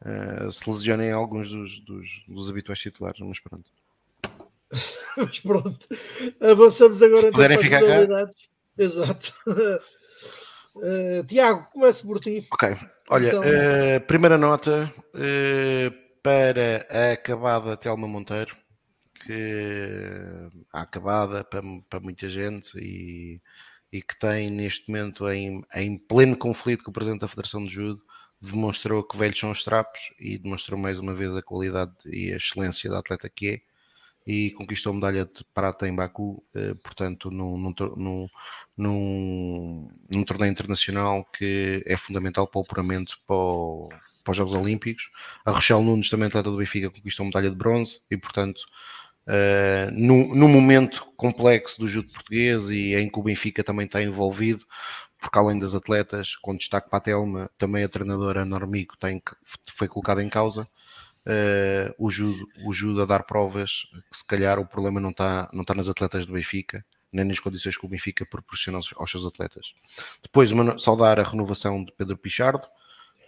[0.04, 3.70] Uh, se lesionem alguns dos, dos, dos habituais titulares, mas pronto.
[5.18, 5.88] mas pronto,
[6.42, 8.30] avançamos agora se puderem ficar cá.
[8.78, 9.34] Exato.
[10.76, 12.48] Uh, Tiago, comece por ti.
[12.52, 12.76] Ok,
[13.10, 13.42] olha, então...
[13.42, 15.94] uh, primeira nota uh,
[16.24, 18.56] para a acabada Telma Monteiro,
[19.26, 23.42] que acabada para, para muita gente e,
[23.92, 27.74] e que tem neste momento em, em pleno conflito com o Presidente da Federação de
[27.74, 28.02] Judo,
[28.42, 32.38] demonstrou que velhos são os trapos e demonstrou mais uma vez a qualidade e a
[32.38, 33.62] excelência da atleta que é
[34.26, 38.28] e conquistou medalha de prata em Baku, eh, portanto, num, num,
[38.78, 43.90] num, num, torneio internacional que é fundamental para o apuramento para, o,
[44.24, 45.10] para os Jogos Olímpicos.
[45.44, 48.62] A Rochelle Nunes, também atleta do Benfica, conquistou medalha de bronze e, portanto,
[49.32, 54.02] uh, num, num momento complexo do judo português e em que o Benfica também está
[54.02, 54.66] envolvido,
[55.18, 59.22] porque além das atletas, com destaque para a Telma, também a treinadora Normico tem,
[59.70, 60.68] foi colocada em causa
[61.26, 65.50] uh, o, judo, o judo a dar provas que se calhar o problema não está,
[65.54, 69.12] não está nas atletas do Benfica, nem nas condições que o Benfica proporciona aos, aos
[69.12, 69.74] seus atletas.
[70.22, 72.68] Depois, uma, saudar a renovação de Pedro Pichardo,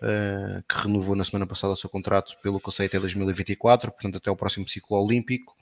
[0.04, 4.30] uh, que renovou na semana passada o seu contrato pelo Conselho até 2024, portanto até
[4.30, 5.56] o próximo ciclo olímpico.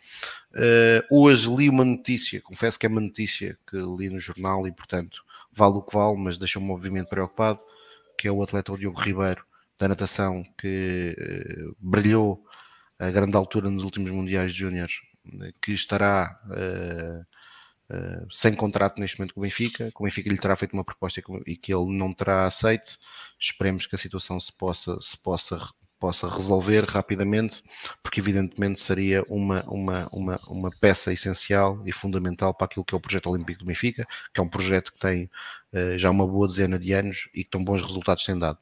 [0.53, 4.72] Uh, hoje li uma notícia, confesso que é uma notícia que li no jornal e
[4.72, 5.23] portanto
[5.53, 7.59] vale o que vale, mas deixou-me obviamente preocupado,
[8.18, 9.45] que é o atleta Diogo Ribeiro,
[9.77, 12.43] da natação que uh, brilhou
[12.99, 14.89] a grande altura nos últimos Mundiais de Júnior,
[15.61, 17.26] que estará uh,
[17.91, 20.84] uh, sem contrato neste momento com o Benfica, que o Benfica lhe terá feito uma
[20.84, 22.97] proposta e que ele não terá aceito.
[23.39, 25.59] Esperemos que a situação se possa, se possa,
[25.99, 27.61] possa resolver rapidamente,
[28.01, 32.97] porque evidentemente seria uma, uma, uma, uma peça essencial e fundamental para aquilo que é
[32.97, 35.30] o projeto olímpico do Benfica, que é um projeto que tem
[35.95, 38.57] já uma boa dezena de anos e que tão bons resultados têm dado.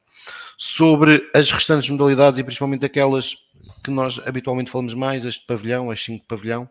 [0.56, 3.36] Sobre as restantes modalidades e principalmente aquelas
[3.82, 6.68] que nós habitualmente falamos mais, as de pavilhão, as 5 de pavilhão.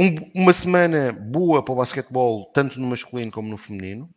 [0.00, 4.08] Um, uma semana boa para o basquetebol, tanto no masculino como no feminino.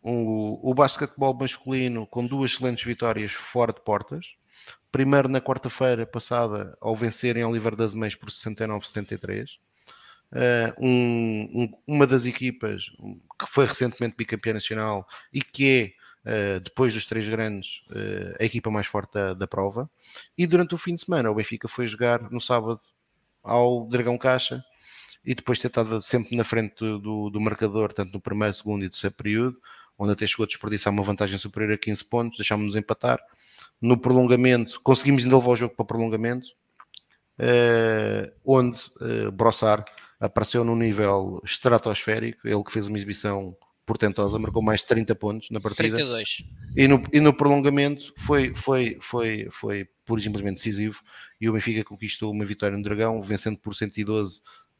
[0.00, 4.36] O, o basquetebol masculino com duas excelentes vitórias fora de portas.
[4.92, 9.58] Primeiro na quarta-feira passada, ao vencerem Oliver das Meias por 69-73.
[10.30, 12.84] Uh, um, um, uma das equipas
[13.36, 18.44] que foi recentemente bicampeã nacional e que é Uh, depois dos três grandes, uh, a
[18.44, 19.90] equipa mais forte da, da, prova.
[20.38, 22.80] E durante o fim de semana, o Benfica foi jogar no sábado
[23.42, 24.64] ao Dragão Caixa
[25.24, 28.88] e depois ter estado sempre na frente do, do, marcador, tanto no primeiro, segundo e
[28.88, 29.58] terceiro período,
[29.98, 33.20] onde até chegou a desperdiçar uma vantagem superior a 15 pontos, deixámos-nos empatar.
[33.80, 36.46] No prolongamento, conseguimos ainda levar o jogo para prolongamento,
[37.38, 38.78] uh, onde
[39.32, 39.84] Brossard
[40.18, 45.50] apareceu num nível estratosférico, ele que fez uma exibição portentosa, marcou mais de 30 pontos
[45.50, 45.96] na partida.
[45.96, 46.44] 32.
[46.76, 51.00] E no, e no prolongamento foi, foi, foi, foi pura e simplesmente decisivo.
[51.40, 53.74] E o Benfica conquistou uma vitória no Dragão, vencendo por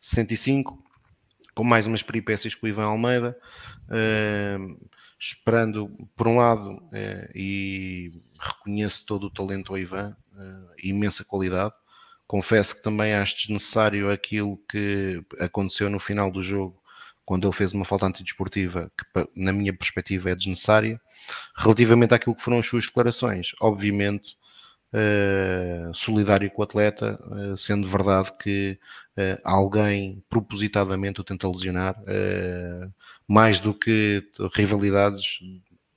[0.02, 0.78] 112-65,
[1.54, 3.38] com mais umas peripécias com o Ivan Almeida.
[3.88, 4.78] Uh,
[5.18, 11.74] esperando, por um lado, uh, e reconheço todo o talento ao Ivan, uh, imensa qualidade.
[12.26, 16.82] Confesso que também acho desnecessário aquilo que aconteceu no final do jogo
[17.24, 21.00] quando ele fez uma falta antidesportiva que, na minha perspectiva, é desnecessária.
[21.56, 24.36] Relativamente àquilo que foram as suas declarações, obviamente,
[24.92, 28.78] uh, solidário com o atleta, uh, sendo verdade que
[29.16, 31.96] uh, alguém propositadamente o tenta lesionar,
[33.26, 34.22] mais do que
[34.54, 35.38] rivalidades,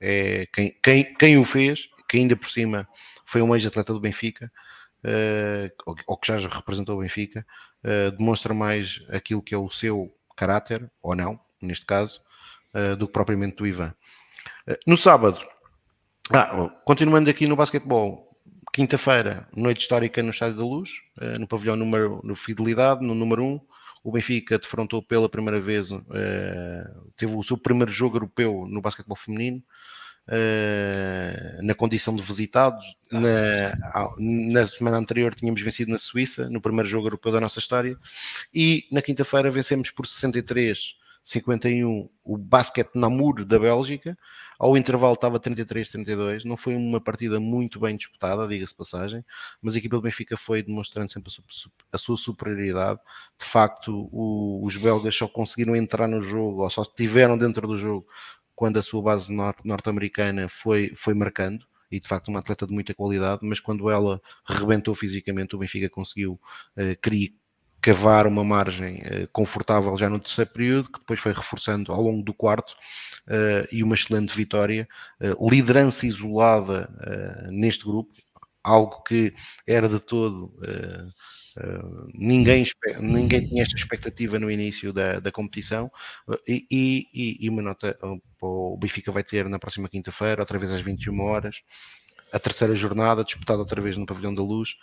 [0.00, 2.88] é quem, quem, quem o fez, que ainda por cima
[3.24, 4.50] foi um ex-atleta do Benfica,
[6.06, 7.44] ou que já representou o Benfica,
[8.16, 12.20] demonstra mais aquilo que é o seu caráter, ou não, neste caso,
[12.98, 13.94] do que propriamente do Ivan.
[14.86, 15.44] No sábado,
[16.32, 18.25] ah, continuando aqui no basquetebol,
[18.76, 23.42] quinta-feira, noite histórica no Estádio da Luz, uh, no pavilhão número, no Fidelidade, no número
[23.42, 23.60] 1,
[24.04, 25.88] o Benfica defrontou pela primeira vez,
[27.16, 29.62] teve o seu primeiro jogo europeu no basquetebol feminino,
[30.28, 32.84] Uh, na condição de visitados.
[33.12, 33.76] Na,
[34.18, 37.96] na, semana anterior tínhamos vencido na Suíça, no primeiro jogo europeu da nossa história,
[38.52, 40.04] e na quinta-feira vencemos por
[41.26, 44.16] 63-51 o Basket Namur da Bélgica.
[44.58, 49.24] Ao intervalo estava 33-32, não foi uma partida muito bem disputada, diga-se passagem,
[49.60, 51.32] mas a equipa do Benfica foi demonstrando sempre
[51.92, 53.00] a sua superioridade.
[53.38, 57.78] De facto, o, os belgas só conseguiram entrar no jogo, ou só estiveram dentro do
[57.78, 58.06] jogo
[58.54, 59.30] quando a sua base
[59.64, 64.20] norte-americana foi, foi marcando, e de facto uma atleta de muita qualidade, mas quando ela
[64.46, 66.40] rebentou fisicamente, o Benfica conseguiu
[66.76, 67.32] uh, criar,
[67.86, 72.20] cavar uma margem uh, confortável já no terceiro período, que depois foi reforçando ao longo
[72.24, 72.72] do quarto,
[73.28, 74.88] uh, e uma excelente vitória,
[75.20, 76.88] uh, liderança isolada
[77.48, 78.10] neste grupo,
[78.60, 79.32] algo que
[79.66, 80.52] era de todo
[81.58, 82.66] Uh, ninguém,
[83.00, 85.90] ninguém tinha esta expectativa no início da, da competição.
[86.28, 90.58] Uh, e, e, e, uma nota uh, o Benfica vai ter na próxima quinta-feira, outra
[90.58, 91.62] vez às 21 horas,
[92.32, 94.76] a terceira jornada, disputada outra vez no Pavilhão da Luz.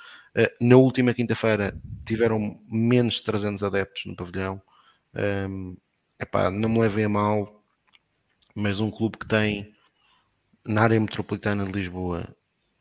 [0.61, 1.75] na última quinta-feira
[2.05, 4.61] tiveram menos de 300 adeptos no pavilhão.
[5.15, 5.77] Um,
[6.19, 7.63] epá, não me levem a mal,
[8.55, 9.73] mas um clube que tem
[10.65, 12.35] na área metropolitana de Lisboa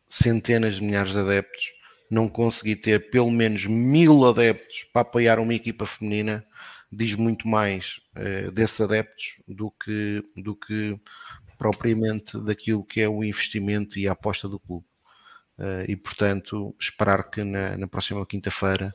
[0.09, 1.73] centenas de milhares de adeptos
[2.11, 6.45] não conseguir ter pelo menos mil adeptos para apoiar uma equipa feminina
[6.93, 11.01] diz muito mais uh, desses adeptos do que, do que
[11.63, 14.85] propriamente daquilo que é o investimento e a aposta do clube.
[15.57, 18.93] Uh, e portanto, esperar que na, na próxima quinta-feira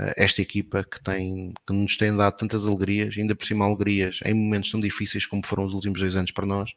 [0.00, 4.18] uh, esta equipa que, tem, que nos tem dado tantas alegrias, ainda por cima alegrias
[4.24, 6.72] em momentos tão difíceis como foram os últimos dois anos para nós,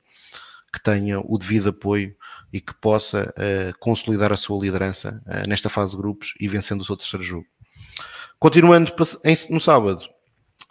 [0.72, 2.15] que tenha o devido apoio
[2.53, 6.81] e que possa uh, consolidar a sua liderança uh, nesta fase de grupos e vencendo
[6.81, 7.47] o seu terceiro jogo.
[8.38, 8.93] Continuando
[9.49, 10.07] no sábado,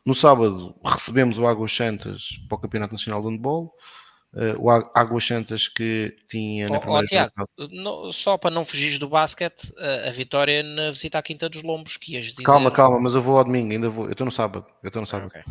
[0.07, 3.75] no sábado recebemos o Águas Santas para o Campeonato Nacional de Handball.
[4.33, 8.65] Uh, o Águas Santas que tinha na oh, primeira oh, Tiago, no, só para não
[8.65, 9.73] fugir do basquete,
[10.07, 12.45] a vitória na visita à Quinta dos Lombos, que ias dizer...
[12.45, 15.03] Calma, calma, mas eu vou ao domingo, ainda vou, eu estou no sábado, eu estou
[15.03, 15.27] no sábado.
[15.27, 15.43] Okay.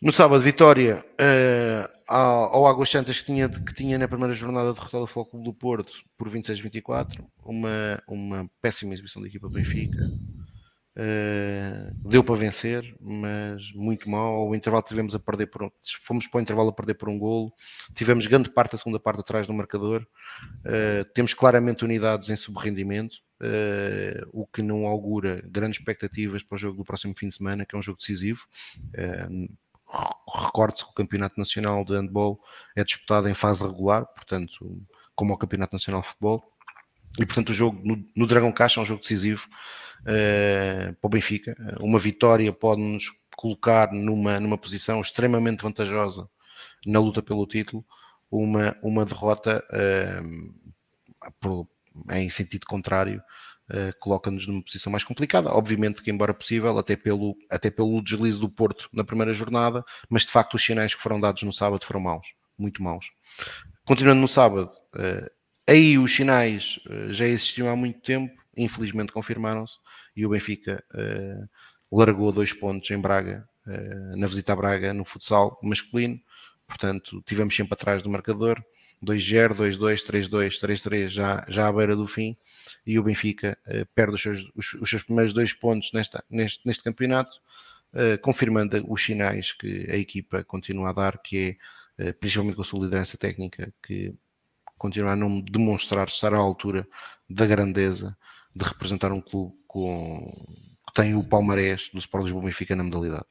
[0.00, 5.02] No sábado, vitória uh, ao, Águas Santas que tinha, que tinha na primeira jornada derrotado
[5.02, 7.24] o Flóculo do Porto por 26-24.
[7.44, 9.98] Uma, uma péssima exibição da equipa Benfica.
[10.98, 14.48] Uh, deu para vencer, mas muito mal.
[14.48, 15.70] O intervalo tivemos a perder por um,
[16.02, 17.52] fomos para o intervalo a perder por um golo.
[17.94, 20.04] Tivemos grande parte da segunda parte atrás do marcador.
[20.64, 23.16] Uh, temos claramente unidades em subrendimento.
[23.40, 27.64] Uh, o que não augura grandes expectativas para o jogo do próximo fim de semana,
[27.64, 28.44] que é um jogo decisivo.
[28.88, 29.48] Uh,
[30.34, 32.40] Recorde-se que o Campeonato Nacional de Handball
[32.76, 34.82] é disputado em fase regular, portanto,
[35.14, 36.44] como o Campeonato Nacional de Futebol.
[37.18, 39.46] E, portanto, o jogo no, no Dragão Caixa é um jogo decisivo
[40.02, 41.56] uh, para o Benfica.
[41.80, 46.28] Uma vitória pode-nos colocar numa, numa posição extremamente vantajosa
[46.86, 47.84] na luta pelo título.
[48.30, 51.66] Uma, uma derrota uh, por,
[52.12, 53.22] em sentido contrário
[53.70, 55.50] uh, coloca-nos numa posição mais complicada.
[55.50, 60.24] Obviamente que, embora possível, até pelo, até pelo deslize do Porto na primeira jornada, mas
[60.24, 62.26] de facto os sinais que foram dados no sábado foram maus,
[62.56, 63.10] muito maus.
[63.84, 65.37] Continuando no sábado, uh,
[65.68, 69.76] aí os sinais uh, já existiam há muito tempo, infelizmente confirmaram-se,
[70.16, 70.82] e o Benfica
[71.92, 73.48] largou dois pontos em Braga,
[74.16, 76.20] na visita a Braga, no futsal masculino,
[76.66, 78.60] portanto tivemos sempre atrás do marcador,
[79.04, 82.36] 2-0, 2-2, 3-2, 3-3 já, já à beira do fim.
[82.86, 86.66] E o Benfica uh, perde os seus, os, os, seus primeiros dois pontos nesta, neste,
[86.66, 87.36] neste campeonato,
[87.92, 91.58] uh, confirmando os sinais que a equipa continua a dar, que
[91.98, 94.12] é, uh, principalmente com a sua liderança técnica, que
[94.78, 96.86] continua a não demonstrar estar à altura
[97.28, 98.16] da grandeza
[98.54, 100.32] de representar um clube com,
[100.86, 103.26] que tem o palmarés do Sport Lisboa Benfica na modalidade.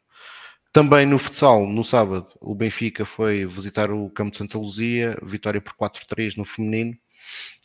[0.71, 5.59] Também no futsal, no sábado, o Benfica foi visitar o campo de Santa Luzia, vitória
[5.59, 6.95] por 4-3 no feminino.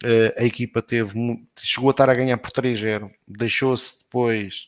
[0.03, 1.13] Uh, a equipa teve,
[1.59, 4.67] chegou a estar a ganhar por 3-0, deixou-se depois,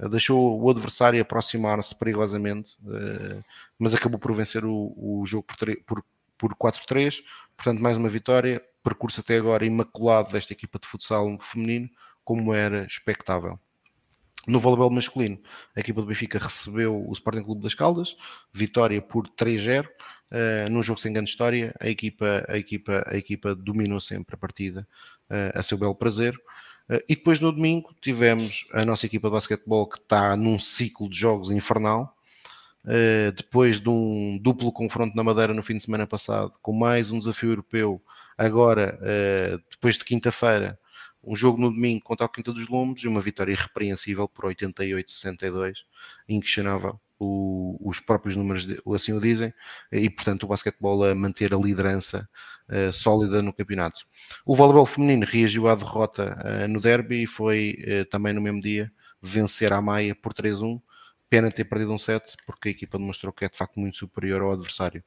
[0.00, 3.40] uh, deixou o adversário aproximar-se perigosamente, uh,
[3.78, 6.04] mas acabou por vencer o, o jogo por, por,
[6.38, 7.22] por 4-3.
[7.56, 11.88] Portanto, mais uma vitória, percurso até agora imaculado desta equipa de futsal feminino,
[12.24, 13.58] como era expectável.
[14.46, 15.38] No voleibol masculino,
[15.74, 18.14] a equipa do Benfica recebeu o Sporting Clube das Caldas,
[18.52, 19.86] vitória por 3-0.
[19.86, 19.88] Uh,
[20.30, 24.38] eh, num jogo sem grande história, a equipa, a equipa, a equipa dominou sempre a
[24.38, 24.86] partida
[25.30, 26.34] uh, a seu belo prazer.
[26.90, 31.08] Uh, e depois no domingo tivemos a nossa equipa de basquetebol que está num ciclo
[31.08, 32.13] de jogos infernal.
[32.84, 37.10] Uh, depois de um duplo confronto na Madeira no fim de semana passado, com mais
[37.10, 38.02] um desafio europeu,
[38.36, 40.78] agora, uh, depois de quinta-feira,
[41.22, 45.76] um jogo no domingo contra o Quinta dos Lombos e uma vitória irrepreensível por 88-62,
[46.28, 47.00] inquestionável.
[47.18, 49.54] O, os próprios números assim o dizem,
[49.90, 52.28] e portanto o basquetebol a manter a liderança
[52.68, 54.02] uh, sólida no campeonato.
[54.44, 56.36] O voleibol feminino reagiu à derrota
[56.68, 57.78] no derby e foi
[58.10, 58.92] também no mesmo dia
[59.22, 60.82] vencer a Maia por 3-1.
[61.34, 64.40] Pena ter perdido um set, porque a equipa demonstrou que é de facto muito superior
[64.40, 65.02] ao adversário.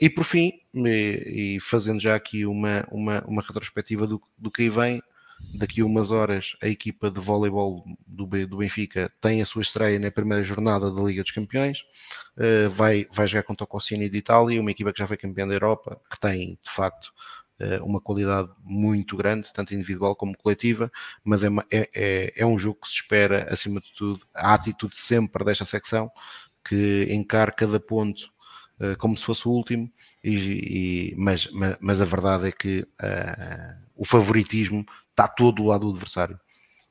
[0.00, 4.62] e por fim, e, e, fazendo já aqui uma, uma, uma retrospectiva do, do que
[4.62, 5.00] aí vem,
[5.54, 9.98] Daqui a umas horas, a equipa de voleibol do, do Benfica tem a sua estreia
[9.98, 11.80] na primeira jornada da Liga dos Campeões.
[12.36, 15.46] Uh, vai, vai jogar contra o Cossini de Itália, uma equipa que já foi campeã
[15.48, 17.12] da Europa, que tem, de facto, uh,
[17.82, 20.90] uma qualidade muito grande, tanto individual como coletiva,
[21.22, 24.98] mas é, é, é, é um jogo que se espera, acima de tudo, a atitude
[24.98, 26.10] sempre desta secção,
[26.64, 28.30] que encara cada ponto
[28.80, 29.90] uh, como se fosse o último,
[30.22, 32.86] e, e mas, mas, mas, a verdade é que
[33.96, 36.38] o favoritismo está todo do lado do adversário.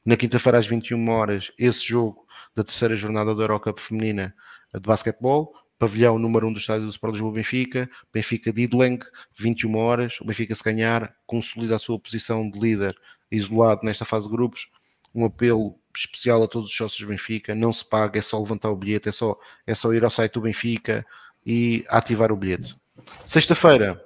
[0.05, 2.25] Na quinta-feira, às 21 horas, esse jogo
[2.55, 4.33] da terceira jornada da Eurocup feminina
[4.73, 5.53] de basquetebol.
[5.79, 8.99] Pavilhão número 1 um do estádio do Sport Lisboa Benfica, Benfica de Idling,
[9.37, 10.19] 21 horas.
[10.19, 12.93] O Benfica, se ganhar, consolida a sua posição de líder
[13.31, 14.67] isolado nesta fase de grupos.
[15.15, 18.69] Um apelo especial a todos os sócios do Benfica: não se paga, é só levantar
[18.69, 21.05] o bilhete, é só, é só ir ao site do Benfica
[21.45, 22.75] e ativar o bilhete.
[23.23, 24.03] Sexta-feira,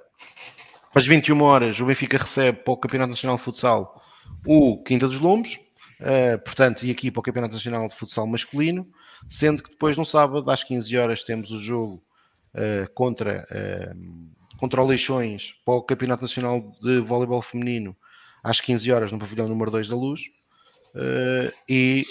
[0.94, 4.00] às 21 horas, o Benfica recebe para o Campeonato Nacional de Futsal
[4.46, 5.58] o Quinta dos Lombos,
[6.00, 8.86] uh, portanto, e aqui para o Campeonato Nacional de Futsal masculino,
[9.28, 12.02] sendo que depois no sábado, às 15 horas, temos o jogo
[12.54, 17.96] uh, contra, uh, contra o Leixões para o Campeonato Nacional de Voleibol Feminino,
[18.42, 20.22] às 15 horas, no pavilhão número 2 da Luz,
[21.68, 22.06] e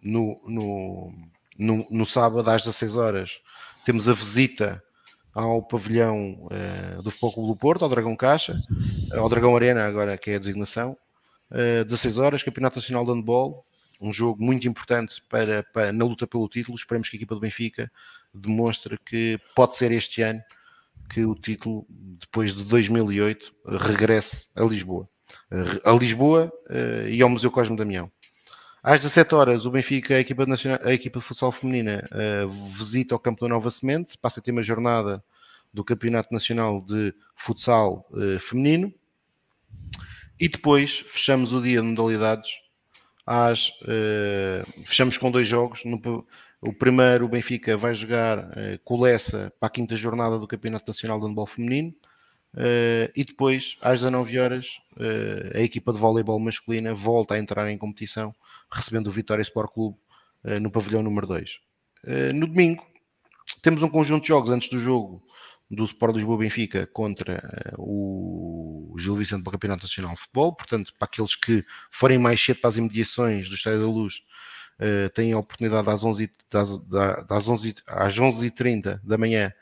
[0.00, 1.12] no, no,
[1.58, 3.42] no, no sábado, às 16 horas,
[3.84, 4.82] temos a visita
[5.34, 8.60] ao pavilhão uh, do Futebol Clube do Porto, ao Dragão Caixa,
[9.12, 10.96] ao Dragão Arena, agora que é a designação,
[11.50, 13.62] uh, 16 horas, Campeonato Nacional de Handball,
[14.00, 16.76] um jogo muito importante para, para, na luta pelo título.
[16.76, 17.90] Esperemos que a equipa do Benfica
[18.32, 20.42] demonstre que pode ser este ano
[21.08, 25.08] que o título, depois de 2008, regresse a Lisboa.
[25.50, 28.10] Eh, a Lisboa uh, e ao Museu Cosme Damião.
[28.82, 33.14] Às 17 horas, o Benfica, a equipa, nacional, a equipa de futsal feminina, uh, visita
[33.14, 35.22] o campo da Nova Semente, passa a ter uma jornada
[35.72, 38.92] do Campeonato Nacional de Futsal uh, Feminino.
[40.38, 42.50] E depois fechamos o dia de modalidades.
[43.32, 45.84] Às, uh, fechamos com dois jogos.
[45.84, 46.00] No,
[46.60, 51.26] o primeiro, o Benfica vai jogar uh, para a quinta jornada do Campeonato Nacional de
[51.26, 51.94] Handball Feminino.
[52.52, 57.70] Uh, e depois, às 19 horas, uh, a equipa de voleibol masculina volta a entrar
[57.70, 58.34] em competição,
[58.68, 59.96] recebendo o Vitória Sport Clube
[60.44, 61.60] uh, no pavilhão número 2.
[62.34, 62.84] no domingo,
[63.62, 65.22] temos um conjunto de jogos antes do jogo
[65.70, 70.54] do Sport Lisboa Benfica contra o Gil Vicente para o Campeonato Nacional de Futebol.
[70.54, 74.22] Portanto, para aqueles que forem mais cedo para as imediações do Estádio da Luz,
[75.14, 76.78] têm a oportunidade às 11, das,
[77.26, 79.52] das 11, às 11h30 da manhã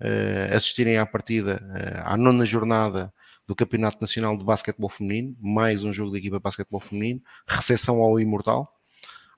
[0.00, 1.60] uh, assistirem à partida,
[2.04, 3.12] à nona jornada
[3.46, 8.00] do Campeonato Nacional de Basquetebol Feminino, mais um jogo da equipa de basquetebol feminino, recepção
[8.02, 8.74] ao Imortal.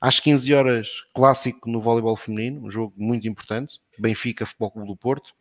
[0.01, 4.97] Às 15 horas, clássico no voleibol feminino, um jogo muito importante, Benfica Futebol Clube do
[4.97, 5.32] Porto,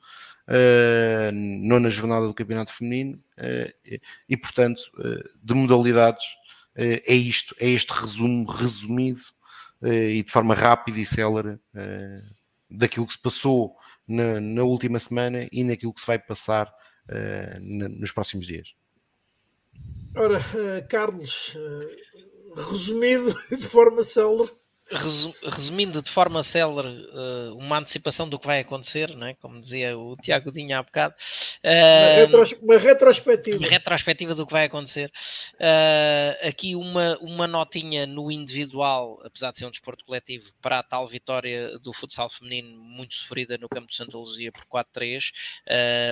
[0.50, 6.26] uh, nona jornada do Campeonato Feminino, uh, e, portanto, uh, de modalidades,
[6.76, 9.20] é isto, é este resumo resumido
[9.84, 11.60] e de forma rápida e célere
[12.70, 13.76] daquilo que se passou
[14.08, 16.74] na, na, última semana e naquilo que se vai passar
[17.10, 18.74] uh, nos próximos dias.
[20.16, 20.40] Ora,
[20.88, 21.58] Carlos,
[22.56, 24.52] resumido de forma célere,
[25.44, 29.34] resumindo de forma célere uh, uma antecipação do que vai acontecer, não é?
[29.36, 31.16] como dizia o Tiago Dinha há bocado.
[32.62, 33.58] Uma, uma, retrospectiva.
[33.58, 35.12] Uma retrospectiva do que vai acontecer.
[35.56, 40.84] Uh, aqui uma, uma notinha no individual, apesar de ser um desporto coletivo, para a
[40.84, 45.32] tal vitória do futsal feminino muito sofrida no campo de Santa Luzia por 4-3.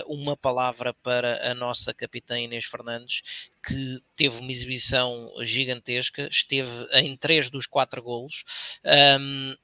[0.07, 3.21] uma palavra para a nossa capitã Inês Fernandes,
[3.67, 8.43] que teve uma exibição gigantesca, esteve em três dos quatro golos.
[9.19, 9.56] Um,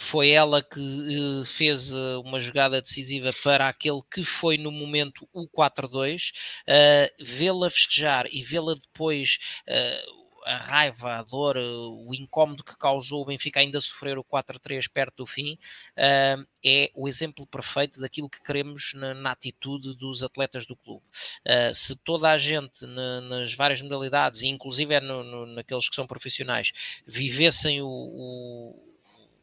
[0.00, 5.28] foi ela que uh, fez uh, uma jogada decisiva para aquele que foi no momento
[5.32, 6.30] o 4-2.
[6.68, 9.38] Uh, vê-la festejar e vê-la depois
[10.48, 15.16] a raiva, a dor, o incómodo que causou o Benfica ainda sofrer o 4-3 perto
[15.18, 20.64] do fim, uh, é o exemplo perfeito daquilo que queremos na, na atitude dos atletas
[20.64, 21.04] do clube.
[21.46, 25.94] Uh, se toda a gente na, nas várias modalidades, inclusive é no, no, naqueles que
[25.94, 26.72] são profissionais,
[27.06, 28.82] vivessem o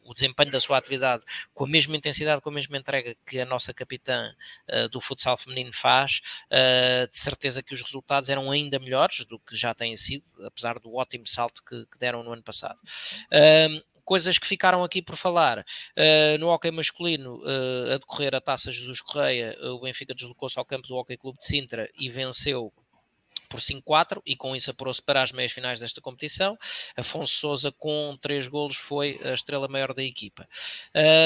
[0.06, 3.44] o desempenho da sua atividade com a mesma intensidade, com a mesma entrega que a
[3.44, 4.32] nossa capitã
[4.70, 9.38] uh, do futsal feminino faz, uh, de certeza que os resultados eram ainda melhores do
[9.38, 12.78] que já têm sido, apesar do ótimo salto que, que deram no ano passado.
[14.06, 15.66] Coisas que ficaram aqui por falar.
[15.98, 20.64] Uh, no hockey masculino, uh, a decorrer a taça Jesus Correia, o Benfica deslocou-se ao
[20.64, 22.72] campo do Hockey Clube de Sintra e venceu
[23.46, 26.56] por 5-4 e com isso apurou-se para as meias finais desta competição.
[26.96, 30.48] Afonso Souza com 3 golos foi a estrela maior da equipa.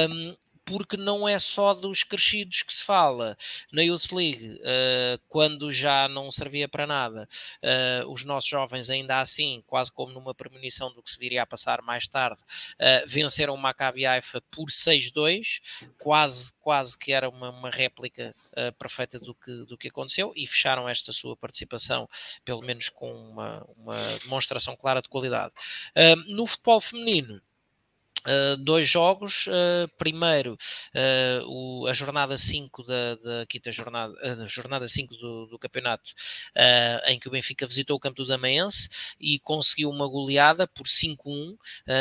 [0.09, 3.37] Um, porque não é só dos crescidos que se fala.
[3.73, 7.29] Na Youth League, uh, quando já não servia para nada,
[7.63, 11.47] uh, os nossos jovens, ainda assim, quase como numa premonição do que se viria a
[11.47, 15.61] passar mais tarde, uh, venceram o Maccabi Haifa por 6-2,
[15.99, 18.31] quase, quase que era uma, uma réplica
[18.79, 22.09] perfeita do que, do que aconteceu, e fecharam esta sua participação,
[22.45, 25.53] pelo menos com uma, uma demonstração clara de qualidade.
[26.29, 27.41] no futebol feminino,
[28.27, 30.53] Uh, dois jogos, uh, primeiro
[30.95, 34.15] uh, o, a jornada 5 da, da quinta jornada,
[34.47, 36.13] jornada 5 do, do campeonato,
[37.07, 38.89] em que o Benfica visitou o campo do Damaense
[39.19, 41.57] e conseguiu uma goleada por 5-1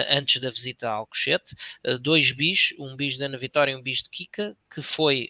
[0.09, 1.55] antes da visita a Alcochete,
[2.01, 5.29] dois bis, um bis da Ana Vitória e um bis de Kika, que foi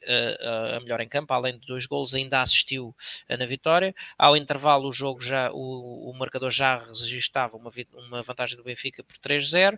[0.75, 2.95] a melhor em campo, além de dois gols, ainda assistiu
[3.29, 8.57] na Vitória, ao intervalo o jogo já, o, o marcador já registava uma, uma vantagem
[8.57, 9.77] do Benfica por 3-0,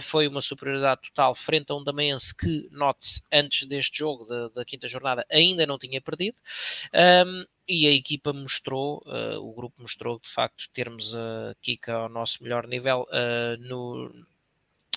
[0.00, 4.64] foi uma superioridade total frente a um Damaense que, note-se, antes deste jogo, da, da,
[4.64, 6.36] quinta jornada, ainda não tinha perdido.
[6.94, 12.08] Um, e a equipa mostrou, uh, o grupo mostrou de facto termos a Kika ao
[12.08, 14.10] nosso melhor nível uh, no,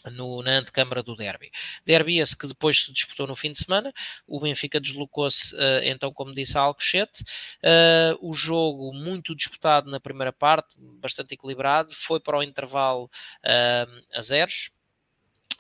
[0.10, 1.52] no, na antecâmara do derby.
[1.86, 3.94] Derby esse que depois se disputou no fim de semana,
[4.28, 10.00] o Benfica deslocou-se uh, então, como disse, a Alcochete, uh, o jogo muito disputado na
[10.00, 14.72] primeira parte, bastante equilibrado, foi para o intervalo uh, a zeros,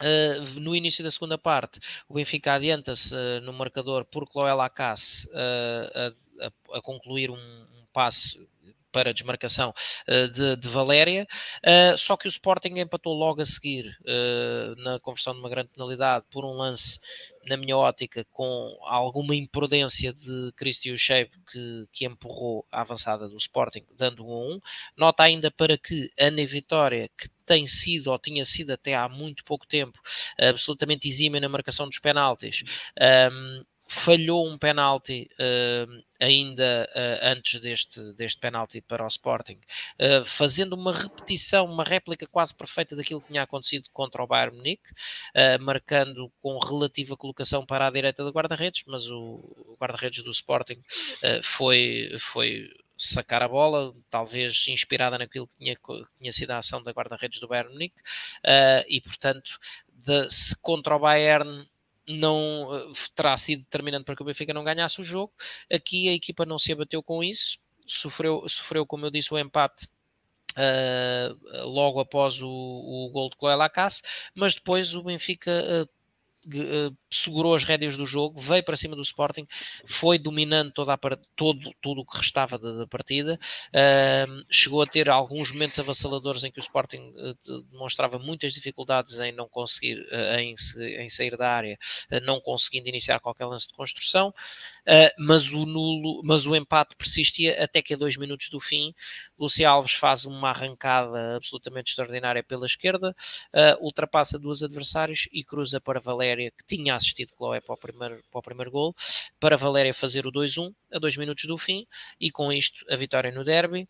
[0.01, 5.27] Uh, no início da segunda parte, o Benfica adianta-se uh, no marcador por Chloé Lacasse
[5.27, 8.39] uh, a, a, concluir um, um passe
[8.91, 9.73] para desmarcação
[10.07, 11.27] uh, de, de, Valéria,
[11.65, 15.69] uh, só que o Sporting empatou logo a seguir uh, na conversão de uma grande
[15.69, 16.99] penalidade por um lance,
[17.45, 23.37] na minha ótica, com alguma imprudência de Cristian Shape que, que empurrou a avançada do
[23.37, 24.59] Sporting, dando um a um.
[24.95, 29.43] Nota ainda para que Ana Vitória, que tem sido ou tinha sido até há muito
[29.43, 29.99] pouco tempo
[30.39, 32.63] absolutamente exímia na marcação dos penaltis,
[33.31, 33.63] um,
[33.93, 39.59] falhou um penalti uh, ainda uh, antes deste, deste penalti para o Sporting,
[39.99, 44.55] uh, fazendo uma repetição, uma réplica quase perfeita daquilo que tinha acontecido contra o Bayern
[44.55, 44.93] Munique,
[45.59, 49.35] marcando com relativa colocação para a direita do guarda-redes, mas o,
[49.67, 50.81] o guarda-redes do Sporting
[51.43, 56.81] foi, foi sacar a bola, talvez inspirada naquilo que tinha, que tinha sido a ação
[56.81, 58.01] da guarda-redes do Bayern Munique,
[58.87, 59.59] e portanto,
[59.89, 61.67] de, se contra o Bayern
[62.07, 65.33] não uh, terá sido determinante para que o Benfica não ganhasse o jogo.
[65.71, 69.87] Aqui a equipa não se abateu com isso, sofreu, sofreu como eu disse, o empate
[70.51, 73.59] uh, logo após o, o gol de Coelho
[74.35, 76.00] mas depois o Benfica uh,
[77.09, 79.47] segurou as rédeas do jogo, veio para cima do Sporting,
[79.85, 80.97] foi dominando toda a
[81.35, 83.39] todo, tudo o que restava da, da partida,
[83.69, 89.19] uh, chegou a ter alguns momentos avassaladores em que o Sporting uh, demonstrava muitas dificuldades
[89.19, 90.55] em não conseguir, uh, em,
[90.99, 91.77] em, sair da área,
[92.23, 94.33] não conseguindo iniciar qualquer lance de construção,
[95.19, 98.93] mas o nulo, mas o empate persistia até que a dois minutos do fim,
[99.37, 103.15] Lucia Alves faz uma arrancada absolutamente extraordinária pela esquerda,
[103.79, 108.39] ultrapassa duas adversários e cruza para Valéria, que tinha assistido Chloé para o primeiro, para
[108.39, 108.95] o primeiro gol,
[109.39, 111.87] para Valéria fazer o 2-1 a dois minutos do fim
[112.19, 113.87] e com isto a vitória no derby.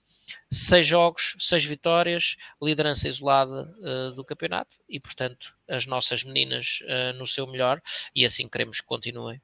[0.49, 7.17] Seis jogos, seis vitórias, liderança isolada uh, do campeonato e, portanto, as nossas meninas uh,
[7.17, 7.81] no seu melhor
[8.15, 9.41] e assim queremos que continuem.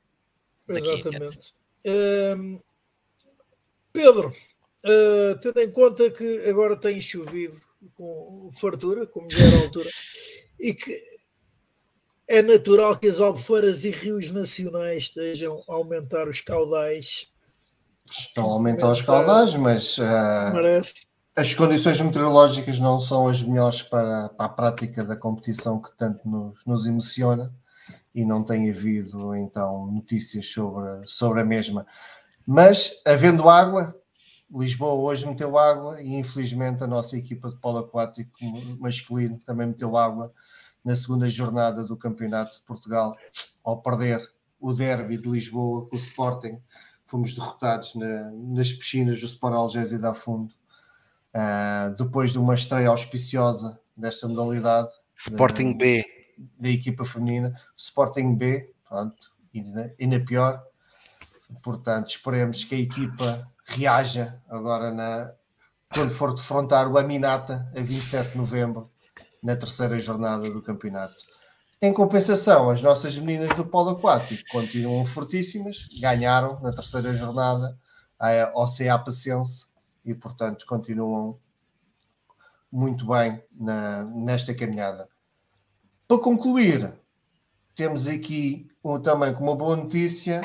[0.69, 1.53] Exatamente.
[1.85, 2.61] Uh,
[3.93, 7.59] Pedro, uh, tendo em conta que agora tem chovido
[7.95, 9.89] com fartura, como já era a altura,
[10.59, 11.01] e que
[12.27, 17.27] é natural que as albufeiras e rios nacionais estejam a aumentar os caudais.
[18.11, 20.03] Estão a aumentar os caudais, mas uh,
[21.35, 26.27] as condições meteorológicas não são as melhores para, para, a prática da competição que tanto
[26.27, 27.53] nos, nos emociona
[28.17, 31.85] e não tem havido então notícias sobre, sobre a mesma.
[32.47, 33.95] Mas havendo água,
[34.51, 38.31] Lisboa hoje meteu água e infelizmente a nossa equipa de polo aquático
[38.79, 40.33] masculino também meteu água
[40.83, 43.15] na segunda jornada do Campeonato de Portugal,
[43.63, 44.19] ao perder
[44.59, 46.59] o derby de Lisboa com o Sporting,
[47.05, 50.55] fomos derrotados na, nas piscinas do Sport Algésio da Fundo,
[51.35, 54.89] uh, depois de uma estreia auspiciosa desta modalidade.
[55.15, 56.16] Sporting da, B.
[56.59, 60.63] Da equipa feminina, Sporting B, pronto, e na pior.
[61.63, 65.33] Portanto, esperemos que a equipa reaja agora na,
[65.93, 68.89] quando for defrontar o Aminata a 27 de novembro
[69.41, 71.15] na terceira jornada do campeonato.
[71.81, 77.77] Em compensação, as nossas meninas do polo aquático continuam fortíssimas, ganharam na terceira jornada
[78.19, 79.67] a OCA Pacense
[80.03, 81.39] e, portanto, continuam
[82.71, 85.07] muito bem na, nesta caminhada.
[86.07, 86.93] Para concluir,
[87.75, 90.41] temos aqui um, também com uma boa notícia: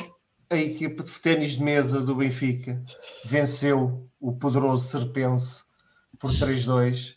[0.51, 2.83] a equipe de ténis de mesa do Benfica
[3.25, 5.63] venceu o poderoso Serpense
[6.19, 7.15] por 3-2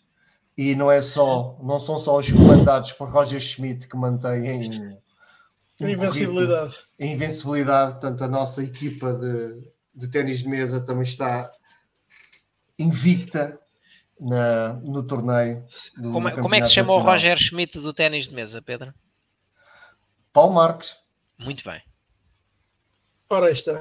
[0.56, 5.88] e não é só, não são só os comandados por Roger Schmidt que mantêm a
[5.90, 6.74] invencibilidade.
[7.00, 11.50] A invencibilidade, portanto, a nossa equipa de, de ténis de mesa também está
[12.78, 13.58] invicta
[14.20, 15.64] na, no torneio.
[15.96, 18.92] Do, como, como é que se chama o Roger Schmidt do ténis de mesa, Pedro?
[20.32, 20.96] Paulo Marques.
[21.38, 21.82] Muito bem.
[23.28, 23.80] Ora está.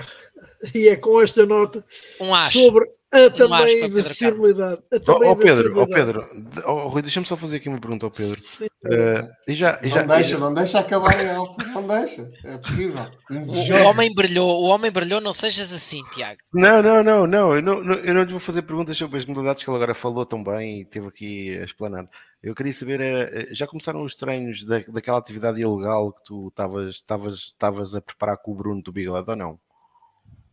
[0.73, 1.85] E é com esta nota
[2.19, 4.95] um sobre a também a.
[4.95, 6.25] A também oh, Pedro, oh, Pedro,
[6.65, 8.39] oh, Rui, deixa-me só fazer aqui uma pergunta ao Pedro.
[8.85, 10.37] Uh, e já, e não já, deixa, já...
[10.37, 12.29] não deixa acabar em alto, não deixa.
[12.43, 13.05] É terrível.
[13.29, 16.39] O homem brilhou, o homem brilhou, não sejas assim, Tiago.
[16.53, 17.55] Não, não, não, não.
[17.55, 19.93] Eu não, não, eu não lhe vou fazer perguntas sobre as modalidades que ele agora
[19.93, 22.07] falou tão bem e teve aqui a explanar.
[22.43, 27.95] Eu queria saber, eh, já começaram os treinos da, daquela atividade ilegal que tu estavas
[27.95, 29.59] a preparar com o Bruno do Bigode ou não?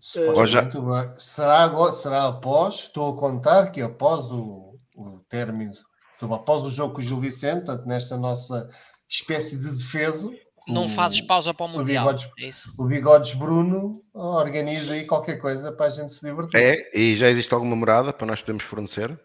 [0.02, 1.14] Supostamente já...
[1.14, 5.70] será, agora, será após, estou a contar que após o, o término,
[6.20, 8.68] após o jogo com o Gil Vicente, portanto, nesta nossa
[9.08, 10.34] espécie de defeso.
[10.66, 12.04] Não fazes pausa para o Mundial.
[12.04, 16.60] O Bigodes, é o Bigodes Bruno organiza aí qualquer coisa para a gente se divertir.
[16.60, 19.16] É, e já existe alguma morada para nós podermos fornecer?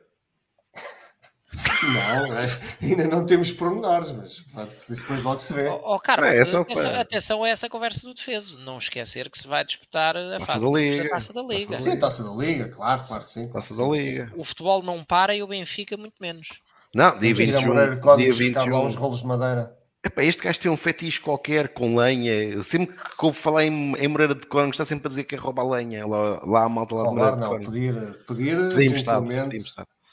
[1.84, 2.38] Não,
[2.82, 5.68] ainda não temos pormenores, mas pronto, depois logo se vê.
[5.68, 6.66] Oh, oh Carlos, é, atenção,
[7.00, 8.58] atenção, a essa conversa do defeso.
[8.60, 11.10] Não esquecer que se vai disputar a taça da Liga.
[11.10, 11.78] taça da Liga.
[11.78, 13.48] Sim, taça da Liga, claro, claro que sim.
[13.48, 14.32] Taça da Liga.
[14.36, 16.50] O futebol não para e o Benfica muito menos.
[16.94, 18.18] Não, dia 21.
[18.18, 18.70] Dia 21.
[18.70, 19.76] Lá uns rolos de madeira.
[20.04, 22.62] Epá, este gajo tem um fetiche qualquer com lenha.
[22.64, 25.38] Sempre que ouve falar em, em Moreira de Cónigo, está sempre a dizer que é
[25.38, 26.08] rouba a lenha.
[26.08, 27.94] Lá, lá a malta lá de Moreira não, de pedir,
[28.26, 29.58] pedir, pedir gentilmente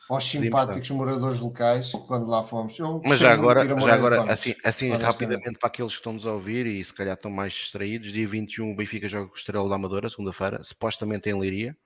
[0.08, 2.78] aos simpáticos moradores locais quando lá fomos.
[2.78, 6.66] Eu Mas já agora, já agora assim, assim rapidamente para aqueles que estão-nos a ouvir
[6.66, 9.74] e se calhar estão mais distraídos, dia 21 o Benfica joga com o Estrela da
[9.74, 11.76] Amadora, segunda-feira, supostamente em Leiria.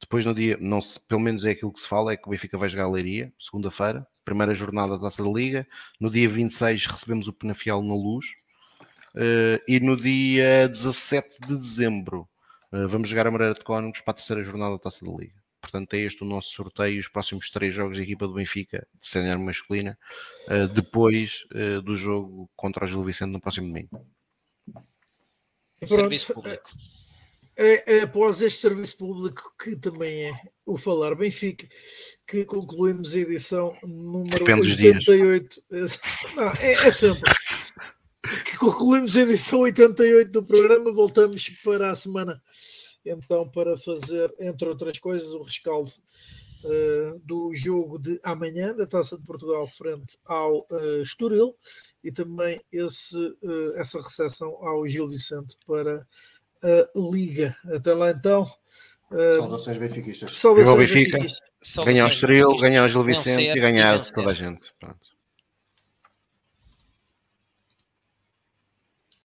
[0.00, 2.30] Depois no dia, não se, pelo menos é aquilo que se fala, é que o
[2.30, 5.66] Benfica vai jogar a Leiria, segunda-feira, primeira jornada da Taça da Liga.
[6.00, 8.26] No dia 26 recebemos o Penafiel na Luz.
[9.14, 12.26] Uh, e no dia 17 de dezembro
[12.72, 15.41] uh, vamos jogar a Moreira de Cónigos para a terceira jornada da Taça da Liga.
[15.62, 16.98] Portanto, é este o nosso sorteio.
[17.00, 19.96] Os próximos três jogos da equipa do Benfica, de sénior masculina,
[20.48, 24.04] uh, depois uh, do jogo contra o Gil Vicente no próximo domingo.
[25.86, 26.68] Serviço público.
[27.56, 31.68] É, é, após este serviço público, que também é o Falar Benfica,
[32.26, 35.62] que concluímos a edição número Depende 88.
[36.34, 37.32] Não, é, é sempre.
[38.46, 40.92] que concluímos a edição 88 do programa.
[40.92, 42.42] Voltamos para a semana
[43.04, 45.92] então para fazer, entre outras coisas, o rescaldo
[46.64, 51.56] uh, do jogo de amanhã da Taça de Portugal frente ao uh, Estoril
[52.02, 56.06] e também esse, uh, essa recepção ao Gil Vicente para
[56.62, 57.56] a Liga.
[57.64, 58.48] Até lá então.
[59.10, 60.32] Saudações benfiquistas.
[60.32, 61.18] Saudações Benfica.
[61.84, 64.72] Ganhar o Estoril, ganhar o Gil Vicente e ganhar toda a gente.
[64.78, 65.11] Pronto.